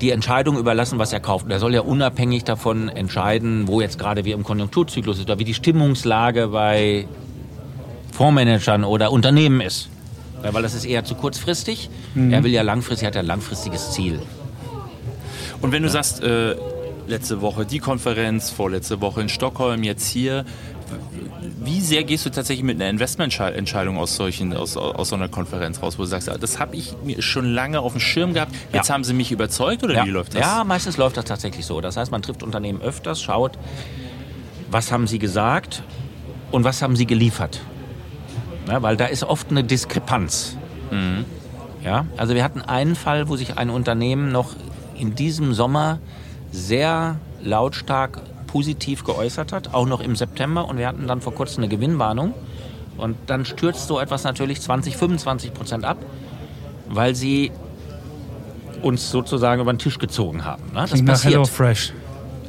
Die 0.00 0.10
Entscheidung 0.10 0.58
überlassen, 0.58 0.98
was 0.98 1.12
er 1.12 1.20
kauft. 1.20 1.46
Und 1.46 1.50
er 1.50 1.60
soll 1.60 1.74
ja 1.74 1.80
unabhängig 1.80 2.44
davon 2.44 2.88
entscheiden, 2.88 3.66
wo 3.66 3.80
jetzt 3.80 3.98
gerade 3.98 4.24
wir 4.24 4.34
im 4.34 4.44
Konjunkturzyklus 4.44 5.18
ist 5.18 5.24
oder 5.24 5.38
wie 5.38 5.44
die 5.44 5.54
Stimmungslage 5.54 6.48
bei 6.48 7.06
Fondsmanagern 8.12 8.84
oder 8.84 9.10
Unternehmen 9.10 9.60
ist. 9.60 9.88
Ja, 10.44 10.52
Weil 10.54 10.62
das 10.62 10.74
ist 10.74 10.84
eher 10.84 11.04
zu 11.04 11.14
kurzfristig. 11.14 11.88
Er 12.14 12.44
will 12.44 12.52
ja 12.52 12.62
langfristig, 12.62 13.06
hat 13.06 13.14
ja 13.14 13.22
ein 13.22 13.26
langfristiges 13.26 13.92
Ziel. 13.92 14.20
Und 15.60 15.72
wenn 15.72 15.82
du 15.82 15.88
sagst, 15.88 16.22
äh, 16.22 16.54
letzte 17.06 17.40
Woche 17.40 17.64
die 17.64 17.78
Konferenz, 17.78 18.50
vorletzte 18.50 19.00
Woche 19.00 19.22
in 19.22 19.28
Stockholm, 19.28 19.82
jetzt 19.82 20.06
hier, 20.06 20.44
wie 21.64 21.80
sehr 21.80 22.04
gehst 22.04 22.26
du 22.26 22.30
tatsächlich 22.30 22.64
mit 22.64 22.76
einer 22.80 22.90
Investmententscheidung 22.90 23.96
aus, 23.96 24.16
solchen, 24.16 24.54
aus, 24.54 24.76
aus 24.76 25.08
so 25.08 25.16
einer 25.16 25.28
Konferenz 25.28 25.82
raus, 25.82 25.98
wo 25.98 26.02
du 26.02 26.08
sagst, 26.08 26.28
ah, 26.28 26.36
das 26.38 26.58
habe 26.58 26.76
ich 26.76 26.94
mir 27.04 27.22
schon 27.22 27.46
lange 27.54 27.80
auf 27.80 27.92
dem 27.92 28.00
Schirm 28.00 28.34
gehabt, 28.34 28.54
jetzt 28.72 28.88
Ja. 28.88 28.94
haben 28.94 29.04
sie 29.04 29.14
mich 29.14 29.32
überzeugt 29.32 29.82
oder 29.82 29.94
Ja. 29.94 30.04
wie 30.04 30.10
läuft 30.10 30.34
das? 30.34 30.40
Ja, 30.42 30.64
meistens 30.64 30.96
läuft 30.98 31.16
das 31.16 31.24
tatsächlich 31.24 31.64
so. 31.64 31.80
Das 31.80 31.96
heißt, 31.96 32.10
man 32.12 32.20
trifft 32.22 32.42
Unternehmen 32.42 32.82
öfters, 32.82 33.22
schaut, 33.22 33.52
was 34.70 34.92
haben 34.92 35.06
sie 35.06 35.18
gesagt 35.18 35.82
und 36.52 36.64
was 36.64 36.82
haben 36.82 36.96
sie 36.96 37.06
geliefert. 37.06 37.60
Ja, 38.68 38.82
weil 38.82 38.96
da 38.96 39.06
ist 39.06 39.24
oft 39.24 39.50
eine 39.50 39.64
Diskrepanz. 39.64 40.56
Ja, 41.84 42.06
also 42.16 42.34
wir 42.34 42.44
hatten 42.44 42.62
einen 42.62 42.94
Fall, 42.94 43.28
wo 43.28 43.36
sich 43.36 43.58
ein 43.58 43.68
Unternehmen 43.68 44.32
noch 44.32 44.54
in 44.96 45.14
diesem 45.14 45.54
Sommer 45.54 45.98
sehr 46.52 47.16
lautstark 47.42 48.20
positiv 48.46 49.04
geäußert 49.04 49.52
hat, 49.52 49.74
auch 49.74 49.86
noch 49.86 50.00
im 50.00 50.14
September. 50.16 50.66
Und 50.66 50.78
wir 50.78 50.86
hatten 50.86 51.06
dann 51.06 51.20
vor 51.20 51.34
kurzem 51.34 51.64
eine 51.64 51.68
Gewinnwarnung. 51.68 52.32
Und 52.96 53.16
dann 53.26 53.44
stürzt 53.44 53.88
so 53.88 53.98
etwas 53.98 54.22
natürlich 54.22 54.60
20, 54.60 54.96
25 54.96 55.52
Prozent 55.52 55.84
ab, 55.84 55.98
weil 56.88 57.14
sie 57.14 57.50
uns 58.82 59.10
sozusagen 59.10 59.60
über 59.60 59.72
den 59.72 59.78
Tisch 59.78 59.98
gezogen 59.98 60.44
haben. 60.44 60.62
Ne? 60.66 60.82
Das 60.82 60.90
Klingt 60.92 61.08
nach 61.08 61.24
Hello 61.24 61.40
passiert. 61.40 61.56
Fresh. 61.56 61.92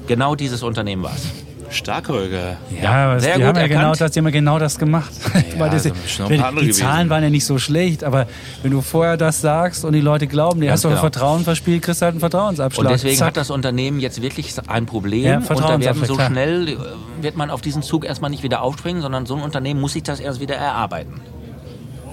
Genau 0.07 0.35
dieses 0.35 0.61
Unternehmen 0.61 1.01
war 1.03 1.15
es. 1.15 1.44
Stark, 1.69 2.09
Holger. 2.09 2.57
Ja, 2.81 3.11
aber 3.11 3.19
sehr 3.19 3.35
die 3.35 3.39
gut 3.39 3.47
haben 3.47 3.59
ja 3.59 3.67
genau 3.67 3.93
das, 3.93 4.11
die 4.11 4.19
haben 4.19 4.25
ja 4.25 4.31
genau 4.31 4.59
das 4.59 4.77
gemacht. 4.77 5.11
Weil 5.57 5.69
das, 5.69 5.85
ein 5.85 5.93
wenn, 6.27 6.41
die 6.41 6.61
gewesen. 6.61 6.83
Zahlen 6.83 7.09
waren 7.09 7.23
ja 7.23 7.29
nicht 7.29 7.45
so 7.45 7.57
schlecht, 7.57 8.03
aber 8.03 8.27
wenn 8.61 8.71
du 8.71 8.81
vorher 8.81 9.17
das 9.17 9.41
sagst 9.41 9.85
und 9.85 9.93
die 9.93 10.01
Leute 10.01 10.27
glauben, 10.27 10.61
Ganz 10.61 10.71
hast 10.71 10.83
du 10.85 10.89
genau. 10.89 11.01
Vertrauen 11.01 11.43
verspielt, 11.43 11.83
kriegst 11.83 12.01
du 12.01 12.05
halt 12.05 12.13
einen 12.13 12.19
Vertrauensabschlag. 12.19 12.85
Und 12.85 12.91
deswegen 12.91 13.17
Zack. 13.17 13.27
hat 13.29 13.37
das 13.37 13.49
Unternehmen 13.49 13.99
jetzt 13.99 14.21
wirklich 14.21 14.53
ein 14.67 14.85
Problem. 14.85 15.23
Ja, 15.23 15.37
und 15.37 15.59
da 15.59 15.79
werden 15.79 16.05
so 16.05 16.15
klar. 16.15 16.29
schnell, 16.29 16.69
äh, 16.69 16.75
wird 17.21 17.35
man 17.35 17.49
auf 17.49 17.61
diesen 17.61 17.81
Zug 17.81 18.05
erstmal 18.05 18.29
nicht 18.29 18.43
wieder 18.43 18.61
aufspringen, 18.61 19.01
sondern 19.01 19.25
so 19.25 19.35
ein 19.35 19.41
Unternehmen 19.41 19.81
muss 19.81 19.93
sich 19.93 20.03
das 20.03 20.19
erst 20.19 20.39
wieder 20.39 20.55
erarbeiten. 20.55 21.21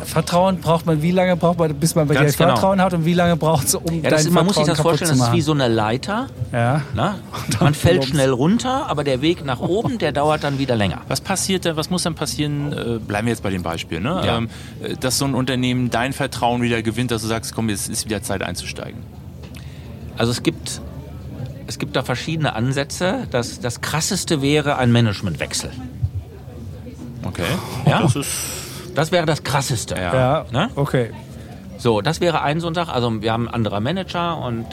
Vertrauen 0.05 0.59
braucht 0.61 0.87
man, 0.87 1.03
wie 1.03 1.11
lange 1.11 1.37
braucht 1.37 1.59
man, 1.59 1.75
bis 1.75 1.95
man 1.95 2.07
bei 2.09 2.15
dir 2.15 2.21
Ganz 2.21 2.37
genau. 2.37 2.51
Vertrauen 2.51 2.81
hat 2.81 2.95
und 2.95 3.05
wie 3.05 3.15
lange 3.15 3.37
braucht 3.37 3.67
es, 3.67 3.75
um 3.75 3.85
Ja, 3.87 4.03
dein 4.03 4.11
das 4.11 4.25
ist, 4.27 4.31
man 4.33 4.45
muss 4.47 4.57
sich 4.57 4.65
das 4.67 4.81
vorstellen, 4.81 5.19
das 5.19 5.29
ist 5.29 5.33
wie 5.33 5.41
so 5.41 5.53
eine 5.53 5.69
Leiter. 5.69 6.29
ja. 6.53 6.83
Dann 6.95 7.17
Man 7.61 7.75
fällt 7.75 7.97
plumpst. 8.01 8.11
schnell 8.11 8.31
runter, 8.31 8.87
aber 8.88 9.05
der 9.05 9.21
Weg 9.23 9.45
nach 9.45 9.61
oben, 9.61 9.99
der 9.99 10.12
dauert 10.12 10.45
dann 10.45 10.59
wieder 10.59 10.77
länger. 10.77 11.03
Was 11.09 11.21
passiert 11.21 11.65
denn, 11.65 11.77
was 11.77 11.91
muss 11.91 12.03
dann 12.03 12.15
passieren, 12.15 12.73
äh, 12.73 12.99
bleiben 12.99 13.27
wir 13.27 13.33
jetzt 13.33 13.43
bei 13.43 13.51
dem 13.51 13.62
Beispiel, 13.62 14.01
ne? 14.01 14.23
Ja. 14.25 14.38
ähm, 14.38 14.49
äh, 14.83 14.95
dass 14.97 15.19
so 15.19 15.25
ein 15.25 15.35
Unternehmen 15.35 15.91
dein 15.91 16.12
Vertrauen 16.12 16.62
wieder 16.62 16.83
gewinnt, 16.83 17.11
dass 17.11 17.23
du 17.23 17.29
sagst, 17.29 17.55
komm, 17.55 17.69
jetzt 17.69 17.88
ist 17.88 18.05
wieder 18.07 18.23
Zeit 18.23 18.43
einzusteigen. 18.43 19.01
Also 20.17 20.31
es 20.33 20.43
gibt, 20.43 20.81
es 21.67 21.79
gibt 21.79 21.97
da 21.97 22.03
verschiedene 22.03 22.55
Ansätze. 22.55 23.27
Das, 23.31 23.61
das 23.61 23.81
krasseste 23.81 24.43
wäre 24.43 24.77
ein 24.77 24.93
Managementwechsel. 24.93 25.71
Okay. 27.25 27.43
Ja. 27.87 28.03
Das 28.03 28.17
ist, 28.17 28.29
Das 28.94 29.12
wäre 29.12 29.26
das 29.26 29.42
krasseste. 29.42 29.94
Ja, 29.96 30.44
Ne? 30.52 30.68
okay. 30.76 31.11
So, 31.78 32.00
das 32.00 32.20
wäre 32.20 32.42
ein 32.42 32.61
so 32.61 32.68
ein 32.68 32.74
Tag. 32.74 32.88
Also 32.88 33.22
wir 33.22 33.33
haben 33.33 33.48
ein 33.48 33.55
anderer 33.55 33.81
Manager 33.81 34.38
und 34.38 34.66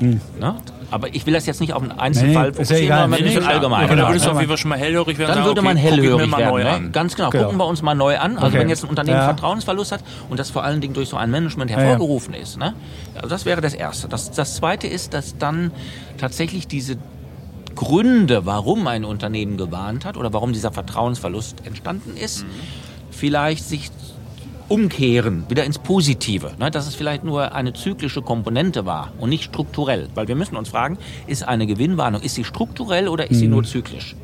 Ne? 0.00 0.54
Aber 0.90 1.14
ich 1.14 1.26
will 1.26 1.34
das 1.34 1.44
jetzt 1.46 1.60
nicht 1.60 1.72
auf 1.74 1.82
einen 1.82 1.92
Einzelfall 1.92 2.32
Nee, 2.32 2.48
ja 2.48 2.52
fokussieren, 2.54 2.82
egal. 2.84 3.00
sondern 3.02 3.10
Nee, 3.20 3.26
ein 3.28 3.34
bisschen 3.34 3.44
allgemein. 3.48 3.88
Genau. 3.88 4.08
würdest 4.08 4.24
du 4.26 4.30
auf 4.30 4.36
jeden 4.38 4.48
Fall 4.48 4.56
schon 4.58 4.68
mal 4.70 4.78
hellhörig 4.78 5.18
werden. 5.18 5.28
Dann 5.28 5.36
sagen, 5.36 5.46
würde 5.46 5.60
okay, 5.60 5.66
man 5.68 5.74
mir 5.76 5.82
hellhörig 5.82 6.26
mal 6.30 6.38
werden. 6.38 6.50
neu 6.50 6.62
Ne? 6.64 6.70
an. 6.70 6.92
Ganz 6.92 7.14
genau. 7.16 7.30
Genau. 7.30 7.44
Gucken 7.44 7.58
wir 7.58 7.66
uns 7.66 7.82
mal 7.82 7.94
neu 7.94 8.18
an. 8.18 8.36
Also 8.36 8.46
Okay. 8.48 8.58
wenn 8.60 8.68
jetzt 8.70 8.82
ein 8.82 8.88
Unternehmen 8.90 9.18
Ja. 9.18 9.24
Vertrauensverlust 9.26 9.92
hat 9.92 10.00
und 10.30 10.40
das 10.40 10.50
vor 10.50 10.64
allen 10.64 10.80
Dingen 10.80 10.94
durch 10.94 11.10
so 11.10 11.16
ein 11.18 11.30
Management 11.30 11.70
ja. 11.70 11.76
hervorgerufen 11.76 12.32
ist. 12.34 12.58
Ne? 12.58 12.72
Also 13.14 13.28
das 13.28 13.44
wäre 13.44 13.60
das 13.60 13.74
Erste. 13.74 14.08
Das, 14.08 14.30
das 14.32 14.56
Zweite 14.56 14.86
ist, 14.88 15.12
dass 15.14 15.36
dann 15.36 15.70
tatsächlich 16.18 16.66
diese 16.66 16.96
Gründe, 17.80 18.44
warum 18.44 18.86
ein 18.86 19.06
Unternehmen 19.06 19.56
gewarnt 19.56 20.04
hat 20.04 20.18
oder 20.18 20.34
warum 20.34 20.52
dieser 20.52 20.70
Vertrauensverlust 20.70 21.64
entstanden 21.64 22.14
ist, 22.14 22.44
vielleicht 23.10 23.64
sich 23.64 23.90
umkehren, 24.68 25.46
wieder 25.48 25.64
ins 25.64 25.78
Positive. 25.78 26.52
Ne? 26.58 26.70
Dass 26.70 26.86
es 26.86 26.94
vielleicht 26.94 27.24
nur 27.24 27.54
eine 27.54 27.72
zyklische 27.72 28.20
Komponente 28.20 28.84
war 28.84 29.14
und 29.18 29.30
nicht 29.30 29.44
strukturell. 29.44 30.08
Weil 30.14 30.28
wir 30.28 30.34
müssen 30.34 30.56
uns 30.56 30.68
fragen, 30.68 30.98
ist 31.26 31.42
eine 31.48 31.66
Gewinnwarnung, 31.66 32.20
ist 32.20 32.34
sie 32.34 32.44
strukturell 32.44 33.08
oder 33.08 33.30
ist 33.30 33.38
sie 33.38 33.48
nur 33.48 33.64
zyklisch? 33.64 34.14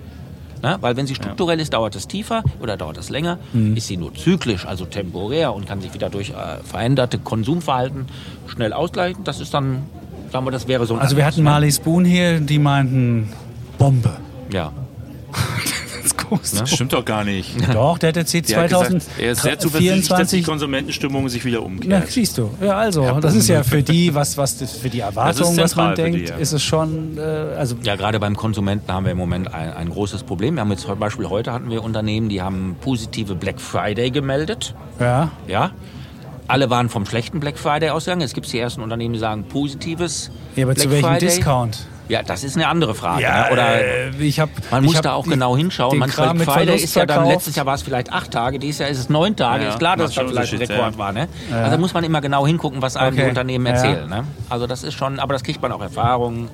Ne? 0.63 0.77
Weil 0.83 0.99
wenn 0.99 1.07
sie 1.07 1.15
strukturell 1.15 1.59
ist, 1.59 1.73
dauert 1.73 1.97
es 1.97 2.07
tiefer 2.07 2.45
oder 2.61 2.77
dauert 2.77 2.99
es 2.99 3.09
länger. 3.09 3.39
Ist 3.75 3.87
sie 3.87 3.97
nur 3.97 4.13
zyklisch, 4.15 4.67
also 4.67 4.85
temporär 4.85 5.55
und 5.55 5.67
kann 5.67 5.81
sich 5.81 5.95
wieder 5.95 6.11
durch 6.11 6.29
äh, 6.29 6.63
veränderte 6.63 7.19
Konsumverhalten 7.19 8.05
schnell 8.49 8.75
ausgleichen, 8.75 9.25
das 9.25 9.41
ist 9.41 9.55
dann, 9.55 9.85
sagen 10.31 10.47
wir, 10.47 10.51
das 10.51 10.69
wäre 10.69 10.85
so 10.85 10.93
ein 10.93 11.01
Also 11.01 11.17
wir 11.17 11.25
hatten 11.25 11.43
Marley 11.43 11.73
Spoon 11.73 12.05
hier, 12.05 12.39
die 12.39 12.59
meinten 12.59 13.31
Bombe. 13.79 14.09
ne? 14.09 14.55
Ja. 14.55 14.73
Das 16.07 16.13
ist 16.13 16.19
groß. 16.19 16.51
Das 16.53 16.71
stimmt 16.71 16.93
doch 16.93 17.05
gar 17.05 17.25
nicht. 17.25 17.51
Doch, 17.75 17.99
der 17.99 18.11
hat 18.11 18.17
erzählt 18.17 18.49
Der 18.49 18.61
hat 18.63 18.69
gesagt, 18.71 18.93
er 19.19 19.33
ist 19.33 19.43
sehr 19.43 19.59
zuversichtlich, 19.59 20.07
dass 20.09 20.19
die 20.31 20.43
2024. 20.43 20.45
Konsumentenstimmung 20.47 21.29
sich 21.29 21.45
wieder 21.45 21.59
Na, 21.59 21.65
umkehrt. 21.67 22.09
siehst 22.13 22.39
du. 22.39 22.51
Ja, 22.63 22.77
also, 22.77 23.19
das 23.21 23.35
ist 23.35 23.49
ja 23.49 23.65
für 23.65 23.83
die, 23.83 24.15
was, 24.15 24.39
was 24.39 24.57
das 24.59 24.71
für 24.77 24.89
die 24.89 25.01
Erwartung, 25.01 25.57
was 25.57 25.75
man 25.75 25.97
für 25.97 26.05
die, 26.05 26.13
denkt, 26.13 26.29
ja. 26.31 26.37
ist 26.37 26.53
es 26.53 26.63
schon, 26.63 27.19
äh, 27.19 27.21
also 27.21 27.75
Ja, 27.83 27.97
gerade 27.97 28.21
beim 28.21 28.37
Konsumenten 28.37 28.93
haben 28.93 29.05
wir 29.05 29.11
im 29.13 29.19
Moment 29.19 29.53
ein, 29.53 29.73
ein 29.73 29.89
großes 29.91 30.23
Problem. 30.23 30.55
Wir 30.55 30.61
haben 30.61 30.71
jetzt 30.71 30.83
zum 30.83 30.97
Beispiel 30.97 31.29
heute 31.29 31.53
hatten 31.53 31.71
wir 31.71 31.83
Unternehmen, 31.83 32.29
die 32.29 32.41
haben 32.41 32.77
positive 32.81 33.35
Black 33.35 33.61
Friday 33.61 34.11
gemeldet. 34.13 34.75
ja, 35.01 35.31
Ja. 35.49 35.73
Alle 36.47 36.71
waren 36.71 36.89
vom 36.89 37.05
schlechten 37.05 37.41
Black 37.41 37.59
Friday 37.59 37.91
ausgegangen. 37.91 38.23
Es 38.23 38.33
gibt 38.33 38.53
die 38.53 38.61
ersten 38.61 38.81
Unternehmen, 38.81 39.15
die 39.15 39.19
sagen 39.19 39.43
positives 39.49 40.31
ja 40.55 40.65
aber 40.65 40.75
Black 40.75 40.85
zu 40.85 40.91
welchem 40.93 41.09
Friday. 41.09 41.29
Discount? 41.29 41.87
Ja, 42.09 42.23
das 42.23 42.45
ist 42.45 42.57
eine 42.57 42.69
andere 42.69 42.95
Frage. 42.95 43.23
ne? 43.23 43.47
Oder 43.51 43.85
äh, 43.85 44.11
ich 44.19 44.39
hab, 44.39 44.49
man 44.71 44.83
ich 44.85 44.87
muss 44.89 44.97
hab 44.97 45.03
da 45.03 45.13
auch 45.15 45.25
die- 45.25 45.31
genau 45.31 45.57
hinschauen. 45.57 45.91
den 45.93 45.99
Man 45.99 46.11
Kram 46.11 46.37
Black 46.37 46.39
mit 46.39 46.45
Friday 46.49 46.65
Verlust 46.67 46.85
ist 46.85 46.95
ja 46.97 47.07
dann 47.07 47.27
letztes 47.27 47.57
Jahr 47.57 47.67
war 47.67 47.75
es 47.75 47.83
vielleicht 47.83 48.13
acht 48.13 48.31
Tage, 48.31 48.59
dieses 48.59 48.79
Jahr 48.79 48.89
ist 48.89 48.99
es 48.99 49.09
neun 49.09 49.35
Tage. 49.35 49.65
Ja, 49.65 49.71
ist 49.71 49.79
klar, 49.79 49.97
dass 49.97 50.07
das 50.07 50.15
schon 50.15 50.29
vielleicht 50.29 50.53
ein 50.53 50.59
Rekord 50.61 50.93
ja. 50.93 50.99
war. 50.99 51.13
Ne? 51.13 51.29
Also 51.53 51.71
da 51.73 51.77
muss 51.79 51.95
man 51.95 52.05
immer 52.05 52.21
genau 52.21 52.47
hingucken, 52.47 52.81
was 52.83 52.97
einem 52.97 53.17
die 53.17 53.23
Okay. 53.23 53.29
Unternehmen 53.31 53.67
Ja. 53.67 53.73
erzählen. 53.73 54.09
Ne? 54.09 54.25
Also 54.49 54.67
das 54.67 54.85
ist 54.85 54.95
schon, 54.95 55.19
aber 55.19 55.33
das 55.33 55.43
kriegt 55.43 55.61
man 55.61 55.73
auch 55.73 55.81
Erfahrung. 55.83 56.49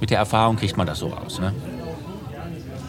Mit 0.00 0.10
der 0.10 0.18
Erfahrung 0.18 0.56
kriegt 0.56 0.76
man 0.76 0.86
das 0.86 0.98
so 0.98 1.08
raus. 1.08 1.40
Ne? 1.40 1.52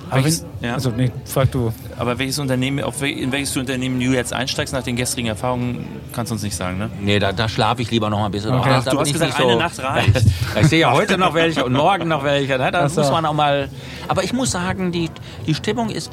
Aber 0.09 0.17
wenn, 0.17 0.23
Welches- 0.25 0.45
ja. 0.61 0.73
Also, 0.75 0.89
nee, 0.91 1.11
frag 1.25 1.51
du. 1.51 1.73
Aber 1.97 2.17
welches 2.19 2.37
Unternehmen, 2.39 2.83
auf 2.83 3.01
wel, 3.01 3.09
in 3.11 3.31
welches 3.31 3.55
Unternehmen 3.57 3.99
du 3.99 4.07
jetzt 4.13 4.33
einsteigst 4.33 4.73
nach 4.73 4.83
den 4.83 4.95
gestrigen 4.95 5.27
Erfahrungen, 5.29 5.85
kannst 6.13 6.31
du 6.31 6.35
uns 6.35 6.43
nicht 6.43 6.55
sagen, 6.55 6.77
ne? 6.77 6.89
Nee, 7.01 7.19
da, 7.19 7.31
da 7.33 7.49
schlafe 7.49 7.81
ich 7.81 7.89
lieber 7.91 8.09
noch 8.09 8.19
mal 8.19 8.25
ein 8.27 8.31
bisschen. 8.31 8.53
Okay. 8.53 8.69
Ach, 8.71 8.83
Da 8.83 8.91
du 8.91 8.99
hast 8.99 9.07
ich 9.07 9.13
gesagt, 9.13 9.39
eine 9.39 9.55
Nacht 9.55 9.79
reicht. 9.83 10.23
ich 10.61 10.67
sehe 10.67 10.79
ja 10.81 10.91
heute 10.91 11.17
noch 11.17 11.33
welche 11.33 11.65
und 11.65 11.73
morgen 11.73 12.07
noch 12.07 12.23
welche. 12.23 12.57
Ne? 12.57 12.71
Da 12.71 12.87
so. 12.89 13.01
muss 13.01 13.11
man 13.11 13.25
auch 13.25 13.33
mal. 13.33 13.69
Aber 14.07 14.23
ich 14.23 14.33
muss 14.33 14.51
sagen, 14.51 14.91
die, 14.91 15.09
die 15.47 15.55
Stimmung 15.55 15.89
ist 15.89 16.11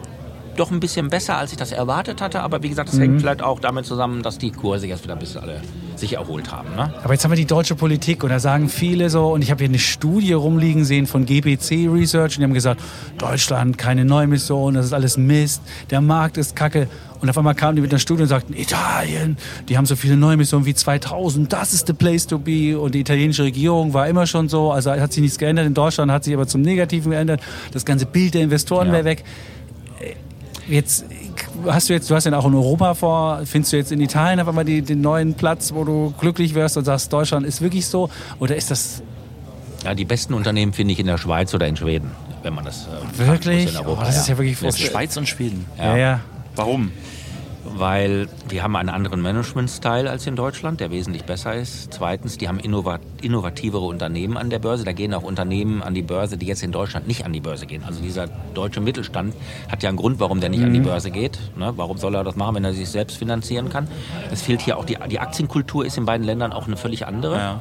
doch 0.57 0.71
ein 0.71 0.81
bisschen 0.81 1.09
besser, 1.09 1.39
als 1.39 1.51
ich 1.53 1.57
das 1.59 1.73
erwartet 1.73 2.21
hatte. 2.21 2.41
Aber 2.43 2.63
wie 2.63 2.69
gesagt, 2.69 2.89
das 2.91 2.97
Mhm. 2.97 3.01
hängt 3.03 3.21
vielleicht 3.21 3.43
auch 3.43 3.59
damit 3.61 3.87
zusammen, 3.87 4.23
dass 4.23 4.39
die 4.39 4.51
Kurse 4.51 4.87
jetzt 4.87 5.03
wieder 5.05 5.15
ein 5.15 5.19
bisschen 5.19 5.41
alle 5.43 5.61
sich 6.03 6.15
erholt 6.15 6.53
haben. 6.53 6.75
Ne? 6.77 6.93
Aber 7.03 7.15
jetzt 7.15 7.25
haben 7.25 7.31
wir 7.31 7.37
die 7.37 7.47
deutsche 7.47 7.75
Politik 7.75 8.23
und 8.25 8.31
da 8.31 8.39
sagen 8.39 8.69
viele 8.69 9.09
so, 9.09 9.33
und 9.33 9.43
ich 9.43 9.51
habe 9.51 9.61
hier 9.61 9.69
eine 9.69 9.79
Studie 9.79 10.33
rumliegen 10.33 10.85
sehen 10.85 11.07
von 11.07 11.25
GBC 11.25 11.89
Research 11.89 12.37
und 12.37 12.41
die 12.41 12.45
haben 12.45 12.55
gesagt, 12.55 12.81
Deutschland, 13.19 13.79
keine 13.79 14.05
Neumission, 14.05 14.75
das 14.75 14.87
ist 14.87 14.93
alles 14.93 15.17
Mist, 15.17 15.63
der 15.91 16.01
Markt 16.01 16.37
ist 16.37 16.55
kacke. 16.57 16.89
Und 17.21 17.31
auf 17.31 17.39
einmal 17.39 17.55
kamen 17.55 17.77
die 17.77 17.83
mit 17.83 17.93
einer 17.93 18.01
Studie 18.01 18.23
und 18.23 18.29
sagten, 18.29 18.53
Italien, 18.53 19.37
die 19.69 19.77
haben 19.79 19.87
so 19.87 19.95
viele 19.95 20.17
Neumissionen 20.17 20.67
wie 20.67 20.75
2000, 20.75 21.53
das 21.53 21.73
ist 21.73 21.87
the 21.87 21.93
place 21.93 22.27
to 22.27 22.37
be. 22.39 22.77
Und 22.77 22.97
die 22.97 23.01
italienische 23.01 23.45
Regierung 23.45 23.95
war 23.95 24.09
immer 24.09 24.27
schon 24.27 24.49
so, 24.49 24.73
also 24.73 24.91
hat 24.91 25.13
sich 25.13 25.23
nichts 25.23 25.39
geändert. 25.39 25.67
In 25.67 25.75
Deutschland 25.75 26.11
hat 26.11 26.25
sich 26.25 26.35
aber 26.35 26.49
zum 26.49 26.63
Negativen 26.63 27.13
geändert. 27.13 27.41
Das 27.73 27.85
ganze 27.85 28.07
Bild 28.07 28.35
der 28.35 28.43
Investoren 28.43 28.89
Ja. 28.89 28.95
wäre 28.95 29.05
weg. 29.05 29.25
Jetzt 30.69 31.05
hast 31.67 31.89
du 31.89 31.93
jetzt, 31.93 32.11
du 32.11 32.15
hast 32.15 32.25
ja 32.25 32.37
auch 32.37 32.47
in 32.47 32.55
Europa 32.55 32.95
vor, 32.95 33.41
findest 33.45 33.73
du 33.73 33.77
jetzt 33.77 33.93
in 33.93 34.01
Italien 34.01 34.41
auf 34.41 34.49
einmal 34.49 34.65
die, 34.65 34.83
den 34.83 35.01
neuen 35.01 35.35
Platz, 35.35 35.73
wo 35.75 35.85
du 35.85 36.15
glücklich 36.19 36.55
wirst 36.55 36.77
und 36.77 36.85
sagst, 36.85 37.13
Deutschland 37.13 37.47
ist 37.47 37.61
wirklich 37.61 37.87
so? 37.87 38.11
Oder 38.39 38.57
ist 38.57 38.71
das 38.71 39.03
Ja, 39.85 39.95
die 39.95 40.05
besten 40.05 40.35
Unternehmen 40.35 40.73
finde 40.73 40.93
ich 40.93 41.01
in 41.01 41.07
der 41.07 41.19
Schweiz 41.19 41.53
oder 41.55 41.67
in 41.67 41.77
Schweden, 41.77 42.11
wenn 42.43 42.55
man 42.55 42.65
das 42.65 42.87
äh, 42.87 43.27
wirklich? 43.27 43.69
in 43.71 43.77
Europa, 43.77 44.03
oh, 44.03 44.05
das 44.05 44.17
ist 44.17 44.29
ja 44.29 44.39
wirklich 44.39 44.57
furchtbar. 44.57 44.91
Schweiz 44.91 45.17
und 45.17 45.29
Schweden. 45.29 45.67
Ja, 45.79 45.97
ja. 45.97 46.21
Warum? 46.57 46.91
Weil 47.65 48.29
die 48.51 48.63
haben 48.63 48.77
einen 48.77 48.89
anderen 48.89 49.23
Management-Style 49.23 50.11
als 50.11 50.27
in 50.27 50.37
Deutschland, 50.37 50.81
der 50.81 50.91
wesentlich 50.91 51.25
besser 51.25 51.55
ist. 51.55 51.93
Zweitens, 51.93 52.39
die 52.39 52.49
haben 52.49 52.59
innovat 52.59 53.01
innovativere 53.21 53.85
Unternehmen 53.85 54.37
an 54.37 54.51
der 54.51 54.59
Börse. 54.59 54.85
Da 54.85 54.93
gehen 54.93 55.15
auch 55.15 55.23
Unternehmen 55.23 55.83
an 55.83 55.95
die 55.95 56.03
Börse, 56.03 56.37
die 56.37 56.47
jetzt 56.47 56.63
in 56.63 56.73
Deutschland 56.73 57.07
nicht 57.07 57.25
an 57.25 57.33
die 57.33 57.41
Börse 57.41 57.67
gehen. 57.67 57.85
Also 57.85 58.03
dieser 58.03 58.27
deutsche 58.55 58.81
Mittelstand 58.81 59.35
hat 59.71 59.83
ja 59.83 59.89
einen 59.89 59.99
Grund, 59.99 60.19
warum 60.19 60.41
der 60.41 60.51
nicht 60.51 60.63
an 60.63 60.73
die 60.73 60.81
Börse 60.81 61.11
geht. 61.11 61.39
Ne? 61.57 61.73
Warum 61.77 61.99
soll 61.99 62.15
er 62.15 62.25
das 62.25 62.37
machen, 62.37 62.57
wenn 62.57 62.65
er 62.65 62.73
sich 62.73 62.89
selbst 62.89 63.17
finanzieren 63.17 63.69
kann? 63.69 63.87
Es 64.33 64.43
fehlt 64.43 64.61
hier 64.61 64.77
auch 64.77 64.85
die, 64.85 64.99
die 65.09 65.21
Aktienkultur 65.21 65.87
ist 65.87 65.97
in 65.97 66.05
beiden 66.05 66.27
Ländern 66.27 66.53
auch 66.53 66.67
eine 66.67 66.77
völlig 66.77 67.07
andere. 67.07 67.37
Ja. 67.37 67.61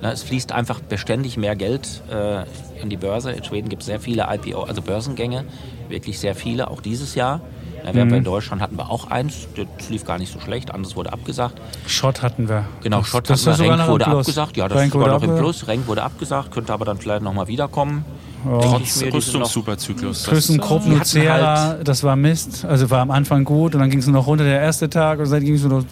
Na, 0.00 0.10
es 0.10 0.22
fließt 0.24 0.50
einfach 0.50 0.80
beständig 0.80 1.36
mehr 1.36 1.54
Geld 1.54 2.02
äh, 2.10 2.42
in 2.82 2.90
die 2.90 2.96
Börse. 2.96 3.30
In 3.30 3.44
Schweden 3.44 3.68
gibt 3.68 3.82
es 3.82 3.86
sehr 3.86 4.00
viele 4.00 4.26
IPO, 4.28 4.62
also 4.64 4.82
Börsengänge, 4.82 5.44
wirklich 5.88 6.18
sehr 6.18 6.34
viele, 6.34 6.68
auch 6.68 6.80
dieses 6.80 7.14
Jahr. 7.14 7.40
Während 7.90 8.10
wir 8.10 8.18
in 8.18 8.24
Deutschland 8.24 8.62
hatten 8.62 8.76
wir 8.76 8.90
auch 8.90 9.10
eins, 9.10 9.48
das 9.56 9.88
lief 9.90 10.04
gar 10.04 10.18
nicht 10.18 10.32
so 10.32 10.38
schlecht, 10.40 10.72
anderes 10.72 10.94
wurde 10.96 11.12
abgesagt. 11.12 11.60
Schott 11.86 12.22
hatten 12.22 12.48
wir. 12.48 12.64
Genau, 12.82 13.02
Schott 13.02 13.28
hatten 13.28 13.44
wir, 13.44 13.58
Renk 13.78 13.88
wurde 13.88 14.04
Plus. 14.04 14.18
abgesagt. 14.20 14.56
Ja, 14.56 14.68
das 14.68 14.78
Renk 14.78 14.86
ist 14.88 14.92
sogar 14.92 15.08
noch 15.08 15.22
im 15.22 15.36
Plus. 15.36 15.66
Renk 15.66 15.86
wurde 15.88 16.02
abgesagt, 16.02 16.50
könnte 16.52 16.72
aber 16.72 16.84
dann 16.84 16.98
vielleicht 16.98 17.22
nochmal 17.22 17.48
wiederkommen. 17.48 18.04
Ja. 18.44 18.58
Denke 18.58 18.78
Trotz 18.78 19.02
Rüstungssuperzyklus. 19.14 20.24
Die 20.24 20.60
hatten 20.60 20.90
Nucera, 20.98 21.58
halt- 21.68 21.86
das 21.88 22.02
war 22.02 22.16
Mist. 22.16 22.64
Also 22.64 22.90
war 22.90 23.00
am 23.00 23.12
Anfang 23.12 23.44
gut 23.44 23.74
und 23.74 23.80
dann 23.80 23.88
ging 23.88 24.00
es 24.00 24.06
nur 24.06 24.14
noch 24.14 24.26
runter 24.26 24.42
der 24.42 24.60
erste 24.60 24.90
Tag 24.90 25.20
und 25.20 25.30
dann 25.30 25.44
ging 25.44 25.54
es 25.54 25.62
nur 25.62 25.78
noch. 25.80 25.84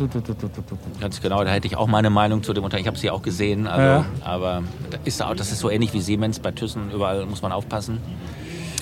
Ganz 1.00 1.20
genau, 1.20 1.44
da 1.44 1.50
hätte 1.50 1.68
ich 1.68 1.76
auch 1.76 1.86
meine 1.86 2.10
Meinung 2.10 2.42
zu 2.42 2.52
dem 2.52 2.64
Unternehmen. 2.64 2.82
Ich 2.84 2.88
habe 2.88 2.98
sie 2.98 3.10
auch 3.10 3.22
gesehen, 3.22 3.66
also, 3.68 3.82
Ja. 3.82 4.04
aber 4.24 4.62
ist 5.04 5.22
auch, 5.22 5.34
das 5.36 5.52
ist 5.52 5.60
so 5.60 5.70
ähnlich 5.70 5.92
wie 5.92 6.00
Siemens 6.00 6.40
bei 6.40 6.50
Thyssen. 6.50 6.90
Überall 6.92 7.24
muss 7.26 7.40
man 7.42 7.52
aufpassen. 7.52 7.98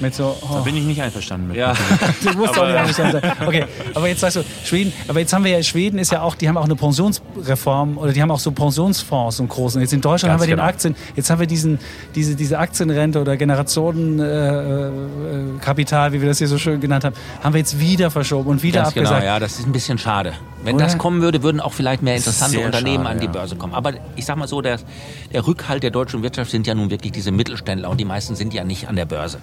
Mit 0.01 0.15
so. 0.15 0.37
Da 0.41 0.59
Oh. 0.61 0.63
bin 0.63 0.77
ich 0.77 0.85
nicht 0.85 1.03
einverstanden 1.03 1.49
mit. 1.49 1.57
Ja. 1.57 1.75
Du 2.23 2.33
musst 2.39 2.57
auch 2.59 2.67
nicht 2.67 2.77
einverstanden 2.77 3.21
sein. 3.21 3.33
Okay, 3.47 3.65
aber 3.95 4.09
jetzt 4.09 4.21
sagst 4.21 4.37
du, 4.37 4.45
Schweden, 4.65 4.93
aber 5.09 5.21
jetzt 5.21 5.33
haben 5.33 5.45
wir 5.45 5.51
ja, 5.53 5.63
Schweden 5.63 5.99
ist 5.99 6.13
ja 6.13 6.23
auch, 6.23 6.35
die 6.35 6.49
haben 6.49 6.57
auch 6.57 6.65
eine 6.65 6.77
Pensionsreform 6.77 7.99
oder 7.99 8.13
die 8.13 8.23
haben 8.23 8.31
auch 8.31 8.39
so 8.39 8.53
Pensionsfonds 8.53 9.41
und 9.41 9.49
großen. 9.49 9.81
Jetzt 9.81 9.93
in 9.93 10.01
Deutschland 10.01 10.33
Ganz 10.33 10.43
haben 10.43 10.49
wir 10.49 10.55
genau. 10.55 10.67
den 10.67 10.75
Aktien, 10.75 10.97
jetzt 11.17 11.31
haben 11.31 11.41
wir 11.41 11.47
diesen, 11.47 11.79
diese, 12.15 12.35
diese 12.37 12.59
Aktienrente 12.59 13.21
oder 13.21 13.37
Generationenkapital, 13.37 16.07
äh, 16.07 16.11
äh, 16.11 16.13
wie 16.13 16.21
wir 16.21 16.29
das 16.29 16.39
hier 16.39 16.49
so 16.49 16.59
schön 16.59 16.81
genannt 16.81 17.05
haben, 17.05 17.15
haben 17.43 17.53
wir 17.55 17.59
jetzt 17.61 17.79
wieder 17.81 18.11
verschoben 18.11 18.49
und 18.51 18.63
wieder 18.63 18.83
Ganz 18.83 18.95
genau, 18.95 19.09
abgesagt. 19.11 19.27
ja, 19.27 19.39
das 19.41 19.59
ist 19.59 19.67
ein 19.67 19.73
bisschen 19.73 19.99
schade. 19.99 20.33
Wenn 20.65 20.77
Oder? 20.77 20.85
das 20.87 20.99
kommen 20.99 21.23
würde, 21.23 21.43
würden 21.43 21.61
auch 21.61 21.73
vielleicht 21.73 22.03
mehr 22.03 22.17
interessante 22.17 22.57
Sehr 22.57 22.67
Unternehmen 22.67 23.05
schade, 23.05 23.15
an 23.15 23.21
die 23.21 23.27
ja. 23.27 23.33
Börse 23.33 23.57
kommen. 23.57 23.75
Aber 23.75 23.93
ich 24.17 24.25
sag 24.25 24.37
mal 24.37 24.49
so, 24.49 24.61
der, 24.61 24.79
der 25.33 25.47
Rückhalt 25.47 25.83
der 25.83 25.91
deutschen 25.91 26.23
Wirtschaft 26.23 26.51
sind 26.51 26.67
ja 26.67 26.75
nun 26.75 26.91
wirklich 26.91 27.13
diese 27.13 27.31
Mittelständler 27.31 27.89
und 27.89 27.99
die 27.99 28.05
meisten 28.05 28.35
sind 28.35 28.53
ja 28.55 28.65
nicht 28.65 28.89
an 28.89 28.97
der 28.97 29.05
Börse. 29.05 29.39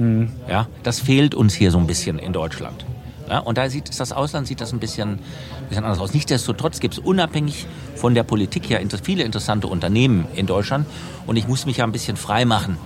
Hm. 0.00 0.30
Ja, 0.48 0.66
das 0.82 0.98
fehlt 1.00 1.34
uns 1.34 1.52
hier 1.54 1.70
so 1.70 1.78
ein 1.78 1.86
bisschen 1.86 2.18
in 2.18 2.32
Deutschland. 2.32 2.84
Ja, 3.28 3.38
und 3.38 3.58
da 3.58 3.68
sieht 3.68 4.00
das 4.00 4.10
Ausland 4.12 4.46
sieht 4.48 4.60
das 4.60 4.72
ein 4.72 4.80
bisschen, 4.80 5.20
bisschen 5.68 5.84
anders 5.84 6.00
aus. 6.00 6.14
Nichtsdestotrotz 6.14 6.80
gibt 6.80 6.94
es 6.94 6.98
unabhängig 6.98 7.66
von 7.94 8.14
der 8.14 8.24
Politik 8.24 8.68
ja 8.68 8.78
inter 8.78 8.98
viele 9.00 9.22
interessante 9.22 9.66
Unternehmen 9.68 10.26
in 10.34 10.46
Deutschland 10.46 10.86
und 11.26 11.36
ich 11.36 11.46
muss 11.46 11.66
mich 11.66 11.76
ja 11.76 11.84
ein 11.84 11.92
bisschen 11.92 12.16
frei 12.16 12.44
machen 12.44 12.76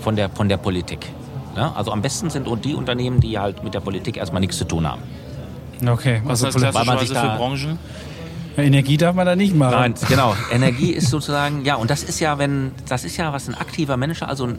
von 0.00 0.16
der, 0.16 0.28
von 0.30 0.48
der 0.48 0.56
Politik. 0.56 1.06
Ja, 1.56 1.72
also 1.76 1.92
am 1.92 2.00
besten 2.02 2.30
sind 2.30 2.48
die 2.64 2.74
Unternehmen, 2.74 3.20
die 3.20 3.38
halt 3.38 3.62
mit 3.62 3.74
der 3.74 3.80
Politik 3.80 4.16
erstmal 4.16 4.40
nichts 4.40 4.56
zu 4.56 4.64
tun 4.64 4.88
haben. 4.90 5.02
Okay, 5.86 6.20
Was 6.24 6.42
also 6.42 6.64
heißt 6.64 6.86
man 6.86 6.98
sich 6.98 7.10
da- 7.12 7.32
für 7.32 7.36
Branchen? 7.38 7.78
Energie 8.56 8.96
darf 8.96 9.14
man 9.14 9.24
da 9.26 9.34
nicht 9.36 9.54
machen. 9.54 9.72
Nein, 9.72 9.94
genau. 10.08 10.34
Energie 10.50 10.90
ist 10.90 11.08
sozusagen, 11.08 11.64
ja, 11.64 11.76
und 11.76 11.90
das 11.90 12.02
ist 12.02 12.20
ja, 12.20 12.38
wenn, 12.38 12.72
das 12.88 13.04
ist 13.04 13.16
ja 13.16 13.32
was 13.32 13.48
ein 13.48 13.54
aktiver 13.54 13.96
Manager, 13.96 14.28
also 14.28 14.44
ein, 14.46 14.58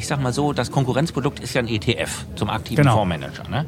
ich 0.00 0.06
sag 0.06 0.20
mal 0.22 0.32
so, 0.32 0.54
das 0.54 0.70
Konkurrenzprodukt 0.70 1.40
ist 1.40 1.52
ja 1.52 1.60
ein 1.60 1.68
ETF 1.68 2.24
zum 2.34 2.48
aktiven 2.48 2.82
Genau. 2.84 2.96
Fondsmanager. 2.96 3.46
Ne? 3.50 3.66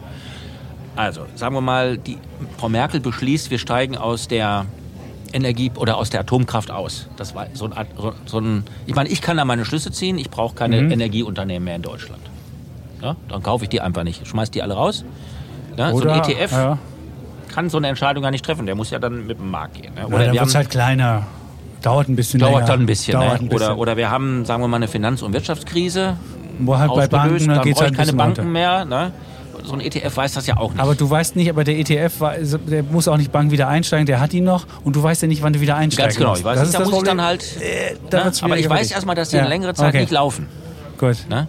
Also, 0.97 1.27
sagen 1.35 1.55
wir 1.55 1.61
mal, 1.61 1.99
die, 1.99 2.17
Frau 2.57 2.71
Merkel 2.71 3.01
beschließt, 3.01 3.51
wir 3.51 3.59
steigen 3.59 3.99
aus 3.99 4.29
der 4.29 4.65
Energie 5.35 5.71
oder 5.77 5.99
aus 5.99 6.09
der 6.09 6.21
Atomkraft 6.21 6.71
aus. 6.71 7.07
Das 7.19 7.35
war 7.35 7.47
so 7.53 7.67
ein, 7.67 7.87
so- 7.99 8.15
so 8.25 8.39
ein 8.39 8.65
ich 8.87 8.95
meine, 8.95 9.11
ich 9.11 9.21
kann 9.21 9.37
da 9.37 9.45
meine 9.45 9.65
Schlüsse 9.67 9.91
ziehen, 9.93 10.17
ich 10.19 10.31
brauche 10.31 10.55
keine 10.55 10.81
Mhm. 10.81 10.91
Energieunternehmen 10.93 11.65
mehr 11.65 11.77
in 11.77 11.83
Deutschland. 11.83 12.23
Ja, 13.03 13.17
dann 13.29 13.43
kaufe 13.43 13.65
ich 13.65 13.69
die 13.71 13.81
einfach 13.83 14.05
nicht, 14.05 14.27
schmeiß 14.27 14.51
die 14.51 14.63
alle 14.63 14.73
raus. 14.75 15.05
Ja, 15.77 15.91
so 15.91 15.97
Oder, 15.97 16.15
ein 16.15 16.31
ETF 16.31 16.53
ja. 16.53 16.79
kann 17.55 17.69
so 17.69 17.77
eine 17.77 17.89
Entscheidung 17.89 18.23
gar 18.23 18.31
nicht 18.31 18.45
treffen, 18.45 18.65
der 18.65 18.75
muss 18.75 18.91
ja 18.91 18.99
dann 18.99 19.27
mit 19.27 19.39
dem 19.39 19.51
Markt 19.51 19.75
gehen. 19.83 19.93
Ne? 19.95 20.01
Ja, 20.01 20.07
Oder 20.07 20.19
dann 20.25 20.33
wir 20.33 20.41
wird 20.41 20.49
es 20.49 20.55
halt 20.55 20.71
kleiner. 20.71 21.27
Dauert 21.83 22.09
ein 22.09 22.17
bisschen 22.17 22.41
Dauert 22.41 22.55
länger. 22.55 22.67
dann 22.67 22.81
ein 22.81 22.87
bisschen. 22.87 23.13
Dauert 23.15 23.41
ne? 23.41 23.47
ein 23.47 23.49
bisschen. 23.49 23.67
Oder, 23.69 23.79
oder 23.79 23.97
wir 23.97 24.11
haben, 24.11 24.45
sagen 24.45 24.63
wir 24.63 24.69
mal, 24.69 24.77
eine 24.77 24.89
Finanz- 24.89 25.23
und 25.23 25.33
Wirtschaftskrise. 25.33 26.17
Wo 26.59 26.79
halt 26.79 26.95
bei 26.95 27.07
Banken, 27.09 27.49
da 27.49 27.55
dann 27.57 27.65
geht's 27.65 27.81
halt 27.81 27.93
ich 27.93 27.99
ein 27.99 28.07
keine 28.07 28.17
Banken 28.17 28.41
runter. 28.41 28.53
mehr. 28.53 28.85
Ne? 28.85 29.13
So 29.65 29.75
ein 29.75 29.81
ETF 29.81 30.17
weiß 30.17 30.33
das 30.35 30.47
ja 30.47 30.57
auch 30.57 30.73
nicht. 30.73 30.81
Aber 30.81 30.95
du 30.95 31.09
weißt 31.09 31.37
nicht, 31.37 31.49
aber 31.49 31.65
der 31.65 31.79
ETF, 31.79 32.23
also 32.23 32.59
der 32.59 32.83
muss 32.83 33.07
auch 33.09 33.17
nicht 33.17 33.31
Bank 33.33 33.51
wieder 33.53 33.69
einsteigen, 33.69 34.07
der 34.07 34.21
hat 34.21 34.35
ihn 34.35 34.45
noch 34.45 34.67
und 34.85 34.97
du 34.97 35.03
weißt 35.03 35.23
ja 35.23 35.29
nicht, 35.29 35.43
wann 35.43 35.53
du 35.53 35.61
wieder 35.61 35.77
einsteigen 35.77 36.09
Ganz 36.09 36.19
genau. 36.19 36.35
Ich 36.35 36.45
weiß 36.45 36.59
das 36.59 36.69
nicht, 36.69 36.75
ist 36.75 36.75
da 36.75 36.79
muss 36.81 36.89
ich 36.89 36.95
Problem. 36.95 37.17
dann 37.19 37.27
halt. 37.27 37.45
da 38.11 38.25
ne? 38.25 38.33
Aber 38.43 38.59
ich 38.59 38.69
weiß 38.69 38.91
erstmal, 38.91 39.15
dass 39.15 39.29
die 39.31 39.37
Ja, 39.37 39.43
eine 39.43 39.51
längere 39.51 39.75
Zeit 39.75 39.91
okay. 39.91 40.01
nicht 40.01 40.11
laufen. 40.13 40.49
Gut. 40.99 41.17
Ne? 41.29 41.47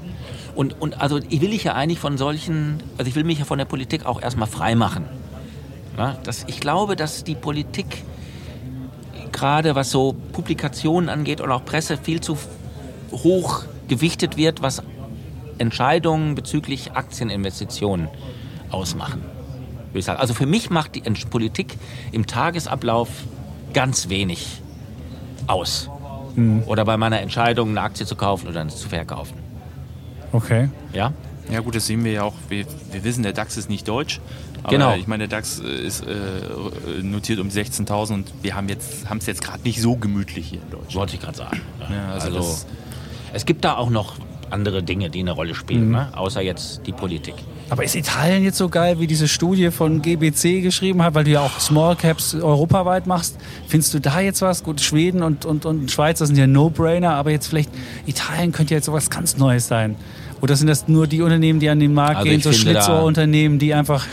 Und, 0.55 0.79
und 0.79 1.01
also 1.01 1.19
ich 1.29 1.41
will 1.41 1.53
ich 1.53 1.63
ja 1.63 1.73
eigentlich 1.73 1.99
von 1.99 2.17
solchen, 2.17 2.81
also 2.97 3.09
ich 3.09 3.15
will 3.15 3.23
mich 3.23 3.39
ja 3.39 3.45
von 3.45 3.57
der 3.57 3.65
Politik 3.65 4.05
auch 4.05 4.21
erstmal 4.21 4.47
frei 4.47 4.75
machen. 4.75 5.05
Ne? 5.97 6.15
Das, 6.23 6.43
ich 6.47 6.59
glaube, 6.59 6.95
dass 6.95 7.23
die 7.23 7.35
Politik 7.35 8.03
gerade 9.33 9.75
was 9.75 9.91
so 9.91 10.15
Publikationen 10.31 11.09
angeht 11.09 11.41
und 11.41 11.51
auch 11.51 11.65
Presse 11.65 11.97
viel 11.97 12.21
zu 12.21 12.37
hoch 13.11 13.63
gewichtet 13.87 14.37
wird, 14.37 14.61
was 14.61 14.81
Entscheidungen 15.57 16.35
bezüglich 16.35 16.93
Aktieninvestitionen 16.93 18.07
ausmachen. 18.71 19.21
Würde 19.89 19.99
ich 19.99 20.05
sagen. 20.05 20.19
Also 20.19 20.33
für 20.33 20.45
mich 20.45 20.69
macht 20.69 20.95
die 20.95 21.01
Politik 21.29 21.77
im 22.11 22.25
Tagesablauf 22.25 23.09
ganz 23.73 24.09
wenig 24.09 24.61
aus. 25.47 25.89
Oder 26.65 26.83
bei 26.85 26.97
meiner 26.97 27.19
Entscheidung, 27.19 27.69
eine 27.69 27.81
Aktie 27.81 28.07
zu 28.07 28.15
kaufen 28.15 28.47
oder 28.47 28.61
eine 28.61 28.71
zu 28.71 28.89
verkaufen. 28.89 29.37
Okay. 30.31 30.69
Ja? 30.91 31.13
Ja 31.51 31.59
gut, 31.59 31.75
das 31.75 31.85
sehen 31.85 32.03
wir 32.03 32.11
ja 32.11 32.23
auch. 32.23 32.33
Wir, 32.49 32.65
wir 32.91 33.03
wissen, 33.03 33.21
der 33.21 33.33
DAX 33.33 33.57
ist 33.57 33.69
nicht 33.69 33.87
deutsch. 33.87 34.19
Aber 34.63 34.71
Genau. 34.71 34.95
ich 34.95 35.07
meine, 35.07 35.27
der 35.27 35.39
DAX 35.39 35.59
äh, 35.59 35.85
ist 35.85 36.05
äh, 36.05 37.01
notiert 37.01 37.39
um 37.39 37.49
16.000 37.49 38.13
und 38.13 38.33
wir 38.41 38.55
haben 38.55 38.69
jetzt 38.69 39.09
haben 39.09 39.17
es 39.17 39.25
jetzt 39.25 39.43
gerade 39.43 39.63
nicht 39.63 39.81
so 39.81 39.95
gemütlich 39.95 40.47
hier 40.47 40.61
in 40.61 40.69
Deutschland. 40.69 40.95
Wollte 40.95 41.15
ich 41.15 41.21
gerade 41.21 41.37
sagen. 41.37 41.61
Ja, 41.81 42.13
also 42.13 42.35
also 42.37 42.57
es 43.33 43.45
gibt 43.45 43.65
da 43.65 43.75
auch 43.75 43.89
noch 43.89 44.15
andere 44.49 44.83
Dinge, 44.83 45.09
die 45.09 45.19
eine 45.19 45.31
Rolle 45.31 45.55
spielen, 45.55 45.89
ne? 45.89 46.09
außer 46.15 46.41
jetzt 46.41 46.85
die 46.85 46.91
Politik. 46.91 47.33
Aber 47.69 47.83
ist 47.83 47.95
Italien 47.95 48.43
jetzt 48.43 48.57
so 48.59 48.69
geil, 48.69 48.99
wie 48.99 49.07
diese 49.07 49.27
Studie 49.27 49.71
von 49.71 50.01
GBC 50.03 50.61
geschrieben 50.61 51.01
hat, 51.01 51.15
weil 51.15 51.23
du 51.23 51.31
ja 51.31 51.41
auch 51.41 51.59
Small 51.59 51.95
Caps 51.95 52.35
europaweit 52.35 53.07
machst? 53.07 53.37
Findest 53.67 53.95
du 53.95 53.99
da 53.99 54.19
jetzt 54.19 54.43
was? 54.43 54.63
Gut, 54.63 54.79
Schweden 54.79 55.23
und, 55.23 55.45
und, 55.45 55.65
und 55.65 55.89
Schweiz, 55.89 56.19
das 56.19 56.27
sind 56.27 56.37
ja 56.37 56.45
No-Brainer, 56.45 57.15
aber 57.15 57.31
jetzt 57.31 57.47
vielleicht 57.47 57.71
Italien 58.05 58.51
könnte 58.51 58.75
ja 58.75 58.77
jetzt 58.77 58.85
sowas 58.85 59.09
ganz 59.09 59.37
Neues 59.37 59.67
sein. 59.67 59.95
Oder 60.39 60.55
sind 60.55 60.67
das 60.67 60.87
nur 60.87 61.07
die 61.07 61.21
Unternehmen, 61.21 61.59
die 61.59 61.69
an 61.69 61.79
den 61.79 61.93
Markt 61.93 62.17
Also 62.17 62.29
gehen, 62.29 62.41
so 62.41 62.51
Schlitzohrunternehmen, 62.51 63.57
die 63.57 63.73
einfach 63.73 64.05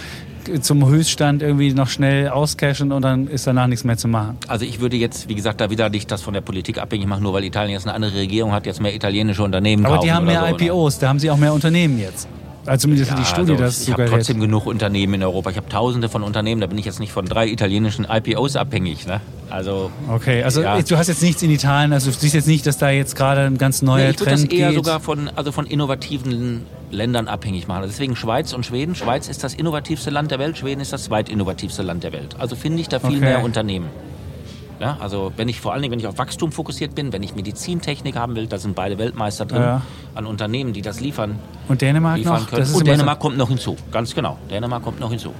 zum 0.60 0.86
Höchststand 0.88 1.42
irgendwie 1.42 1.72
noch 1.72 1.88
schnell 1.88 2.28
auscashen 2.28 2.92
und 2.92 3.02
dann 3.02 3.26
ist 3.28 3.46
danach 3.46 3.66
nichts 3.66 3.84
mehr 3.84 3.96
zu 3.96 4.08
machen? 4.08 4.36
Also 4.48 4.64
ich 4.64 4.80
würde 4.80 4.96
jetzt, 4.96 5.28
wie 5.28 5.34
gesagt, 5.34 5.60
da 5.60 5.70
wieder 5.70 5.88
nicht 5.88 6.10
das 6.10 6.22
von 6.22 6.34
der 6.34 6.40
Politik 6.40 6.78
abhängig 6.78 7.06
machen, 7.06 7.22
nur 7.22 7.32
weil 7.32 7.44
Italien 7.44 7.72
jetzt 7.72 7.86
eine 7.86 7.94
andere 7.94 8.14
Regierung 8.14 8.52
hat, 8.52 8.66
jetzt 8.66 8.80
mehr 8.80 8.94
italienische 8.94 9.42
Unternehmen 9.42 9.86
Aber 9.86 9.98
die 9.98 10.12
haben 10.12 10.26
mehr 10.26 10.40
so, 10.48 10.56
ne? 10.56 10.66
IPOs, 10.66 10.98
da 10.98 11.08
haben 11.08 11.18
sie 11.18 11.30
auch 11.30 11.36
mehr 11.36 11.52
Unternehmen 11.52 11.98
jetzt. 11.98 12.28
Also 12.66 12.82
zumindest 12.82 13.10
Ja, 13.10 13.16
die 13.16 13.24
Studie, 13.24 13.52
also 13.52 13.64
das 13.64 13.82
ich 13.82 13.92
habe 13.92 14.06
trotzdem 14.06 14.40
genug 14.40 14.66
Unternehmen 14.66 15.14
in 15.14 15.22
Europa. 15.22 15.50
Ich 15.50 15.56
habe 15.56 15.68
tausende 15.68 16.08
von 16.08 16.22
Unternehmen, 16.22 16.60
da 16.60 16.66
bin 16.66 16.78
ich 16.78 16.84
jetzt 16.84 17.00
nicht 17.00 17.12
von 17.12 17.24
drei 17.24 17.48
italienischen 17.48 18.06
IPOs 18.08 18.56
abhängig. 18.56 19.06
Ne? 19.06 19.20
Also 19.50 19.90
Okay, 20.08 20.42
also 20.42 20.62
Ja. 20.62 20.80
du 20.80 20.96
hast 20.96 21.08
jetzt 21.08 21.22
nichts 21.22 21.42
in 21.42 21.50
Italien, 21.50 21.92
also 21.92 22.10
du 22.10 22.16
siehst 22.16 22.34
jetzt 22.34 22.46
nicht, 22.48 22.66
dass 22.66 22.78
da 22.78 22.90
jetzt 22.90 23.16
gerade 23.16 23.42
ein 23.42 23.58
ganz 23.58 23.82
neuer 23.82 24.04
Nee, 24.04 24.10
ich 24.10 24.20
würde 24.20 24.30
das 24.32 24.40
Trend 24.42 24.52
eher 24.52 24.68
geht. 24.68 24.76
sogar 24.76 25.00
von, 25.00 25.28
also 25.34 25.50
von 25.52 25.66
innovativen 25.66 26.66
Ländern 26.90 27.28
abhängig 27.28 27.66
machen. 27.68 27.82
Also 27.82 27.92
Deswegen 27.92 28.16
Schweiz 28.16 28.52
und 28.52 28.64
Schweden. 28.66 28.94
Schweiz 28.94 29.28
ist 29.28 29.42
das 29.44 29.54
innovativste 29.54 30.10
Land 30.10 30.30
der 30.30 30.38
Welt, 30.38 30.56
Schweden 30.58 30.80
ist 30.80 30.92
das 30.92 31.04
zweitinnovativste 31.04 31.82
Land 31.82 32.04
der 32.04 32.12
Welt. 32.12 32.36
Also 32.38 32.56
finde 32.56 32.80
ich 32.80 32.88
da 32.88 32.98
viel 33.00 33.10
Okay. 33.16 33.20
mehr 33.20 33.42
Unternehmen. 33.44 33.86
Ja, 34.80 34.96
also 34.98 35.30
wenn 35.36 35.46
ich 35.48 35.60
vor 35.60 35.72
allen 35.74 35.82
Dingen, 35.82 35.92
wenn 35.92 35.98
ich 36.00 36.06
auf 36.06 36.16
Wachstum 36.16 36.52
fokussiert 36.52 36.94
bin, 36.94 37.12
wenn 37.12 37.22
ich 37.22 37.34
Medizintechnik 37.34 38.16
haben 38.16 38.34
will, 38.34 38.46
da 38.46 38.56
sind 38.56 38.74
beide 38.74 38.96
Weltmeister 38.96 39.44
drin 39.44 39.60
Ja. 39.60 39.82
an 40.14 40.24
Unternehmen, 40.24 40.72
die 40.72 40.80
das 40.80 41.00
liefern, 41.00 41.38
Und 41.68 41.82
Dänemark 41.82 42.16
liefern 42.16 42.46
noch? 42.50 42.52
Und 42.58 42.64
so- 42.64 42.80
Dänemark 42.80 43.18
kommt 43.18 43.36
noch 43.36 43.48
hinzu, 43.48 43.76
ganz 43.92 44.14
genau. 44.14 44.38
Dänemark 44.50 44.82
kommt 44.82 44.98
noch 44.98 45.10
hinzu. 45.10 45.34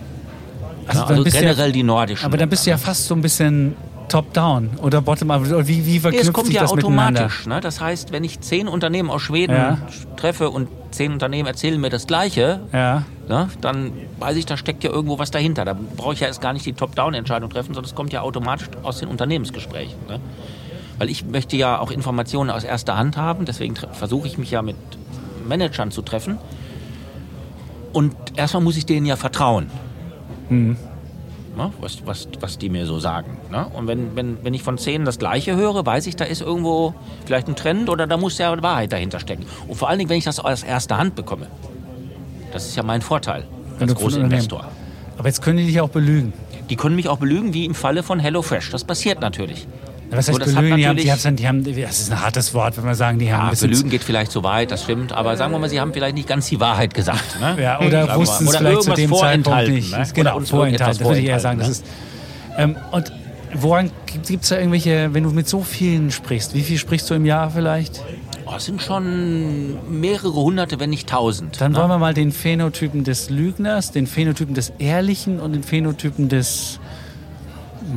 Also, 0.86 1.00
Ja, 1.00 1.06
also 1.06 1.22
generell 1.24 1.66
ja, 1.68 1.72
die 1.72 1.82
nordischen. 1.82 2.26
aber 2.26 2.36
dann 2.36 2.50
bist 2.50 2.66
du 2.66 2.70
ja 2.70 2.76
fast 2.76 3.06
so 3.06 3.14
ein 3.14 3.22
bisschen 3.22 3.74
top-down 4.10 4.70
oder 4.82 5.00
bottom-up. 5.00 5.42
Wie, 5.66 5.86
wie 5.86 6.00
verknüpft 6.00 6.26
es 6.26 6.32
kommt 6.32 6.46
sich 6.46 6.56
ja 6.56 6.62
das 6.62 6.72
automatisch. 6.72 7.46
Ne? 7.46 7.60
Das 7.60 7.80
heißt, 7.80 8.12
wenn 8.12 8.24
ich 8.24 8.40
zehn 8.40 8.68
Unternehmen 8.68 9.08
aus 9.10 9.22
Schweden 9.22 9.54
Ja. 9.54 9.78
treffe 10.16 10.50
und 10.50 10.68
zehn 10.90 11.12
Unternehmen 11.12 11.46
erzählen 11.46 11.80
mir 11.80 11.90
das 11.90 12.06
Gleiche, 12.06 12.60
Ja, 12.72 13.04
ne, 13.28 13.48
dann 13.60 13.92
weiß 14.18 14.36
ich, 14.36 14.46
da 14.46 14.56
steckt 14.56 14.82
ja 14.84 14.90
irgendwo 14.90 15.18
was 15.18 15.30
dahinter. 15.30 15.64
Da 15.64 15.76
brauche 15.96 16.14
ich 16.14 16.20
ja 16.20 16.26
erst 16.26 16.40
gar 16.40 16.52
nicht 16.52 16.66
die 16.66 16.72
Top-Down-Entscheidung 16.72 17.48
treffen, 17.50 17.74
sondern 17.74 17.88
es 17.88 17.94
kommt 17.94 18.12
ja 18.12 18.20
automatisch 18.22 18.68
aus 18.82 18.98
den 18.98 19.08
Unternehmensgesprächen. 19.08 19.96
Ne? 20.08 20.20
Weil 20.98 21.08
ich 21.08 21.24
möchte 21.24 21.56
ja 21.56 21.78
auch 21.78 21.90
Informationen 21.90 22.50
aus 22.50 22.64
erster 22.64 22.96
Hand 22.96 23.16
haben, 23.16 23.44
deswegen 23.44 23.74
versuche 23.76 24.26
ich 24.26 24.36
mich 24.36 24.50
ja 24.50 24.62
mit 24.62 24.76
Managern 25.48 25.90
zu 25.90 26.02
treffen. 26.02 26.38
Und 27.92 28.14
erstmal 28.36 28.62
muss 28.62 28.76
ich 28.76 28.86
denen 28.86 29.06
ja 29.06 29.16
vertrauen. 29.16 29.70
Hm. 30.48 30.76
Ne, 31.56 31.72
was, 31.80 32.06
was, 32.06 32.28
was 32.38 32.58
die 32.58 32.68
mir 32.68 32.86
so 32.86 33.00
sagen. 33.00 33.36
Ne? 33.50 33.66
Und 33.74 33.88
wenn, 33.88 34.14
wenn, 34.14 34.38
wenn 34.44 34.54
ich 34.54 34.62
von 34.62 34.78
zehn 34.78 35.04
das 35.04 35.18
Gleiche 35.18 35.56
höre, 35.56 35.84
weiß 35.84 36.06
ich, 36.06 36.14
da 36.14 36.24
ist 36.24 36.42
irgendwo 36.42 36.94
vielleicht 37.26 37.48
ein 37.48 37.56
Trend 37.56 37.88
oder 37.90 38.06
da 38.06 38.16
muss 38.16 38.38
ja 38.38 38.62
Wahrheit 38.62 38.92
dahinter 38.92 39.18
stecken. 39.18 39.44
Und 39.66 39.74
vor 39.74 39.88
allen 39.88 39.98
Dingen, 39.98 40.10
wenn 40.10 40.18
ich 40.18 40.24
das 40.24 40.38
aus 40.38 40.62
erster 40.62 40.96
Hand 40.96 41.16
bekomme. 41.16 41.48
Das 42.52 42.66
ist 42.66 42.76
ja 42.76 42.84
mein 42.84 43.02
Vorteil 43.02 43.44
als 43.80 43.94
großer 43.94 44.20
Investor. 44.20 44.68
aber 45.18 45.28
jetzt 45.28 45.42
können 45.42 45.58
die 45.58 45.66
dich 45.66 45.80
auch 45.80 45.88
belügen. 45.88 46.32
Die 46.68 46.76
können 46.76 46.94
mich 46.94 47.08
auch 47.08 47.18
belügen, 47.18 47.52
wie 47.52 47.64
im 47.64 47.74
Falle 47.74 48.04
von 48.04 48.20
HelloFresh. 48.20 48.70
Das 48.70 48.84
passiert 48.84 49.20
natürlich. 49.20 49.66
Was 50.10 50.26
So, 50.26 50.32
heißt 50.32 50.54
belügen? 50.54 50.76
Die 50.76 50.86
haben, 50.88 50.96
die 50.96 51.10
haben, 51.10 51.36
die 51.36 51.48
haben, 51.48 51.64
das 51.64 52.00
ist 52.00 52.10
ein 52.10 52.20
hartes 52.20 52.52
Wort, 52.52 52.76
wenn 52.76 52.84
wir 52.84 52.94
sagen, 52.94 53.18
die 53.18 53.32
haben 53.32 53.54
Ja, 53.54 53.60
belügen 53.60 53.90
geht 53.90 54.02
vielleicht 54.02 54.32
zu 54.32 54.42
weit, 54.42 54.70
das 54.70 54.82
stimmt. 54.82 55.12
Aber 55.12 55.36
sagen 55.36 55.52
wir 55.52 55.58
mal, 55.58 55.68
sie 55.68 55.80
haben 55.80 55.92
vielleicht 55.92 56.14
nicht 56.14 56.28
ganz 56.28 56.48
die 56.48 56.58
Wahrheit 56.58 56.94
gesagt. 56.94 57.40
Ne? 57.40 57.56
Ja, 57.62 57.80
oder 57.80 58.16
wussten 58.16 58.46
es 58.46 58.56
vielleicht 58.56 58.82
zu 58.82 58.92
dem 58.92 59.14
Zeitpunkt 59.14 59.68
nicht. 59.68 59.92
Ne? 59.92 60.06
Genau, 60.14 60.36
Oder 60.36 60.46
vorenthalten, 60.46 60.98
das 60.98 61.06
würde 61.06 61.20
ich 61.20 61.26
eher 61.26 61.40
sagen. 61.40 61.60
irgendetwas 61.60 61.82
Das 61.82 61.88
ist, 61.88 62.10
ähm, 62.58 62.76
und 62.90 63.12
woran 63.54 63.90
gibt 64.06 64.42
es 64.42 64.48
da 64.48 64.58
irgendwelche, 64.58 65.14
wenn 65.14 65.22
du 65.22 65.30
mit 65.30 65.48
so 65.48 65.62
vielen 65.62 66.10
sprichst, 66.10 66.54
wie 66.54 66.62
viel 66.62 66.78
sprichst 66.78 67.08
du 67.10 67.14
im 67.14 67.24
Jahr 67.24 67.50
vielleicht? 67.50 68.02
Oh, 68.46 68.54
es 68.56 68.64
sind 68.64 68.82
schon 68.82 69.78
mehrere 70.00 70.34
hunderte, 70.34 70.80
wenn 70.80 70.90
nicht 70.90 71.08
tausend. 71.08 71.60
Dann 71.60 71.72
ne? 71.72 71.78
wollen 71.78 71.88
wir 71.88 71.98
mal 71.98 72.14
den 72.14 72.32
Phänotypen 72.32 73.04
des 73.04 73.30
Lügners, 73.30 73.92
den 73.92 74.06
Phänotypen 74.06 74.54
des 74.54 74.72
Ehrlichen 74.78 75.38
und 75.38 75.52
den 75.52 75.62
Phänotypen 75.62 76.28
des, 76.28 76.80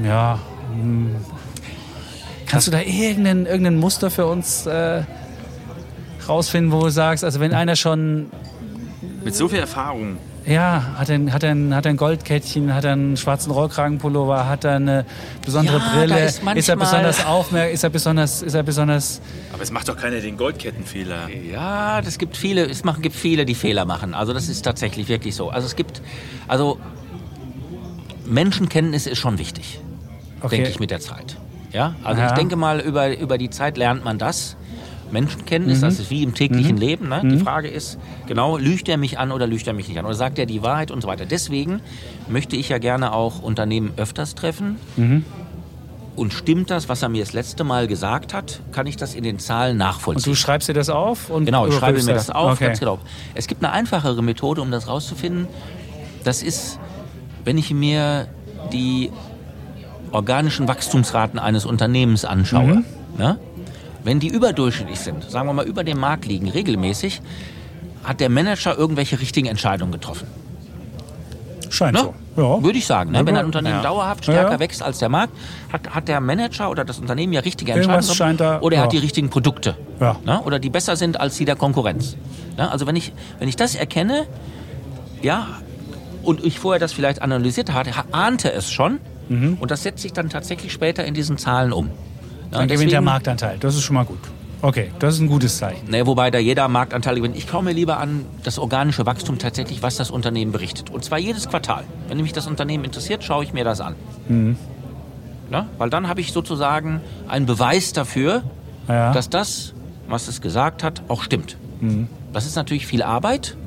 ja, 0.05 0.39
hm, 0.75 1.15
kannst 2.53 2.67
du 2.67 2.71
da 2.71 2.79
irgendein, 2.81 3.45
irgendein 3.45 3.77
Muster 3.77 4.09
für 4.09 4.25
uns 4.25 4.65
äh, 4.65 5.03
rausfinden, 6.27 6.71
wo 6.71 6.81
du 6.81 6.89
sagst, 6.89 7.23
also 7.23 7.39
wenn 7.39 7.53
einer 7.53 7.75
schon, 7.75 8.27
Mit 9.23 9.35
so 9.35 9.47
viel 9.49 9.59
Erfahrung. 9.59 10.17
ja, 10.45 10.93
hat 10.97 11.09
er, 11.09 11.19
hat 11.33 11.43
er, 11.43 11.51
ein, 11.51 11.75
hat 11.75 11.85
er 11.85 11.89
ein 11.91 11.97
Goldkettchen, 11.97 12.73
hat 12.73 12.85
er 12.85 12.93
einen 12.93 13.17
schwarzen 13.17 13.51
Rollkragenpullover, 13.51 14.47
hat 14.47 14.63
er 14.63 14.75
eine 14.75 15.05
besondere 15.43 15.77
Ja, 15.79 15.83
da 15.83 15.97
Brille, 15.99 16.25
ist 16.25 16.39
er 16.39 16.45
manchmal- 16.45 16.77
besonders 16.77 17.25
aufmerksam, 17.25 17.73
ist 17.73 17.83
er 17.83 17.89
besonders, 17.89 18.41
ist 18.41 18.53
er 18.53 18.63
besonders, 18.63 19.21
Aber 19.51 19.63
es 19.63 19.71
macht 19.71 19.89
doch 19.89 19.97
keiner 19.97 20.19
den 20.21 20.37
Goldkettenfehler. 20.37 21.29
Ja, 21.51 22.01
das 22.01 22.17
gibt 22.17 22.37
viele, 22.37 22.65
es 22.69 22.83
machen, 22.83 23.01
gibt 23.01 23.15
viele, 23.15 23.45
die 23.45 23.55
Fehler 23.55 23.85
machen. 23.85 24.13
Also 24.13 24.31
das 24.33 24.47
ist 24.49 24.61
tatsächlich 24.61 25.07
wirklich 25.09 25.35
so. 25.35 25.49
Also 25.49 25.65
es 25.67 25.75
gibt, 25.75 26.01
also 26.47 26.77
Menschenkenntnis 28.25 29.07
ist 29.07 29.17
schon 29.17 29.37
wichtig, 29.37 29.79
okay, 30.41 30.55
denke 30.57 30.69
ich 30.71 30.79
mit 30.79 30.91
der 30.91 30.99
Zeit. 30.99 31.35
Ja, 31.73 31.95
also 32.03 32.21
Ja. 32.21 32.27
ich 32.27 32.33
denke 32.33 32.55
mal, 32.55 32.79
über, 32.79 33.17
über 33.17 33.37
die 33.37 33.49
Zeit 33.49 33.77
lernt 33.77 34.03
man 34.05 34.17
das. 34.17 34.55
Menschenkenntnis, 35.11 35.77
Mhm. 35.77 35.81
das 35.81 35.99
ist 35.99 36.09
wie 36.09 36.23
im 36.23 36.33
täglichen 36.33 36.75
Leben. 36.77 37.07
Ne? 37.09 37.21
Die 37.23 37.37
Frage 37.37 37.67
ist, 37.67 37.99
genau, 38.25 38.57
lügt 38.57 38.89
er 38.89 38.97
mich 38.97 39.19
an 39.19 39.31
oder 39.31 39.45
lügt 39.45 39.67
er 39.67 39.73
mich 39.73 39.87
nicht 39.87 39.99
an? 39.99 40.05
Oder 40.05 40.15
sagt 40.15 40.39
er 40.39 40.47
die 40.47 40.63
Wahrheit 40.63 40.89
und 40.89 41.01
so 41.01 41.07
weiter. 41.07 41.25
Deswegen 41.27 41.81
möchte 42.27 42.55
ich 42.55 42.69
ja 42.69 42.79
gerne 42.79 43.13
auch 43.13 43.39
Unternehmen 43.43 43.91
öfters 43.97 44.33
treffen. 44.33 44.77
Mhm. 44.95 45.23
Und 46.15 46.33
stimmt 46.33 46.69
das, 46.71 46.89
was 46.89 47.01
er 47.03 47.09
mir 47.09 47.23
das 47.23 47.33
letzte 47.33 47.63
Mal 47.63 47.87
gesagt 47.87 48.33
hat, 48.33 48.59
kann 48.71 48.87
ich 48.87 48.97
das 48.97 49.13
in 49.15 49.23
den 49.23 49.37
Zahlen 49.39 49.73
und 49.73 49.77
nachvollziehen. 49.79 50.31
du 50.31 50.35
schreibst 50.35 50.67
dir 50.69 50.73
das 50.73 50.89
auf? 50.89 51.29
Und 51.29 51.45
Genau, 51.45 51.67
ich 51.67 51.73
schreibe 51.75 52.01
mir 52.01 52.13
das 52.13 52.29
auf, 52.31 52.53
Okay. 52.53 52.65
ganz 52.67 52.79
genau. 52.79 52.97
Es 53.35 53.45
gibt 53.47 53.63
eine 53.63 53.71
einfachere 53.73 54.21
Methode, 54.23 54.61
um 54.61 54.69
das 54.71 54.87
rauszufinden. 54.87 55.47
Das 56.23 56.41
ist, 56.43 56.79
wenn 57.45 57.57
ich 57.59 57.71
mir 57.71 58.27
die 58.71 59.11
organischen 60.13 60.67
Wachstumsraten 60.67 61.39
eines 61.39 61.65
Unternehmens 61.65 62.23
anschaue. 62.25 62.75
Mhm. 62.75 62.85
Ne? 63.17 63.37
Wenn 64.03 64.19
die 64.19 64.27
überdurchschnittlich 64.27 64.99
sind, 64.99 65.29
sagen 65.29 65.47
wir 65.47 65.53
mal 65.53 65.65
über 65.65 65.83
dem 65.83 65.99
Markt 65.99 66.25
liegen, 66.25 66.49
regelmäßig, 66.49 67.21
hat 68.03 68.19
der 68.19 68.29
Manager 68.29 68.77
irgendwelche 68.77 69.19
richtigen 69.19 69.47
Entscheidungen 69.47 69.91
getroffen. 69.91 70.27
Scheint 71.69 71.93
Ne? 71.95 72.01
so. 72.35 72.41
Ja. 72.41 72.63
Würde 72.63 72.77
ich 72.77 72.85
sagen. 72.85 73.11
Ne? 73.11 73.25
Wenn 73.25 73.37
ein 73.37 73.45
Unternehmen 73.45 73.77
Ja. 73.77 73.81
dauerhaft 73.83 74.23
stärker 74.25 74.53
ja. 74.53 74.59
wächst 74.59 74.81
als 74.83 74.99
der 74.99 75.09
Markt, 75.09 75.33
hat, 75.71 75.89
hat 75.89 76.07
der 76.07 76.19
Manager 76.19 76.69
oder 76.69 76.83
das 76.83 76.99
Unternehmen 76.99 77.31
ja 77.33 77.41
richtige 77.41 77.71
Entscheidungen 77.73 78.13
scheint 78.15 78.39
da- 78.41 78.59
oder 78.61 78.77
er 78.77 78.83
hat 78.83 78.91
die 78.91 78.97
richtigen 78.97 79.29
Produkte. 79.29 79.75
Ne? 79.99 80.41
Oder 80.43 80.59
die 80.59 80.69
besser 80.69 80.95
sind 80.95 81.19
als 81.19 81.37
die 81.37 81.45
der 81.45 81.55
Konkurrenz. 81.55 82.15
Ne? 82.57 82.69
Also 82.69 82.85
wenn 82.87 82.95
ich, 82.95 83.13
wenn 83.39 83.47
ich 83.47 83.55
das 83.55 83.75
erkenne, 83.75 84.25
ja, 85.21 85.47
und 86.23 86.43
ich 86.43 86.59
vorher 86.59 86.79
das 86.79 86.91
vielleicht 86.93 87.21
analysiert 87.21 87.71
hatte, 87.73 87.95
ha- 87.95 88.05
ahnte 88.11 88.51
es 88.51 88.71
schon 88.71 88.99
Mhm. 89.33 89.57
und 89.59 89.71
das 89.71 89.83
setzt 89.83 90.01
sich 90.01 90.13
dann 90.13 90.29
tatsächlich 90.29 90.71
später 90.71 91.03
in 91.05 91.13
diesen 91.13 91.37
Zahlen 91.37 91.73
um. 91.73 91.89
Dann 92.51 92.67
gewinnt 92.67 92.91
der 92.91 93.01
Marktanteil. 93.01 93.57
Das 93.59 93.75
ist 93.75 93.81
schon 93.81 93.95
mal 93.95 94.05
gut. 94.05 94.19
Okay, 94.61 94.91
das 94.99 95.15
ist 95.15 95.19
ein 95.19 95.27
gutes 95.27 95.57
Zeichen. 95.57 95.89
Ne, 95.89 96.05
wobei 96.07 96.31
da 96.31 96.37
jeder 96.39 96.67
Marktanteil 96.69 97.15
gewinnt. 97.15 97.35
Ich 97.35 97.49
schaue 97.49 97.63
mir 97.63 97.73
lieber 97.73 97.97
an 97.97 98.25
das 98.43 98.59
organische 98.59 99.05
Wachstum 99.05 99.37
tatsächlich, 99.37 99.81
was 99.83 99.97
das 99.97 100.09
Unternehmen 100.09 100.53
berichtet. 100.53 100.89
Und 100.89 101.03
zwar 101.03 101.17
jedes 101.17 101.49
Quartal. 101.49 101.83
Wenn 102.07 102.21
mich 102.21 102.31
das 102.31 102.47
Unternehmen 102.47 102.85
interessiert, 102.85 103.23
schaue 103.25 103.43
ich 103.43 103.51
mir 103.51 103.65
das 103.65 103.81
an. 103.81 103.95
Ne? 104.29 105.65
Weil 105.77 105.89
dann 105.89 106.07
habe 106.07 106.21
ich 106.21 106.31
sozusagen 106.31 107.01
einen 107.27 107.45
Beweis 107.45 107.91
dafür, 107.91 108.43
Ja. 108.87 109.11
dass 109.11 109.29
das, 109.29 109.73
was 110.07 110.27
es 110.29 110.39
gesagt 110.39 110.81
hat, 110.83 111.01
auch 111.09 111.23
stimmt. 111.23 111.57
Das 112.31 112.45
ist 112.45 112.55
natürlich 112.55 112.87
viel 112.87 113.03
Arbeit. 113.03 113.57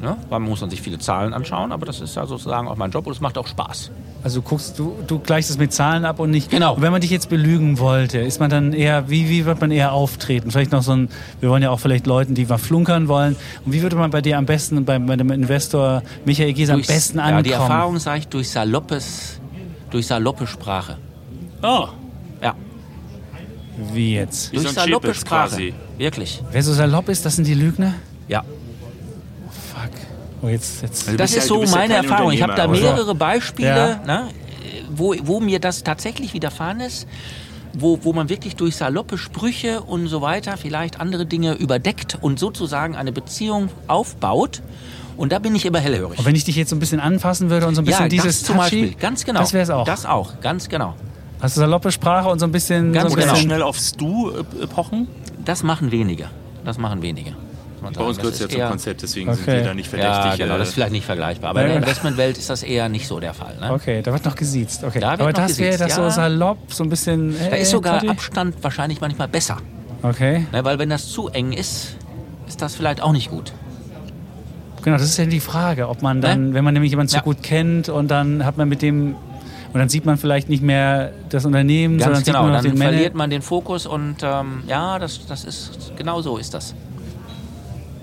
Ne? 0.00 0.16
Weil 0.28 0.38
man 0.40 0.48
muss 0.50 0.60
man 0.60 0.70
sich 0.70 0.80
viele 0.82 0.98
Zahlen 0.98 1.32
anschauen, 1.32 1.72
aber 1.72 1.86
das 1.86 2.00
ist 2.00 2.14
ja 2.14 2.26
sozusagen 2.26 2.68
auch 2.68 2.76
mein 2.76 2.90
Job 2.92 3.06
und 3.06 3.12
es 3.14 3.20
macht 3.20 3.36
auch 3.38 3.46
Spaß. 3.48 3.90
Also 4.26 4.42
guckst 4.42 4.76
du, 4.76 4.92
du 5.06 5.20
gleichst 5.20 5.50
es 5.50 5.56
mit 5.56 5.72
Zahlen 5.72 6.04
ab 6.04 6.18
und 6.18 6.32
nicht. 6.32 6.50
Genau. 6.50 6.74
Und 6.74 6.82
wenn 6.82 6.90
man 6.90 7.00
dich 7.00 7.12
jetzt 7.12 7.28
belügen 7.28 7.78
wollte, 7.78 8.18
ist 8.18 8.40
man 8.40 8.50
dann 8.50 8.72
eher, 8.72 9.08
wie, 9.08 9.28
wie 9.28 9.44
wird 9.44 9.60
man 9.60 9.70
eher 9.70 9.92
auftreten? 9.92 10.50
Vielleicht 10.50 10.72
noch 10.72 10.82
so 10.82 10.96
ein, 10.96 11.08
wir 11.38 11.48
wollen 11.48 11.62
ja 11.62 11.70
auch 11.70 11.78
vielleicht 11.78 12.08
Leuten, 12.08 12.34
die 12.34 12.44
mal 12.44 12.58
flunkern 12.58 13.06
wollen. 13.06 13.36
Und 13.64 13.72
wie 13.72 13.82
würde 13.82 13.94
man 13.94 14.10
bei 14.10 14.20
dir 14.22 14.36
am 14.36 14.44
besten, 14.44 14.84
bei, 14.84 14.98
bei 14.98 15.14
dem 15.14 15.30
Investor 15.30 16.02
Michael 16.24 16.54
Gies 16.54 16.70
am 16.70 16.82
besten 16.82 17.18
ja, 17.18 17.24
ankommen? 17.26 17.44
die 17.44 17.52
Erfahrung 17.52 18.00
sage 18.00 18.18
ich 18.18 18.26
durch 18.26 18.50
saloppes, 18.50 19.40
durch 19.90 20.08
saloppe 20.08 20.48
Sprache. 20.48 20.98
Oh, 21.62 21.86
Ja, 22.42 22.56
Wie 23.92 24.14
jetzt? 24.14 24.50
Wie 24.50 24.56
durch 24.56 24.70
so 24.70 24.74
saloppe 24.74 25.14
Sprache. 25.14 25.50
quasi. 25.50 25.74
Wirklich. 25.98 26.42
Wer 26.50 26.64
so 26.64 26.72
salopp 26.72 27.08
ist, 27.10 27.24
das 27.24 27.36
sind 27.36 27.46
die 27.46 27.54
Lügner? 27.54 27.94
Ja. 28.26 28.42
Fuck. 30.40 30.44
Oh, 30.44 30.48
jetzt, 30.48 30.82
jetzt. 30.82 31.08
Du 31.08 31.16
Das 31.16 31.30
ist 31.30 31.36
ja- 31.36 31.42
so 31.42 31.62
ja 31.62 31.70
meine 31.70 31.94
kein 31.94 32.04
Erfahrung. 32.04 32.32
Ich 32.32 32.42
habe 32.42 32.54
da 32.54 32.66
mehrere 32.68 33.14
Beispiele, 33.14 34.00
Ja. 34.06 34.06
ne, 34.06 34.28
wo, 34.90 35.14
wo 35.22 35.40
mir 35.40 35.58
das 35.58 35.82
tatsächlich 35.82 36.34
widerfahren 36.34 36.80
ist, 36.80 37.06
wo, 37.78 37.98
wo 38.02 38.12
man 38.12 38.28
wirklich 38.28 38.56
durch 38.56 38.76
saloppe 38.76 39.18
Sprüche 39.18 39.82
und 39.82 40.06
so 40.08 40.22
weiter 40.22 40.56
vielleicht 40.56 41.00
andere 41.00 41.26
Dinge 41.26 41.54
überdeckt 41.54 42.16
und 42.20 42.38
sozusagen 42.38 42.96
eine 42.96 43.12
Beziehung 43.12 43.68
aufbaut. 43.86 44.62
Und 45.16 45.32
da 45.32 45.38
bin 45.38 45.54
ich 45.54 45.64
immer 45.64 45.78
hellhörig. 45.80 46.18
Und 46.18 46.24
wenn 46.26 46.34
ich 46.34 46.44
dich 46.44 46.56
jetzt 46.56 46.70
so 46.70 46.76
ein 46.76 46.78
bisschen 46.78 47.00
anfassen 47.00 47.48
würde 47.48 47.66
und 47.66 47.74
so 47.74 47.80
ein 47.82 47.86
bisschen 47.86 48.02
ja, 48.04 48.08
dieses 48.08 48.40
das 48.40 48.46
zum 48.46 48.56
Touchy, 48.56 48.82
Beispiel, 48.82 49.00
ganz 49.00 49.24
genau. 49.24 49.40
Das 49.40 49.52
wäre 49.54 49.62
es 49.62 49.70
auch. 49.70 49.84
Das 49.86 50.04
auch, 50.04 50.40
ganz 50.40 50.68
genau. 50.68 50.94
Hast 51.40 51.56
du 51.56 51.60
saloppe 51.60 51.90
Sprache 51.92 52.28
und 52.28 52.38
so 52.38 52.46
ein 52.46 52.52
bisschen. 52.52 52.92
Ganz 52.92 53.10
so 53.12 53.16
ein 53.16 53.20
genau. 53.20 53.32
bisschen 53.32 53.46
schnell 53.48 53.62
aufs 53.62 53.92
Du 53.92 54.30
äh, 54.30 54.66
pochen? 54.66 55.08
Das 55.44 55.62
machen 55.62 55.90
wenige. 55.90 56.28
Das 56.64 56.78
machen 56.78 57.00
wenige. 57.02 57.34
Man 57.86 57.94
Bei 57.94 57.98
sagen. 57.98 58.08
uns 58.08 58.16
Das 58.16 58.22
gehört 58.22 58.34
es 58.34 58.40
ja 58.40 58.60
zum 58.60 58.68
Konzept, 58.70 59.02
deswegen 59.02 59.28
Okay. 59.30 59.36
sind 59.38 59.46
wir 59.46 59.62
da 59.64 59.74
nicht 59.74 59.88
verdächtig. 59.88 60.24
Ja, 60.24 60.36
genau, 60.36 60.54
äh, 60.54 60.58
das 60.58 60.68
ist 60.68 60.74
vielleicht 60.74 60.92
nicht 60.92 61.06
vergleichbar. 61.06 61.50
Aber 61.50 61.60
in 61.62 61.66
der 61.68 61.74
ja. 61.76 61.80
Investmentwelt 61.82 62.38
ist 62.38 62.50
das 62.50 62.62
eher 62.62 62.88
nicht 62.88 63.06
so 63.06 63.18
der 63.20 63.34
Fall. 63.34 63.56
Ne? 63.60 63.72
Okay, 63.72 64.02
da 64.02 64.12
wird 64.12 64.24
noch 64.24 64.34
gesiezt. 64.36 64.84
Okay. 64.84 65.00
Da 65.00 65.10
wird 65.12 65.20
Aber 65.20 65.30
noch 65.32 65.38
das 65.38 65.58
wäre 65.58 65.78
das 65.78 65.94
so 65.94 66.08
salopp, 66.10 66.58
so 66.72 66.84
ein 66.84 66.90
bisschen. 66.90 67.34
Da 67.38 67.56
äh, 67.56 67.62
ist 67.62 67.70
sogar 67.70 67.94
Tati? 67.94 68.08
Abstand 68.08 68.56
wahrscheinlich 68.62 69.00
manchmal 69.00 69.28
besser. 69.28 69.56
Okay. 70.02 70.46
Ne, 70.52 70.64
weil 70.64 70.78
wenn 70.78 70.90
das 70.90 71.08
zu 71.08 71.28
eng 71.28 71.52
ist, 71.52 71.96
ist 72.46 72.60
das 72.62 72.74
vielleicht 72.76 73.00
auch 73.00 73.12
nicht 73.12 73.30
gut. 73.30 73.52
Genau, 74.82 74.96
das 74.98 75.06
ist 75.06 75.16
ja 75.16 75.24
die 75.26 75.40
Frage, 75.40 75.88
ob 75.88 76.02
man 76.02 76.20
dann, 76.20 76.48
Ne? 76.50 76.54
wenn 76.54 76.62
man 76.64 76.72
nämlich 76.74 76.90
jemanden 76.90 77.10
so 77.10 77.16
Ja. 77.16 77.22
gut 77.22 77.42
kennt 77.42 77.88
und 77.88 78.08
dann 78.08 78.44
hat 78.44 78.56
man 78.56 78.68
mit 78.68 78.82
dem 78.82 79.16
und 79.72 79.80
dann 79.80 79.88
sieht 79.88 80.06
man 80.06 80.16
vielleicht 80.16 80.48
nicht 80.48 80.62
mehr 80.62 81.12
das 81.28 81.44
Unternehmen, 81.44 81.98
sondern 81.98 82.14
Ganz 82.14 82.24
sieht 82.24 82.32
genau, 82.34 82.46
nur 82.46 82.52
noch 82.56 82.62
dann 82.62 82.70
den 82.76 82.80
verliert 82.80 83.14
man 83.14 83.28
den 83.30 83.42
Fokus 83.42 83.84
und 83.84 84.16
ähm, 84.22 84.62
ja, 84.68 84.98
das, 84.98 85.26
das 85.26 85.44
ist 85.44 85.92
genau 85.96 86.22
so 86.22 86.36
ist 86.38 86.54
das. 86.54 86.74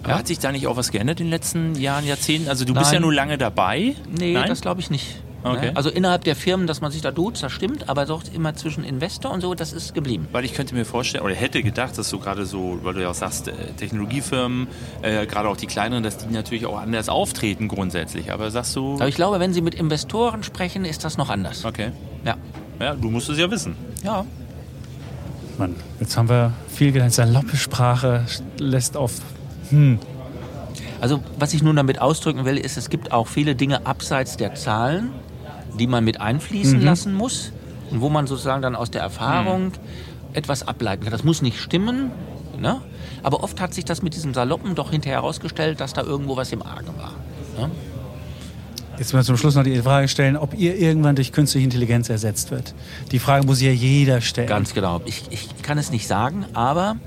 Aber 0.04 0.16
hat 0.18 0.28
sich 0.28 0.40
da 0.40 0.52
nicht 0.52 0.68
auch 0.68 0.76
was 0.78 0.92
geändert 0.92 1.20
in 1.20 1.28
den 1.28 1.32
letzten 1.32 1.76
Jahren, 1.76 2.06
Jahrzehnten? 2.06 2.50
Also 2.50 2.66
du 2.66 2.74
bist 2.74 2.86
Nein. 2.88 2.94
ja 2.96 3.00
nur 3.00 3.14
lange 3.14 3.38
dabei. 3.38 3.96
Nee, 4.18 4.34
Nein? 4.34 4.48
das 4.50 4.62
glaube 4.62 4.82
ich 4.82 4.90
nicht. 4.90 5.22
Okay. 5.46 5.72
Also 5.76 5.90
innerhalb 5.90 6.24
der 6.24 6.38
Firmen, 6.38 6.68
dass 6.68 6.80
man 6.80 6.90
sich 6.92 7.02
da 7.02 7.12
duzt, 7.12 7.44
das 7.44 7.52
stimmt, 7.52 7.90
aber 7.90 8.06
doch 8.06 8.24
immer 8.34 8.56
zwischen 8.56 8.86
Investor 8.86 9.30
und 9.32 9.42
so, 9.42 9.54
das 9.56 9.74
ist 9.74 9.94
geblieben. 9.94 10.28
Weil 10.32 10.46
ich 10.46 10.54
könnte 10.54 10.74
mir 10.74 10.86
vorstellen, 10.86 11.26
oder 11.26 11.36
hätte 11.36 11.62
gedacht, 11.62 11.98
dass 11.98 12.08
so 12.10 12.20
gerade 12.20 12.46
so, 12.46 12.80
weil 12.84 12.94
du 12.94 13.02
ja 13.02 13.10
auch 13.10 13.14
sagst, 13.14 13.50
äh, 13.50 13.52
Technologiefirmen, 13.78 14.68
äh, 15.02 15.26
gerade 15.26 15.50
auch 15.50 15.58
die 15.58 15.68
kleineren, 15.68 16.02
dass 16.02 16.18
die 16.18 16.34
natürlich 16.34 16.66
auch 16.66 16.80
anders 16.80 17.10
auftreten 17.10 17.68
grundsätzlich. 17.68 18.32
Aber 18.32 18.52
sagst 18.52 18.74
du, 18.78 18.94
Aber 18.96 19.10
ich 19.10 19.16
glaube, 19.16 19.42
wenn 19.42 19.54
Sie 19.54 19.60
mit 19.62 19.76
Investoren 19.76 20.44
sprechen, 20.44 20.86
ist 20.86 21.04
das 21.04 21.18
noch 21.18 21.30
anders. 21.30 21.66
okay, 21.66 21.92
Ja. 22.26 22.38
ja, 22.80 22.96
du 22.96 23.10
musst 23.10 23.28
es 23.28 23.38
ja 23.38 23.52
wissen. 23.52 23.76
Ja. 24.02 24.26
Mann, 25.58 25.76
jetzt 26.00 26.16
haben 26.16 26.30
wir 26.30 26.54
viel 26.74 26.94
gelernt. 26.94 27.14
Saloppe 27.14 27.58
Sprache 27.58 28.26
lässt 28.60 28.96
auf. 28.98 29.12
Hm. 29.70 30.00
Also 31.02 31.22
was 31.38 31.54
ich 31.54 31.62
nun 31.64 31.76
damit 31.76 32.00
ausdrücken 32.00 32.46
will, 32.46 32.58
ist, 32.58 32.78
es 32.78 32.90
gibt 32.90 33.12
auch 33.12 33.28
viele 33.28 33.56
Dinge 33.56 33.86
abseits 33.86 34.38
der 34.38 34.56
Zahlen, 34.56 35.12
die 35.78 35.88
man 35.88 36.04
mit 36.04 36.22
einfließen 36.22 36.82
lassen 36.82 37.14
muss 37.14 37.52
und 37.92 38.02
wo 38.02 38.10
man 38.10 38.28
sozusagen 38.28 38.62
dann 38.62 38.76
aus 38.76 38.92
der 38.92 39.02
Erfahrung 39.02 39.74
etwas 40.34 40.68
ableiten 40.68 41.04
kann. 41.04 41.12
Das 41.12 41.24
muss 41.24 41.42
nicht 41.42 41.60
stimmen, 41.60 42.12
ne? 42.60 42.82
aber 43.22 43.44
oft 43.44 43.60
hat 43.60 43.74
sich 43.74 43.86
das 43.86 44.02
mit 44.02 44.16
diesem 44.16 44.34
Saloppen 44.34 44.76
doch 44.76 44.92
hinterher 44.92 45.20
herausgestellt, 45.20 45.80
dass 45.80 45.94
da 45.94 46.04
irgendwo 46.04 46.38
was 46.38 46.52
im 46.52 46.62
Argen 46.62 46.94
war. 46.98 47.14
Ne? 47.58 47.72
Jetzt 48.98 49.12
müssen 49.12 49.18
wir 49.18 49.24
zum 49.24 49.38
Schluss 49.38 49.56
noch 49.56 49.64
die 49.64 49.82
Frage 49.82 50.08
stellen, 50.08 50.38
ob 50.38 50.54
ihr 50.54 50.78
irgendwann 50.78 51.16
durch 51.16 51.32
künstliche 51.32 51.64
Intelligenz 51.64 52.10
ersetzt 52.10 52.52
wird. 52.52 52.76
Die 53.12 53.20
Frage 53.20 53.46
muss 53.46 53.60
ja 53.60 53.72
jeder 53.72 54.22
stellen. 54.22 54.48
Ganz 54.48 54.74
genau. 54.74 55.02
Ich, 55.06 55.24
ich 55.32 55.62
kann 55.64 55.80
es 55.80 55.92
nicht 55.92 56.08
sagen, 56.08 56.46
aber 56.54 56.98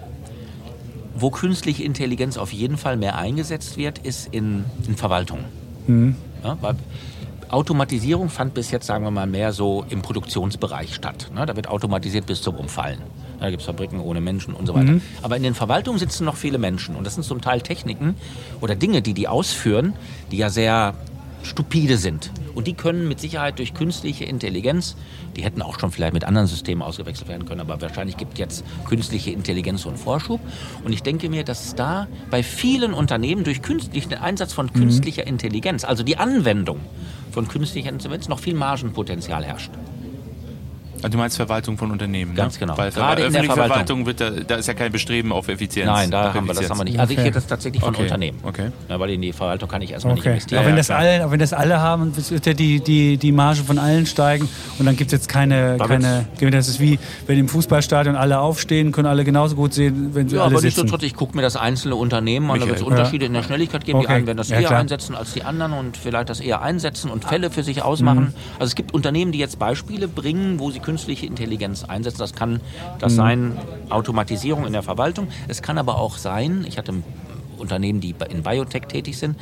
wo 1.19 1.31
künstliche 1.31 1.83
Intelligenz 1.83 2.37
auf 2.37 2.53
jeden 2.53 2.77
Fall 2.77 2.97
mehr 2.97 3.17
eingesetzt 3.17 3.77
wird, 3.77 3.99
ist 3.99 4.29
in, 4.33 4.65
in 4.87 4.97
Verwaltung. 4.97 5.41
Ja, 6.45 6.59
weil 6.61 6.77
Automatisierung 7.49 8.29
fand 8.29 8.55
bis 8.55 8.71
jetzt, 8.71 8.87
sagen 8.87 9.05
wir 9.05 9.11
mal, 9.11 9.27
mehr 9.27 9.53
so 9.53 9.85
im 9.89 10.03
Produktionsbereich 10.03 10.95
statt. 10.95 11.31
Ne? 11.35 11.47
Da 11.47 11.55
wird 11.57 11.69
automatisiert 11.69 12.27
bis 12.27 12.43
zum 12.43 12.57
Umfallen. 12.57 12.99
Da 13.39 13.51
gibt 13.51 13.61
es 13.61 13.67
Fabriken 13.67 14.01
ohne 14.01 14.21
Menschen 14.21 14.55
und 14.55 14.67
so 14.67 14.75
weiter. 14.75 14.93
Aber 15.23 15.37
in 15.37 15.43
den 15.43 15.55
Verwaltungen 15.55 15.99
sitzen 15.99 16.25
noch 16.25 16.37
viele 16.37 16.59
Menschen. 16.59 16.97
Und 16.97 17.05
das 17.05 17.15
sind 17.15 17.23
zum 17.23 17.41
Teil 17.41 17.61
Techniken 17.61 18.15
oder 18.61 18.75
Dinge, 18.75 19.03
die 19.03 19.15
die 19.15 19.29
ausführen, 19.29 19.93
die 20.33 20.39
ja 20.39 20.51
sehr 20.51 20.95
stupide 21.43 21.97
sind. 21.97 22.31
Und 22.55 22.67
die 22.67 22.75
können 22.75 23.07
mit 23.09 23.21
Sicherheit 23.21 23.59
durch 23.59 23.75
künstliche 23.75 24.25
Intelligenz, 24.25 24.97
die 25.37 25.43
hätten 25.43 25.63
auch 25.63 25.79
schon 25.79 25.91
vielleicht 25.91 26.15
mit 26.15 26.25
anderen 26.25 26.47
Systemen 26.47 26.83
ausgewechselt 26.83 27.29
werden 27.29 27.47
können, 27.47 27.61
aber 27.61 27.81
wahrscheinlich 27.81 28.17
gibt 28.17 28.39
jetzt 28.39 28.65
künstliche 28.87 29.31
Intelligenz 29.31 29.83
so 29.83 29.89
einen 29.89 29.99
Vorschub. 29.99 30.41
Und 30.85 30.93
ich 30.93 31.03
denke 31.03 31.29
mir, 31.29 31.45
dass 31.45 31.75
da 31.75 32.09
bei 32.31 32.43
vielen 32.43 32.93
Unternehmen 32.93 33.45
durch 33.45 33.63
künstlichen 33.63 34.11
den 34.11 34.19
Einsatz 34.19 34.53
von 34.53 34.73
künstlicher 34.73 35.27
Intelligenz, 35.27 35.85
also 35.85 36.03
die 36.03 36.17
Anwendung 36.17 36.81
von 37.31 37.49
künstlicher 37.49 37.91
Intelligenz, 37.91 38.29
noch 38.29 38.41
viel 38.41 38.55
Margenpotenzial 38.55 39.45
herrscht. 39.45 39.71
Also 41.07 41.13
du 41.13 41.19
meinst 41.19 41.37
Verwaltung 41.37 41.79
von 41.79 41.93
Unternehmen, 41.93 42.35
Ganz 42.35 42.55
ne? 42.55 42.61
genau. 42.67 42.77
Weil 42.77 42.91
Gerade 42.91 43.23
in 43.23 43.33
der 43.33 43.43
öffentliche 43.43 43.63
Verwaltung. 43.69 44.05
Verwaltung 44.05 44.07
wird 44.07 44.21
da, 44.21 44.31
da 44.45 44.55
ist 44.57 44.67
ja 44.67 44.75
kein 44.75 44.91
Bestreben 44.91 45.31
auf 45.31 45.47
Effizienz. 45.47 45.87
Nein, 45.87 46.11
da 46.11 46.35
haben 46.35 46.49
wir 46.49 46.53
das 46.55 46.69
haben 46.69 46.79
wir 46.79 46.83
nicht. 46.85 46.99
Also 46.99 47.13
ich 47.13 47.19
Okay. 47.21 47.29
rede 47.29 47.35
das 47.37 47.47
tatsächlich 47.47 47.81
von 47.81 47.95
Okay. 47.95 48.03
Unternehmen. 48.03 48.39
Okay. 48.43 48.71
Ja, 48.89 48.99
weil 48.99 49.11
in 49.11 49.23
die 49.23 49.33
Verwaltung 49.33 49.69
kann 49.69 49.83
ich 49.83 49.93
erstmal 49.93 50.15
nicht 50.15 50.23
Okay. 50.23 50.31
investieren. 50.31 50.59
Aber 50.59 50.67
wenn, 50.67 50.75
ja, 50.75 50.79
das 50.81 50.91
alle, 50.91 51.23
aber 51.23 51.31
wenn 51.31 51.39
das 51.39 51.53
alle 51.53 51.79
haben, 51.81 52.13
wird 52.17 52.45
ja 52.47 52.55
die, 52.55 52.81
die, 52.81 53.19
die 53.19 53.31
Marge 53.31 53.63
von 53.63 53.79
allen 53.79 54.05
steigen 54.07 54.49
und 54.81 54.87
dann 54.87 54.97
gibt 54.97 55.13
es 55.13 55.21
jetzt 55.21 55.29
keine, 55.29 55.77
Da 55.77 55.87
keine. 55.87 56.27
Das 56.41 56.67
ist 56.67 56.81
wie, 56.81 56.99
wenn 57.29 57.39
im 57.39 57.49
Fußballstadion 57.49 58.17
alle 58.17 58.41
aufstehen, 58.41 58.91
können 58.91 59.07
alle 59.07 59.23
genauso 59.23 59.55
gut 59.55 59.75
sehen, 59.75 60.11
wenn 60.13 60.29
sie 60.29 60.35
Ja, 60.35 60.43
alle 60.43 60.47
aber 60.51 60.61
sitzen. 60.61 60.67
nichtsdestotrotz, 60.81 61.05
ich 61.05 61.15
gucke 61.15 61.37
mir 61.37 61.43
das 61.43 61.55
einzelne 61.55 61.95
Unternehmen 61.95 62.51
an, 62.51 62.59
da 62.59 62.67
wird 62.67 62.79
es. 62.79 62.83
Unterschiede 62.83 63.27
in 63.27 63.33
der 63.33 63.45
Schnelligkeit 63.45 63.85
geben. 63.85 64.01
Die 64.01 64.09
einen 64.09 64.27
werden 64.27 64.39
das 64.39 64.49
Ja, 64.49 64.59
eher 64.59 64.67
klar. 64.71 64.81
einsetzen 64.81 65.15
als 65.15 65.35
die 65.35 65.45
anderen 65.45 65.73
und 65.73 65.97
vielleicht 65.97 66.31
das 66.31 66.41
eher 66.41 66.63
einsetzen 66.63 67.13
und 67.13 67.25
Fälle 67.25 67.53
für 67.53 67.63
sich 67.63 67.83
ausmachen. 67.83 68.35
Also 68.59 68.71
es 68.71 68.75
gibt 68.75 68.93
Unternehmen, 68.93 69.31
die 69.31 69.39
jetzt 69.39 69.61
Beispiele 69.61 70.09
bringen, 70.09 70.59
wo 70.59 70.73
sie 70.73 70.81
künstliche 70.97 71.27
Intelligenz 71.27 71.85
einsetzen. 71.85 72.19
Das 72.19 72.33
kann 72.33 72.61
das 72.99 73.15
sein 73.15 73.59
Automatisierung 73.91 74.67
in 74.67 74.73
der 74.73 74.83
Verwaltung. 74.83 75.29
Es 75.47 75.61
kann 75.61 75.77
aber 75.77 75.99
auch 75.99 76.17
sein, 76.17 76.65
ich 76.67 76.79
hatte 76.79 76.95
Unternehmen, 77.59 78.01
die 78.01 78.15
in 78.31 78.43
Biotech 78.43 78.87
tätig 78.89 79.19
sind, 79.19 79.37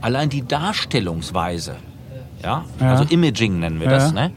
allein 0.00 0.28
die 0.28 0.42
Darstellungsweise, 0.46 1.76
ja, 2.44 2.64
Ja. 2.80 2.90
also 2.90 3.04
Imaging 3.04 3.58
nennen 3.58 3.80
wir 3.80 3.88
Ja. 3.88 3.92
das, 3.94 4.12
ne? 4.12 4.30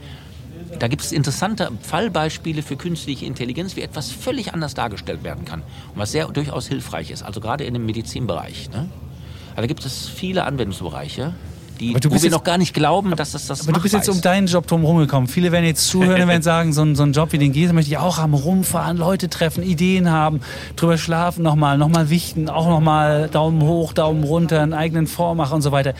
Da 0.79 0.87
gibt 0.87 1.03
es 1.03 1.11
interessante 1.11 1.69
Fallbeispiele 1.81 2.61
für 2.63 2.75
künstliche 2.75 3.25
Intelligenz, 3.25 3.75
wie 3.75 3.81
etwas 3.81 4.11
völlig 4.11 4.53
anders 4.53 4.73
dargestellt 4.73 5.23
werden 5.23 5.45
kann. 5.45 5.61
Und 5.93 5.99
was 6.01 6.11
sehr 6.11 6.27
durchaus 6.27 6.67
hilfreich 6.67 7.09
ist, 7.11 7.23
also 7.23 7.39
gerade 7.39 7.63
in 7.65 7.73
dem 7.73 7.85
Medizinbereich. 7.85 8.69
Ne? 8.71 8.89
Also 9.51 9.61
da 9.61 9.65
gibt 9.67 9.85
es 9.85 10.07
viele 10.07 10.43
Anwendungsbereiche, 10.43 11.33
die, 11.77 11.91
Aber 11.91 11.99
du 11.99 12.09
wo 12.09 12.13
bist 12.13 12.23
wir 12.23 12.29
jetzt- 12.29 12.37
noch 12.37 12.43
gar 12.43 12.57
nicht 12.57 12.73
glauben, 12.73 13.15
dass 13.15 13.31
das 13.31 13.47
das 13.47 13.61
Aber 13.63 13.73
du 13.73 13.81
bist 13.81 13.93
jetzt 13.93 14.09
um 14.09 14.21
deinen 14.21 14.47
Job 14.47 14.67
drum 14.67 14.83
rumgekommen. 14.83 15.27
Viele 15.27 15.51
werden 15.51 15.65
jetzt 15.65 15.87
zuhören 15.87 16.21
und 16.21 16.27
werden 16.27 16.41
sagen, 16.43 16.73
so, 16.73 16.81
ein- 16.81 16.95
so 16.95 17.03
einen 17.03 17.13
Job 17.13 17.31
wie 17.31 17.37
den 17.37 17.51
Gese 17.51 17.73
möchte 17.73 17.91
ich 17.91 17.97
auch 17.97 18.17
haben. 18.17 18.33
Rumfahren, 18.33 18.97
Leute 18.97 19.29
treffen, 19.29 19.63
Ideen 19.63 20.11
haben, 20.11 20.41
drüber 20.75 20.97
schlafen 20.97 21.43
nochmal, 21.43 21.77
nochmal 21.77 22.09
wichten, 22.09 22.49
auch 22.49 22.67
nochmal 22.67 23.29
Daumen 23.31 23.61
hoch, 23.61 23.93
Daumen 23.93 24.23
runter, 24.23 24.61
einen 24.61 24.73
eigenen 24.73 25.07
Fonds 25.07 25.37
machen 25.37 25.55
und 25.55 25.61
so 25.61 25.71
weiter. 25.71 25.93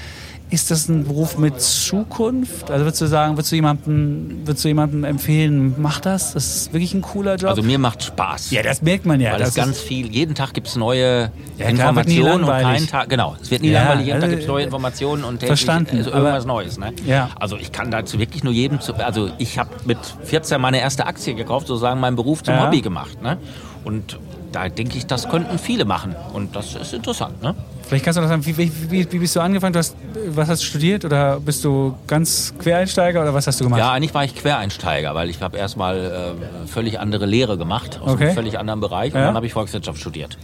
Ist 0.50 0.72
das 0.72 0.88
ein 0.88 1.04
Beruf 1.04 1.38
mit 1.38 1.60
Zukunft? 1.60 2.72
Also 2.72 2.86
würdest 2.86 3.02
du 3.02 3.08
sagen, 3.08 3.36
würdest 3.36 3.52
du 3.52 3.58
jemandem, 3.58 4.42
würdest 4.46 4.64
du 4.64 4.70
jemandem 4.70 5.04
empfehlen, 5.04 5.76
mach 5.78 6.00
das? 6.00 6.34
Das 6.34 6.56
ist 6.56 6.74
wirklich 6.74 6.94
ein 6.94 7.02
cooler 7.02 7.36
Job. 7.36 7.50
Also 7.50 7.64
mir 7.64 7.78
macht 7.78 8.02
Spaß. 8.04 8.52
ja, 8.52 8.64
das 8.64 8.82
merkt 8.82 9.06
man 9.06 9.20
ja. 9.20 9.34
weil 9.34 9.42
es 9.42 9.56
ganz 9.56 9.76
ist, 9.78 9.82
viel, 9.84 10.08
jeden 10.08 10.36
Tag 10.36 10.54
gibt 10.54 10.68
es 10.68 10.78
neue 10.78 11.32
Ja, 11.58 11.68
Informationen 11.68 12.46
und 12.46 12.50
keinen 12.50 12.88
Tag, 12.88 13.10
genau, 13.10 13.36
es 13.42 13.52
wird 13.52 13.62
nie 13.62 13.72
Ja, 13.72 13.80
langweilig, 13.82 14.06
jeden 14.06 14.20
Tag 14.22 14.24
also, 14.24 14.32
gibt 14.36 14.44
es 14.44 14.48
neue 14.48 14.64
Informationen 14.64 15.24
und 15.26 15.34
täglich 15.40 15.48
verstanden, 15.48 15.98
Also 15.98 16.12
irgendwas 16.12 16.44
aber- 16.46 16.54
Neues, 16.54 16.78
ne? 16.78 16.94
Ja. 17.06 17.30
Also 17.38 17.58
ich 17.58 17.74
kann 17.74 17.92
dazu 17.92 18.18
wirklich 18.18 18.46
nur 18.46 18.54
jedem, 18.54 18.80
zu, 18.80 18.94
also 18.96 19.30
ich 19.40 19.60
habe 19.60 19.72
mit 19.84 19.98
14 20.24 20.62
meine 20.62 20.80
erste 20.80 21.08
Aktie 21.08 21.36
gekauft, 21.36 21.68
sozusagen 21.68 22.00
meinen 22.00 22.16
Beruf 22.16 22.42
zum 22.44 22.54
Ja. 22.54 22.66
Hobby 22.66 22.80
gemacht, 22.80 23.22
ne? 23.22 23.38
Und 23.84 24.18
da 24.54 24.70
denke 24.70 24.98
ich, 24.98 25.06
das 25.08 25.28
könnten 25.28 25.60
viele 25.60 25.84
machen 25.84 26.16
und 26.32 26.56
das 26.56 26.74
ist 26.76 26.94
interessant, 26.94 27.44
ne? 27.44 27.54
Vielleicht 27.88 28.04
kannst 28.04 28.18
du 28.18 28.22
noch 28.22 28.28
sagen, 28.30 28.46
wie, 28.46 28.58
wie, 28.58 28.72
wie, 28.92 29.20
bist 29.20 29.36
du 29.36 29.40
angefangen? 29.40 29.72
Du 29.74 29.80
hast, 29.80 29.96
was 30.30 30.50
hast 30.50 30.62
du 30.62 30.66
studiert 30.66 31.06
oder 31.06 31.40
bist 31.40 31.64
du 31.64 31.96
ganz 32.06 32.54
Quereinsteiger 32.60 33.22
oder 33.22 33.34
was 33.34 33.48
hast 33.48 33.60
du 33.60 33.64
gemacht? 33.64 33.80
Ja, 33.80 33.92
eigentlich 33.94 34.14
war 34.14 34.26
ich 34.26 34.36
Quereinsteiger, 34.36 35.16
weil 35.16 35.30
ich 35.30 35.42
habe 35.42 35.58
erstmal 35.58 36.36
äh, 36.66 36.68
völlig 36.68 37.00
andere 37.00 37.26
Lehre 37.26 37.58
gemacht, 37.58 38.00
aus 38.02 38.12
Okay. 38.14 38.26
einem 38.26 38.36
völlig 38.36 38.60
anderen 38.60 38.82
Bereich 38.82 39.14
und 39.14 39.20
Ja. 39.22 39.28
dann 39.28 39.36
habe 39.36 39.46
ich 39.46 39.54
Volkswirtschaft 39.54 40.00
studiert. 40.00 40.38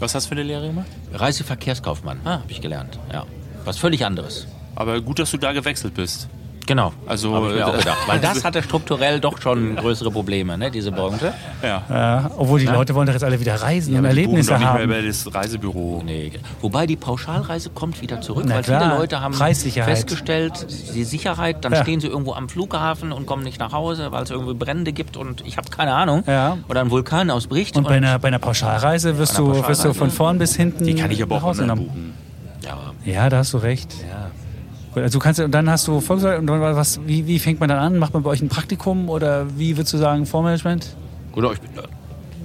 Was 0.00 0.14
hast 0.14 0.24
du 0.26 0.28
für 0.28 0.34
eine 0.34 0.42
Lehre 0.42 0.66
gemacht? 0.66 0.86
Reiseverkehrskaufmann, 1.14 2.20
ah, 2.24 2.32
habe 2.40 2.50
ich 2.52 2.60
gelernt, 2.60 2.98
ja. 3.12 3.24
Was 3.64 3.78
völlig 3.78 4.04
anderes. 4.04 4.46
Aber 4.74 5.00
gut, 5.00 5.18
dass 5.18 5.30
du 5.30 5.38
da 5.38 5.52
gewechselt 5.52 5.94
bist. 5.94 6.28
Genau. 6.66 6.92
Also, 7.06 7.32
Hab 7.34 7.44
ich 7.44 7.50
mir 7.54 7.60
äh, 7.60 7.62
auch 7.62 7.78
gedacht. 7.78 7.96
Weil 8.08 8.18
das 8.18 8.44
hatte 8.44 8.62
strukturell 8.62 9.20
doch 9.20 9.40
schon 9.40 9.76
größere 9.76 10.10
Probleme, 10.10 10.58
ne, 10.58 10.70
diese 10.70 10.90
Branche. 10.90 11.32
Ja. 11.62 11.82
Ja, 11.88 12.30
obwohl 12.36 12.58
die 12.60 12.66
Leute 12.66 12.94
wollen 12.94 13.06
doch 13.06 13.12
jetzt 13.14 13.22
alle 13.22 13.38
wieder 13.40 13.54
reisen 13.54 13.90
und 13.96 14.02
die 14.02 14.08
buchen 14.08 14.16
Erlebnisse 14.18 14.50
doch 14.50 14.58
nicht 14.58 14.66
haben. 14.68 14.88
mehr 14.88 14.98
über 14.98 15.06
das 15.06 15.32
Reisebüro. 15.32 16.02
Nee. 16.04 16.32
Wobei 16.60 16.86
die 16.86 16.96
Pauschalreise 16.96 17.70
kommt 17.70 18.02
wieder 18.02 18.20
zurück, 18.20 18.44
Na 18.48 18.56
weil 18.56 18.62
klar, 18.64 18.82
viele 18.82 18.98
Leute 18.98 19.20
haben 19.20 19.34
festgestellt, 19.34 20.66
die 20.94 21.04
Sicherheit, 21.04 21.64
dann 21.64 21.72
Ja. 21.72 21.82
stehen 21.82 22.00
sie 22.00 22.08
irgendwo 22.08 22.32
am 22.32 22.48
Flughafen 22.48 23.12
und 23.12 23.26
kommen 23.26 23.44
nicht 23.44 23.60
nach 23.60 23.72
Hause, 23.72 24.10
weil 24.10 24.24
es 24.24 24.30
irgendwie 24.30 24.54
Brände 24.54 24.92
gibt 24.92 25.16
und 25.16 25.46
ich 25.46 25.56
habe 25.58 25.70
keine 25.70 25.92
Ahnung. 25.94 26.24
Ja. 26.26 26.58
Oder 26.68 26.80
ein 26.80 26.90
Vulkan 26.90 27.30
ausbricht. 27.30 27.76
Und 27.76 27.84
bei 27.84 27.96
einer, 27.96 28.18
bei 28.18 28.28
einer 28.28 28.38
Pauschalreise 28.38 29.18
wirst, 29.18 29.38
du, 29.38 29.66
wirst 29.68 29.84
du 29.84 29.94
von 29.94 30.10
vorn 30.10 30.38
bis 30.38 30.56
hinten 30.56 30.84
Die 30.84 30.94
kann 30.94 31.10
ich 31.10 31.22
aber 31.22 31.36
nach 31.36 31.42
auch 31.42 31.46
Hause 31.48 31.62
online 31.62 31.80
buchen. 31.80 32.14
ja, 32.64 32.76
Ja, 33.04 33.28
da 33.28 33.38
hast 33.38 33.52
du 33.52 33.58
recht. 33.58 33.92
ja. 34.08 34.30
Gut, 34.96 35.02
Also 35.02 35.18
du 35.18 35.22
kannst, 35.22 35.38
und 35.40 35.50
dann 35.52 35.68
hast 35.68 35.86
du 35.86 36.00
Volkswagen, 36.00 36.38
und 36.40 36.46
dann 36.46 36.74
was, 36.74 36.98
wie, 37.06 37.26
wie 37.26 37.38
fängt 37.38 37.60
man 37.60 37.68
dann 37.68 37.78
an? 37.78 37.98
Macht 37.98 38.14
man 38.14 38.22
bei 38.22 38.30
euch 38.30 38.40
ein 38.40 38.48
Praktikum 38.48 39.10
oder 39.10 39.44
wie 39.58 39.76
würdest 39.76 39.92
du 39.92 39.98
sagen, 39.98 40.24
Fondsmanagement? 40.24 40.96
Gut, 41.32 41.44
ich 41.52 41.60
bin 41.60 41.70
äh, 41.76 41.86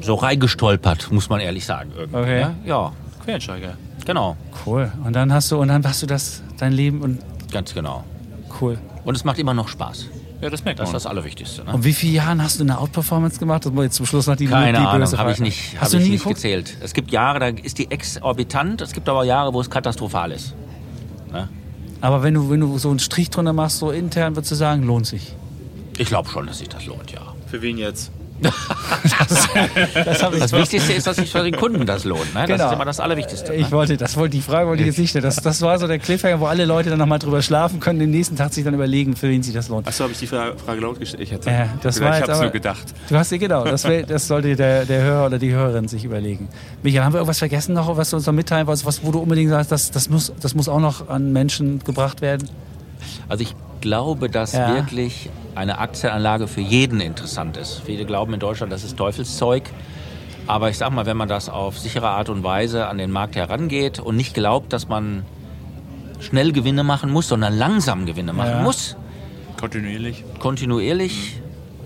so 0.01 0.15
reingestolpert, 0.15 1.13
muss 1.13 1.29
man 1.29 1.39
ehrlich 1.39 1.65
sagen. 1.65 1.91
irgendwie, 1.97 2.17
Okay. 2.17 2.39
Ja, 2.41 2.53
ja, 2.65 2.91
Quereinsteiger. 3.23 3.75
genau, 4.05 4.35
Cool. 4.65 4.91
Und 5.05 5.13
dann 5.15 5.31
hast 5.31 5.49
du, 5.49 5.61
und 5.61 5.69
dann 5.69 5.81
hast 5.85 6.01
du 6.01 6.07
das, 6.07 6.43
dein 6.57 6.73
Leben 6.73 6.99
und 7.01 7.19
ganz 7.53 7.73
genau. 7.73 8.03
cool. 8.59 8.77
Und 9.05 9.15
es 9.15 9.23
macht 9.23 9.39
immer 9.39 9.53
noch 9.53 9.69
Spaß. 9.69 10.07
Ja, 10.41 10.49
das 10.49 10.65
merkt 10.65 10.79
Das 10.81 10.89
ist 10.89 10.91
man. 10.91 10.97
das 10.97 11.05
Allerwichtigste. 11.05 11.63
Ne? 11.63 11.71
Und 11.73 11.85
wie 11.85 11.93
viele 11.93 12.13
Jahren 12.15 12.43
hast 12.43 12.59
du 12.59 12.63
eine 12.65 12.79
Outperformance 12.79 13.39
gemacht? 13.39 13.65
Das 13.65 13.73
war 13.73 13.83
jetzt 13.85 13.95
zum 13.95 14.05
Schluss 14.07 14.27
noch 14.27 14.35
die 14.35 14.47
Keine 14.47 14.77
die 14.77 14.85
Ahnung, 14.85 15.17
habe 15.17 15.31
ich 15.31 15.39
nicht, 15.39 15.75
hab 15.75 15.83
Hast 15.83 15.93
du 15.93 15.99
ich 15.99 16.03
nie 16.03 16.09
nicht 16.11 16.25
gezählt. 16.27 16.75
Es 16.81 16.93
gibt 16.93 17.11
Jahre, 17.11 17.39
da 17.39 17.47
ist 17.47 17.77
die 17.77 17.89
exorbitant, 17.89 18.81
es 18.81 18.91
gibt 18.91 19.07
aber 19.07 19.23
Jahre, 19.23 19.53
wo 19.53 19.61
es 19.61 19.69
katastrophal 19.69 20.31
ist. 20.33 20.53
Ne? 21.31 21.47
Aber 22.01 22.23
wenn 22.23 22.33
du, 22.33 22.49
wenn 22.49 22.59
du 22.59 22.77
so 22.77 22.89
einen 22.89 22.99
Strich 22.99 23.29
drunter 23.29 23.53
machst, 23.53 23.77
so 23.77 23.91
intern, 23.91 24.35
würdest 24.35 24.51
du 24.51 24.55
sagen, 24.55 24.83
lohnt 24.83 25.05
sich. 25.05 25.33
Ich 25.97 26.07
glaube 26.07 26.29
schon, 26.29 26.47
dass 26.47 26.57
sich 26.57 26.69
das 26.69 26.85
lohnt, 26.87 27.11
ja. 27.11 27.21
Für 27.47 27.61
wen 27.61 27.77
jetzt? 27.77 28.11
Das 28.41 29.47
ich. 30.33 30.39
Das 30.39 30.51
Wichtigste 30.51 30.93
ist, 30.93 31.07
dass 31.07 31.15
sich 31.17 31.31
für 31.31 31.43
den 31.43 31.55
Kunden 31.55 31.85
das 31.85 32.03
lohnt. 32.03 32.33
Ne? 32.33 32.41
Das 32.41 32.47
Genau. 32.47 32.67
ist 32.67 32.73
immer 32.73 32.85
das 32.85 32.99
Allerwichtigste. 32.99 33.53
Ich 33.53 33.65
Ne? 33.67 33.71
wollte, 33.71 33.97
das 33.97 34.15
wollte, 34.17 34.35
die 34.35 34.41
Frage 34.41 34.67
wollte 34.67 34.81
ich 34.83 34.87
jetzt 34.87 34.97
nicht 34.99 35.09
stellen. 35.11 35.23
Das, 35.23 35.35
das 35.37 35.61
war 35.61 35.77
so 35.79 35.87
der 35.87 35.99
Cliffhanger, 35.99 36.39
wo 36.39 36.45
alle 36.45 36.65
Leute 36.65 36.89
dann 36.89 36.99
nochmal 36.99 37.19
drüber 37.19 37.41
schlafen 37.41 37.79
können, 37.79 37.99
den 37.99 38.11
nächsten 38.11 38.35
Tag 38.35 38.53
sich 38.53 38.63
dann 38.63 38.73
überlegen, 38.73 39.15
für 39.15 39.29
wen 39.29 39.43
sich 39.43 39.53
das 39.53 39.69
lohnt. 39.69 39.87
Achso, 39.87 40.03
habe 40.03 40.13
ich 40.13 40.19
die 40.19 40.27
Fra- 40.27 40.53
Frage 40.65 40.81
laut 40.81 40.99
gestellt? 40.99 41.23
Ich 41.23 41.31
hätte 41.31 41.49
Ja, 41.49 41.69
das 41.81 41.95
gesagt, 41.95 42.01
war 42.01 42.15
ich 42.17 42.21
habe 42.23 42.31
es 42.33 42.39
nur 42.41 42.49
gedacht. 42.49 42.83
Du 43.09 43.15
hast 43.17 43.31
ja 43.31 43.37
genau, 43.37 43.63
das, 43.63 43.83
wär, 43.85 44.03
das 44.03 44.27
sollte 44.27 44.55
der, 44.55 44.85
der 44.85 45.01
Hörer 45.03 45.25
oder 45.27 45.39
die 45.39 45.51
Hörerin 45.51 45.87
sich 45.87 46.03
überlegen. 46.03 46.47
Michael, 46.83 47.03
haben 47.05 47.13
wir 47.13 47.19
irgendwas 47.19 47.39
vergessen 47.39 47.73
noch, 47.73 47.95
was 47.97 48.09
du 48.09 48.17
uns 48.17 48.25
noch 48.25 48.33
mitteilen 48.33 48.67
wolltest, 48.67 48.85
was, 48.85 49.03
wo 49.03 49.11
du 49.11 49.19
unbedingt 49.19 49.49
sagst, 49.49 49.71
das, 49.71 49.91
das, 49.91 50.09
muss, 50.09 50.31
das 50.41 50.55
muss 50.55 50.67
auch 50.67 50.79
noch 50.79 51.09
an 51.09 51.31
Menschen 51.31 51.79
gebracht 51.83 52.21
werden? 52.21 52.49
Also 53.29 53.43
ich 53.43 53.55
glaube, 53.81 54.29
dass 54.29 54.53
Ja. 54.53 54.73
wirklich 54.75 55.29
eine 55.55 55.79
Aktienanlage 55.79 56.47
für 56.47 56.61
jeden 56.61 57.01
interessant 57.01 57.57
ist. 57.57 57.81
Viele 57.85 58.05
glauben 58.05 58.33
in 58.33 58.39
Deutschland, 58.39 58.71
das 58.71 58.83
ist 58.83 58.97
Teufelszeug. 58.97 59.63
Aber 60.47 60.69
ich 60.69 60.77
sag 60.77 60.91
mal, 60.91 61.05
wenn 61.05 61.17
man 61.17 61.27
das 61.29 61.49
auf 61.49 61.77
sichere 61.77 62.07
Art 62.09 62.29
und 62.29 62.43
Weise 62.43 62.87
an 62.87 62.97
den 62.97 63.11
Markt 63.11 63.35
herangeht 63.35 63.99
und 63.99 64.15
nicht 64.15 64.33
glaubt, 64.33 64.73
dass 64.73 64.87
man 64.87 65.23
schnell 66.19 66.51
Gewinne 66.51 66.83
machen 66.83 67.11
muss, 67.11 67.27
sondern 67.27 67.57
langsam 67.57 68.05
Gewinne 68.05 68.33
machen 68.33 68.51
Ja. 68.51 68.61
muss, 68.63 68.95
Kontinuierlich. 69.59 70.23
kontinuierlich, 70.39 71.39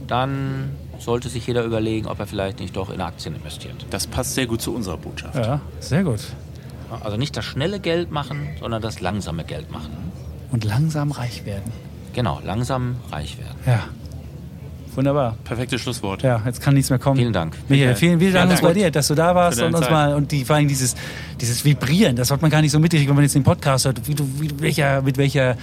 dann 0.07 0.71
sollte 0.99 1.27
sich 1.29 1.45
jeder 1.47 1.63
überlegen, 1.63 2.07
ob 2.07 2.19
er 2.19 2.27
vielleicht 2.27 2.59
nicht 2.59 2.75
doch 2.75 2.89
in 2.89 3.01
Aktien 3.01 3.35
investiert. 3.35 3.85
Das 3.89 4.07
passt 4.07 4.35
sehr 4.35 4.45
gut 4.47 4.61
zu 4.61 4.73
unserer 4.73 4.97
Botschaft. 4.97 5.35
Ja, 5.35 5.59
sehr 5.79 6.03
gut. 6.03 6.21
Also 7.03 7.17
nicht 7.17 7.35
das 7.35 7.43
schnelle 7.45 7.79
Geld 7.79 8.11
machen, 8.11 8.47
sondern 8.59 8.81
das 8.81 9.01
langsame 9.01 9.43
Geld 9.43 9.71
machen. 9.71 9.91
Und 10.51 10.63
langsam 10.63 11.11
reich 11.11 11.45
werden. 11.45 11.71
Genau, 12.15 12.41
langsam 12.45 12.95
reich 13.11 13.37
werden. 13.37 13.57
Ja. 13.65 13.89
Wunderbar. 14.95 15.37
Perfektes 15.43 15.81
Schlusswort. 15.81 16.23
Ja, 16.23 16.41
jetzt 16.45 16.61
kann 16.61 16.73
nichts 16.73 16.89
mehr 16.89 16.97
kommen. 16.97 17.17
Vielen 17.17 17.33
Dank. 17.33 17.57
Michael, 17.67 17.95
vielen, 17.95 18.19
vielen 18.19 18.33
Dank 18.33 18.49
Dank. 18.49 18.61
bei 18.61 18.73
dir, 18.73 18.89
dass 18.89 19.09
du 19.09 19.15
da 19.15 19.35
warst 19.35 19.61
und 19.61 19.75
uns 19.75 19.81
Zeit. 19.81 19.91
mal 19.91 20.13
und 20.15 20.31
die 20.31 20.45
vor 20.45 20.55
allem 20.55 20.69
dieses, 20.69 20.95
dieses 21.41 21.65
Vibrieren, 21.65 22.15
das 22.15 22.31
hat 22.31 22.41
man 22.41 22.49
gar 22.49 22.61
nicht 22.61 22.71
so 22.71 22.79
mitkriegen, 22.79 23.09
wenn 23.09 23.15
man 23.15 23.25
jetzt 23.25 23.35
den 23.35 23.43
Podcast 23.43 23.83
hört, 23.83 24.07
wie 24.07 24.15
du, 24.15 24.25
wie, 24.39 24.49
welcher, 24.61 25.01
mit 25.01 25.17
welcher 25.17 25.57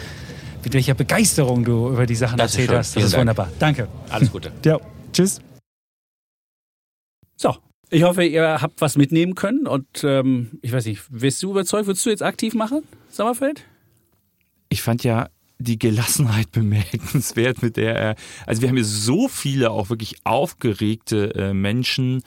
mit 0.62 0.74
welcher 0.74 0.94
Begeisterung 0.94 1.64
du 1.64 1.88
über 1.88 2.04
die 2.06 2.14
Sachen 2.14 2.36
Das 2.36 2.52
erzählt 2.52 2.70
hast. 2.70 2.88
Das 2.88 2.92
Vielen 2.92 3.06
ist 3.06 3.12
Dank. 3.14 3.20
wunderbar. 3.22 3.48
Danke. 3.58 3.88
Alles 4.10 4.30
Gute. 4.30 4.52
Ja. 4.64 4.78
Tschüss. 5.12 5.40
So. 7.36 7.56
Ich 7.90 8.04
hoffe, 8.04 8.24
ihr 8.24 8.60
habt 8.62 8.80
was 8.80 8.96
mitnehmen 8.96 9.34
können 9.34 9.66
und 9.66 9.86
ähm, 10.04 10.58
ich 10.62 10.72
weiß 10.72 10.86
nicht, 10.86 11.02
wirst 11.10 11.42
du 11.42 11.50
überzeugt? 11.50 11.86
Würdest 11.86 12.06
du 12.06 12.10
jetzt 12.10 12.22
aktiv 12.22 12.54
machen, 12.54 12.82
Sommerfeld? 13.10 13.64
Ich 14.68 14.82
fand 14.82 15.04
ja 15.04 15.28
die 15.62 15.78
Gelassenheit 15.78 16.50
bemerkenswert, 16.52 17.62
mit 17.62 17.76
der 17.76 17.96
er, 17.96 18.14
also 18.46 18.62
wir 18.62 18.68
haben 18.68 18.76
hier 18.76 18.84
so 18.84 19.28
viele 19.28 19.70
auch 19.70 19.90
wirklich 19.90 20.16
aufgeregte 20.24 21.34
äh, 21.34 21.54
Menschen 21.54 22.22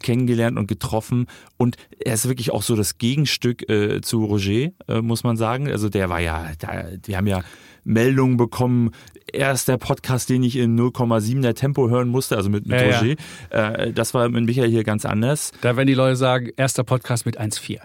kennengelernt 0.00 0.58
und 0.58 0.66
getroffen 0.66 1.26
und 1.56 1.76
er 1.98 2.14
ist 2.14 2.28
wirklich 2.28 2.50
auch 2.50 2.62
so 2.62 2.76
das 2.76 2.98
Gegenstück 2.98 3.68
äh, 3.68 4.00
zu 4.00 4.24
Roger, 4.24 4.70
äh, 4.88 5.00
muss 5.00 5.24
man 5.24 5.36
sagen. 5.36 5.70
Also 5.70 5.88
der 5.88 6.08
war 6.08 6.20
ja, 6.20 6.52
da, 6.58 6.86
wir 7.04 7.16
haben 7.16 7.26
ja 7.26 7.42
Meldungen 7.84 8.36
bekommen, 8.36 8.90
er 9.32 9.52
ist 9.52 9.68
der 9.68 9.78
Podcast, 9.78 10.28
den 10.28 10.42
ich 10.42 10.56
in 10.56 10.78
0,7er 10.78 11.54
Tempo 11.54 11.88
hören 11.88 12.08
musste, 12.08 12.36
also 12.36 12.50
mit, 12.50 12.66
mit 12.66 12.80
Ja, 12.80 12.86
ja. 12.86 12.98
Roger. 12.98 13.14
Äh, 13.50 13.92
das 13.92 14.12
war 14.12 14.28
mit 14.28 14.44
Michael 14.44 14.70
hier 14.70 14.84
ganz 14.84 15.04
anders. 15.04 15.52
Da 15.60 15.76
werden 15.76 15.86
die 15.86 15.94
Leute 15.94 16.16
sagen, 16.16 16.50
erster 16.56 16.84
Podcast 16.84 17.26
mit 17.26 17.40
1,4. 17.40 17.80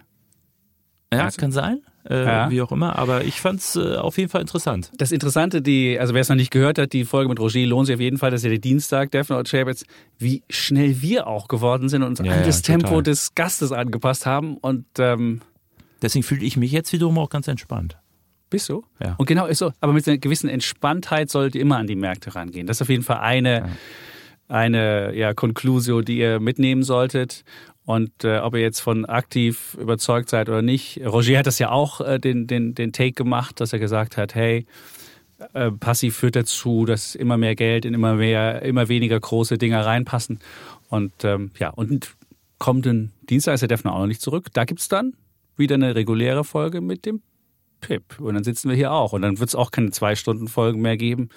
Ja, 1.14 1.26
Also- 1.26 1.40
kann 1.42 1.52
sein, 1.52 1.82
äh, 2.10 2.24
Ja. 2.26 2.50
wie 2.50 2.62
auch 2.62 2.72
immer, 2.72 2.98
aber 2.98 3.24
ich 3.26 3.42
fand's 3.42 3.76
äh, 3.76 3.96
auf 3.98 4.18
jeden 4.18 4.30
Fall 4.30 4.42
interessant. 4.42 4.92
Das 4.98 5.12
Interessante, 5.12 5.62
die, 5.62 6.00
also 6.00 6.14
wer 6.14 6.22
es 6.22 6.30
noch 6.30 6.38
nicht 6.38 6.52
gehört 6.52 6.78
hat, 6.78 6.94
die 6.94 7.04
Folge 7.04 7.28
mit 7.30 7.40
Roger 7.40 7.60
lohnt 7.66 7.88
sich 7.88 7.96
auf 7.96 8.00
jeden 8.02 8.18
Fall. 8.18 8.32
Das 8.32 8.40
ist 8.42 8.46
ja 8.46 8.50
der 8.50 8.60
Dienstag, 8.60 9.12
Defner 9.12 9.38
und 9.38 9.50
Chapitz, 9.50 9.84
wie 10.18 10.44
schnell 10.50 11.02
wir 11.02 11.28
auch 11.28 11.48
geworden 11.50 11.90
sind 11.90 12.02
und 12.04 12.10
uns 12.10 12.20
Ja, 12.20 12.32
an 12.32 12.40
ja, 12.40 12.46
das 12.46 12.62
total. 12.62 12.80
Tempo 12.80 13.02
des 13.02 13.36
Gastes 13.36 13.72
angepasst 13.74 14.26
haben. 14.26 14.56
Und 14.58 14.86
ähm, 15.00 15.42
Deswegen 16.02 16.24
fühle 16.24 16.44
ich 16.46 16.58
mich 16.58 16.72
jetzt 16.72 16.92
wiederum 16.94 17.18
auch 17.20 17.30
ganz 17.30 17.48
entspannt. 17.48 17.98
bist 18.50 18.68
du? 18.70 18.84
Ja. 19.00 19.14
Und 19.18 19.28
genau 19.28 19.46
ist 19.46 19.60
so. 19.60 19.72
Aber 19.82 19.94
mit 19.94 20.08
einer 20.08 20.18
gewissen 20.18 20.50
Entspanntheit 20.50 21.30
sollt 21.30 21.56
ihr 21.56 21.62
immer 21.62 21.78
an 21.78 21.88
die 21.88 21.96
Märkte 21.96 22.34
rangehen. 22.36 22.66
Das 22.68 22.78
ist 22.78 22.82
auf 22.82 22.90
jeden 22.90 23.04
Fall 23.04 23.20
eine, 23.20 23.70
eine 24.48 25.16
ja, 25.16 25.34
Conclusio, 25.34 26.02
die 26.02 26.18
ihr 26.18 26.40
mitnehmen 26.40 26.84
solltet. 26.84 27.44
Und 27.86 28.24
äh, 28.24 28.40
ob 28.40 28.54
ihr 28.54 28.62
jetzt 28.62 28.80
von 28.80 29.06
aktiv 29.06 29.76
überzeugt 29.80 30.30
seid 30.30 30.50
oder 30.50 30.62
nicht. 30.62 31.02
Roger 31.04 31.40
hat 31.40 31.48
das 31.48 31.60
ja 31.60 31.72
auch 31.72 32.00
äh, 32.02 32.20
den, 32.20 32.48
den, 32.48 32.76
den 32.76 32.94
Take 32.94 33.14
gemacht, 33.14 33.60
dass 33.60 33.74
er 33.74 33.80
gesagt 33.80 34.18
hat, 34.18 34.36
hey, 34.36 34.66
äh, 35.54 35.72
passiv 35.72 36.16
führt 36.16 36.36
dazu, 36.36 36.86
dass 36.86 37.16
immer 37.16 37.38
mehr 37.38 37.56
Geld 37.56 37.86
in 37.86 37.94
immer 37.94 38.16
mehr, 38.16 38.62
immer 38.62 38.88
weniger 38.88 39.20
große 39.20 39.58
Dinger 39.58 39.86
reinpassen. 39.86 40.40
Und 40.90 41.24
ähm, 41.24 41.52
ja, 41.58 41.70
und 41.70 42.16
kommenden 42.60 43.12
Dienstag 43.30 43.56
ist 43.56 43.62
der 43.62 43.68
Defner 43.68 43.94
auch 43.94 44.00
noch 44.00 44.08
nicht 44.08 44.22
zurück. 44.22 44.48
Da 44.54 44.66
gibt's 44.66 44.88
dann 44.88 45.14
wieder 45.58 45.76
eine 45.76 45.96
reguläre 45.96 46.44
Folge 46.44 46.82
mit 46.82 47.06
dem 47.06 47.22
Pip. 47.80 48.20
Und 48.20 48.36
dann 48.36 48.44
sitzen 48.44 48.70
wir 48.70 48.76
hier 48.76 48.92
auch. 48.92 49.14
Und 49.14 49.24
dann 49.24 49.40
wird's 49.40 49.56
auch 49.56 49.72
keine 49.72 49.92
zwei 49.92 50.16
Stunden 50.16 50.48
Folgen 50.48 50.82
mehr 50.82 50.98
geben, 50.98 51.30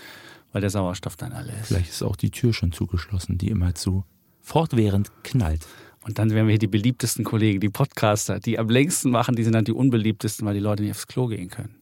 weil 0.53 0.61
der 0.61 0.71
Sauerstoff 0.71 1.17
dann 1.17 1.33
alle 1.33 1.53
ist. 1.53 1.69
Vielleicht 1.69 1.91
ist 1.91 2.03
auch 2.03 2.17
die 2.17 2.31
Tür 2.31 2.53
schon 2.53 2.73
zugeschlossen, 2.73 3.39
die 3.39 3.49
immer 3.49 3.75
zu 3.75 4.05
fortwährend 4.43 5.11
knallt. 5.23 5.67
Und 6.05 6.19
dann 6.19 6.31
wären 6.31 6.47
wir 6.47 6.53
hier 6.53 6.59
die 6.59 6.67
beliebtesten 6.67 7.25
Kollegen, 7.25 7.61
die 7.61 7.71
Podcaster, 7.71 8.39
die 8.39 8.59
am 8.59 8.69
längsten 8.69 9.11
machen, 9.11 9.37
die 9.37 9.43
sind 9.43 9.55
dann 9.55 9.65
die 9.65 9.73
unbeliebtesten, 9.73 10.47
weil 10.47 10.55
die 10.55 10.61
Leute 10.61 10.83
nicht 10.83 10.93
aufs 10.93 11.07
Klo 11.07 11.27
gehen 11.27 11.49
können. 11.49 11.75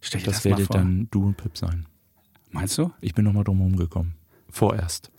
Stell 0.00 0.20
dir 0.20 0.26
das, 0.26 0.42
Das, 0.42 0.60
vor. 0.62 0.76
dann 0.76 1.08
du 1.10 1.26
und 1.26 1.36
Pip 1.36 1.56
sein. 1.56 1.86
Meinst 2.50 2.76
du? 2.78 2.90
Ich 3.00 3.14
bin 3.14 3.24
nochmal 3.24 3.44
drum 3.44 3.76
gekommen. 3.76 4.14
Vorerst. 4.50 5.10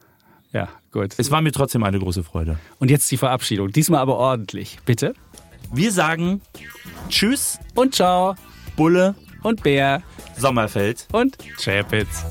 Ja, 0.51 0.67
gut. 0.91 1.13
Es 1.17 1.31
war 1.31 1.41
mir 1.41 1.51
trotzdem 1.51 1.83
eine 1.83 1.99
große 1.99 2.23
Freude. 2.23 2.59
Und 2.79 2.89
jetzt 2.89 3.09
die 3.11 3.17
Verabschiedung. 3.17 3.71
Diesmal 3.71 4.01
aber 4.01 4.15
ordentlich. 4.17 4.79
Bitte. 4.85 5.13
Wir 5.71 5.91
sagen 5.91 6.41
Tschüss, 7.09 7.59
Und 7.75 7.95
ciao. 7.95 8.35
Bulle, 8.75 9.15
Und 9.43 9.61
Bär. 9.63 10.01
Sommerfeld. 10.37 11.07
Und 11.11 11.37
Chapitz. 11.57 12.25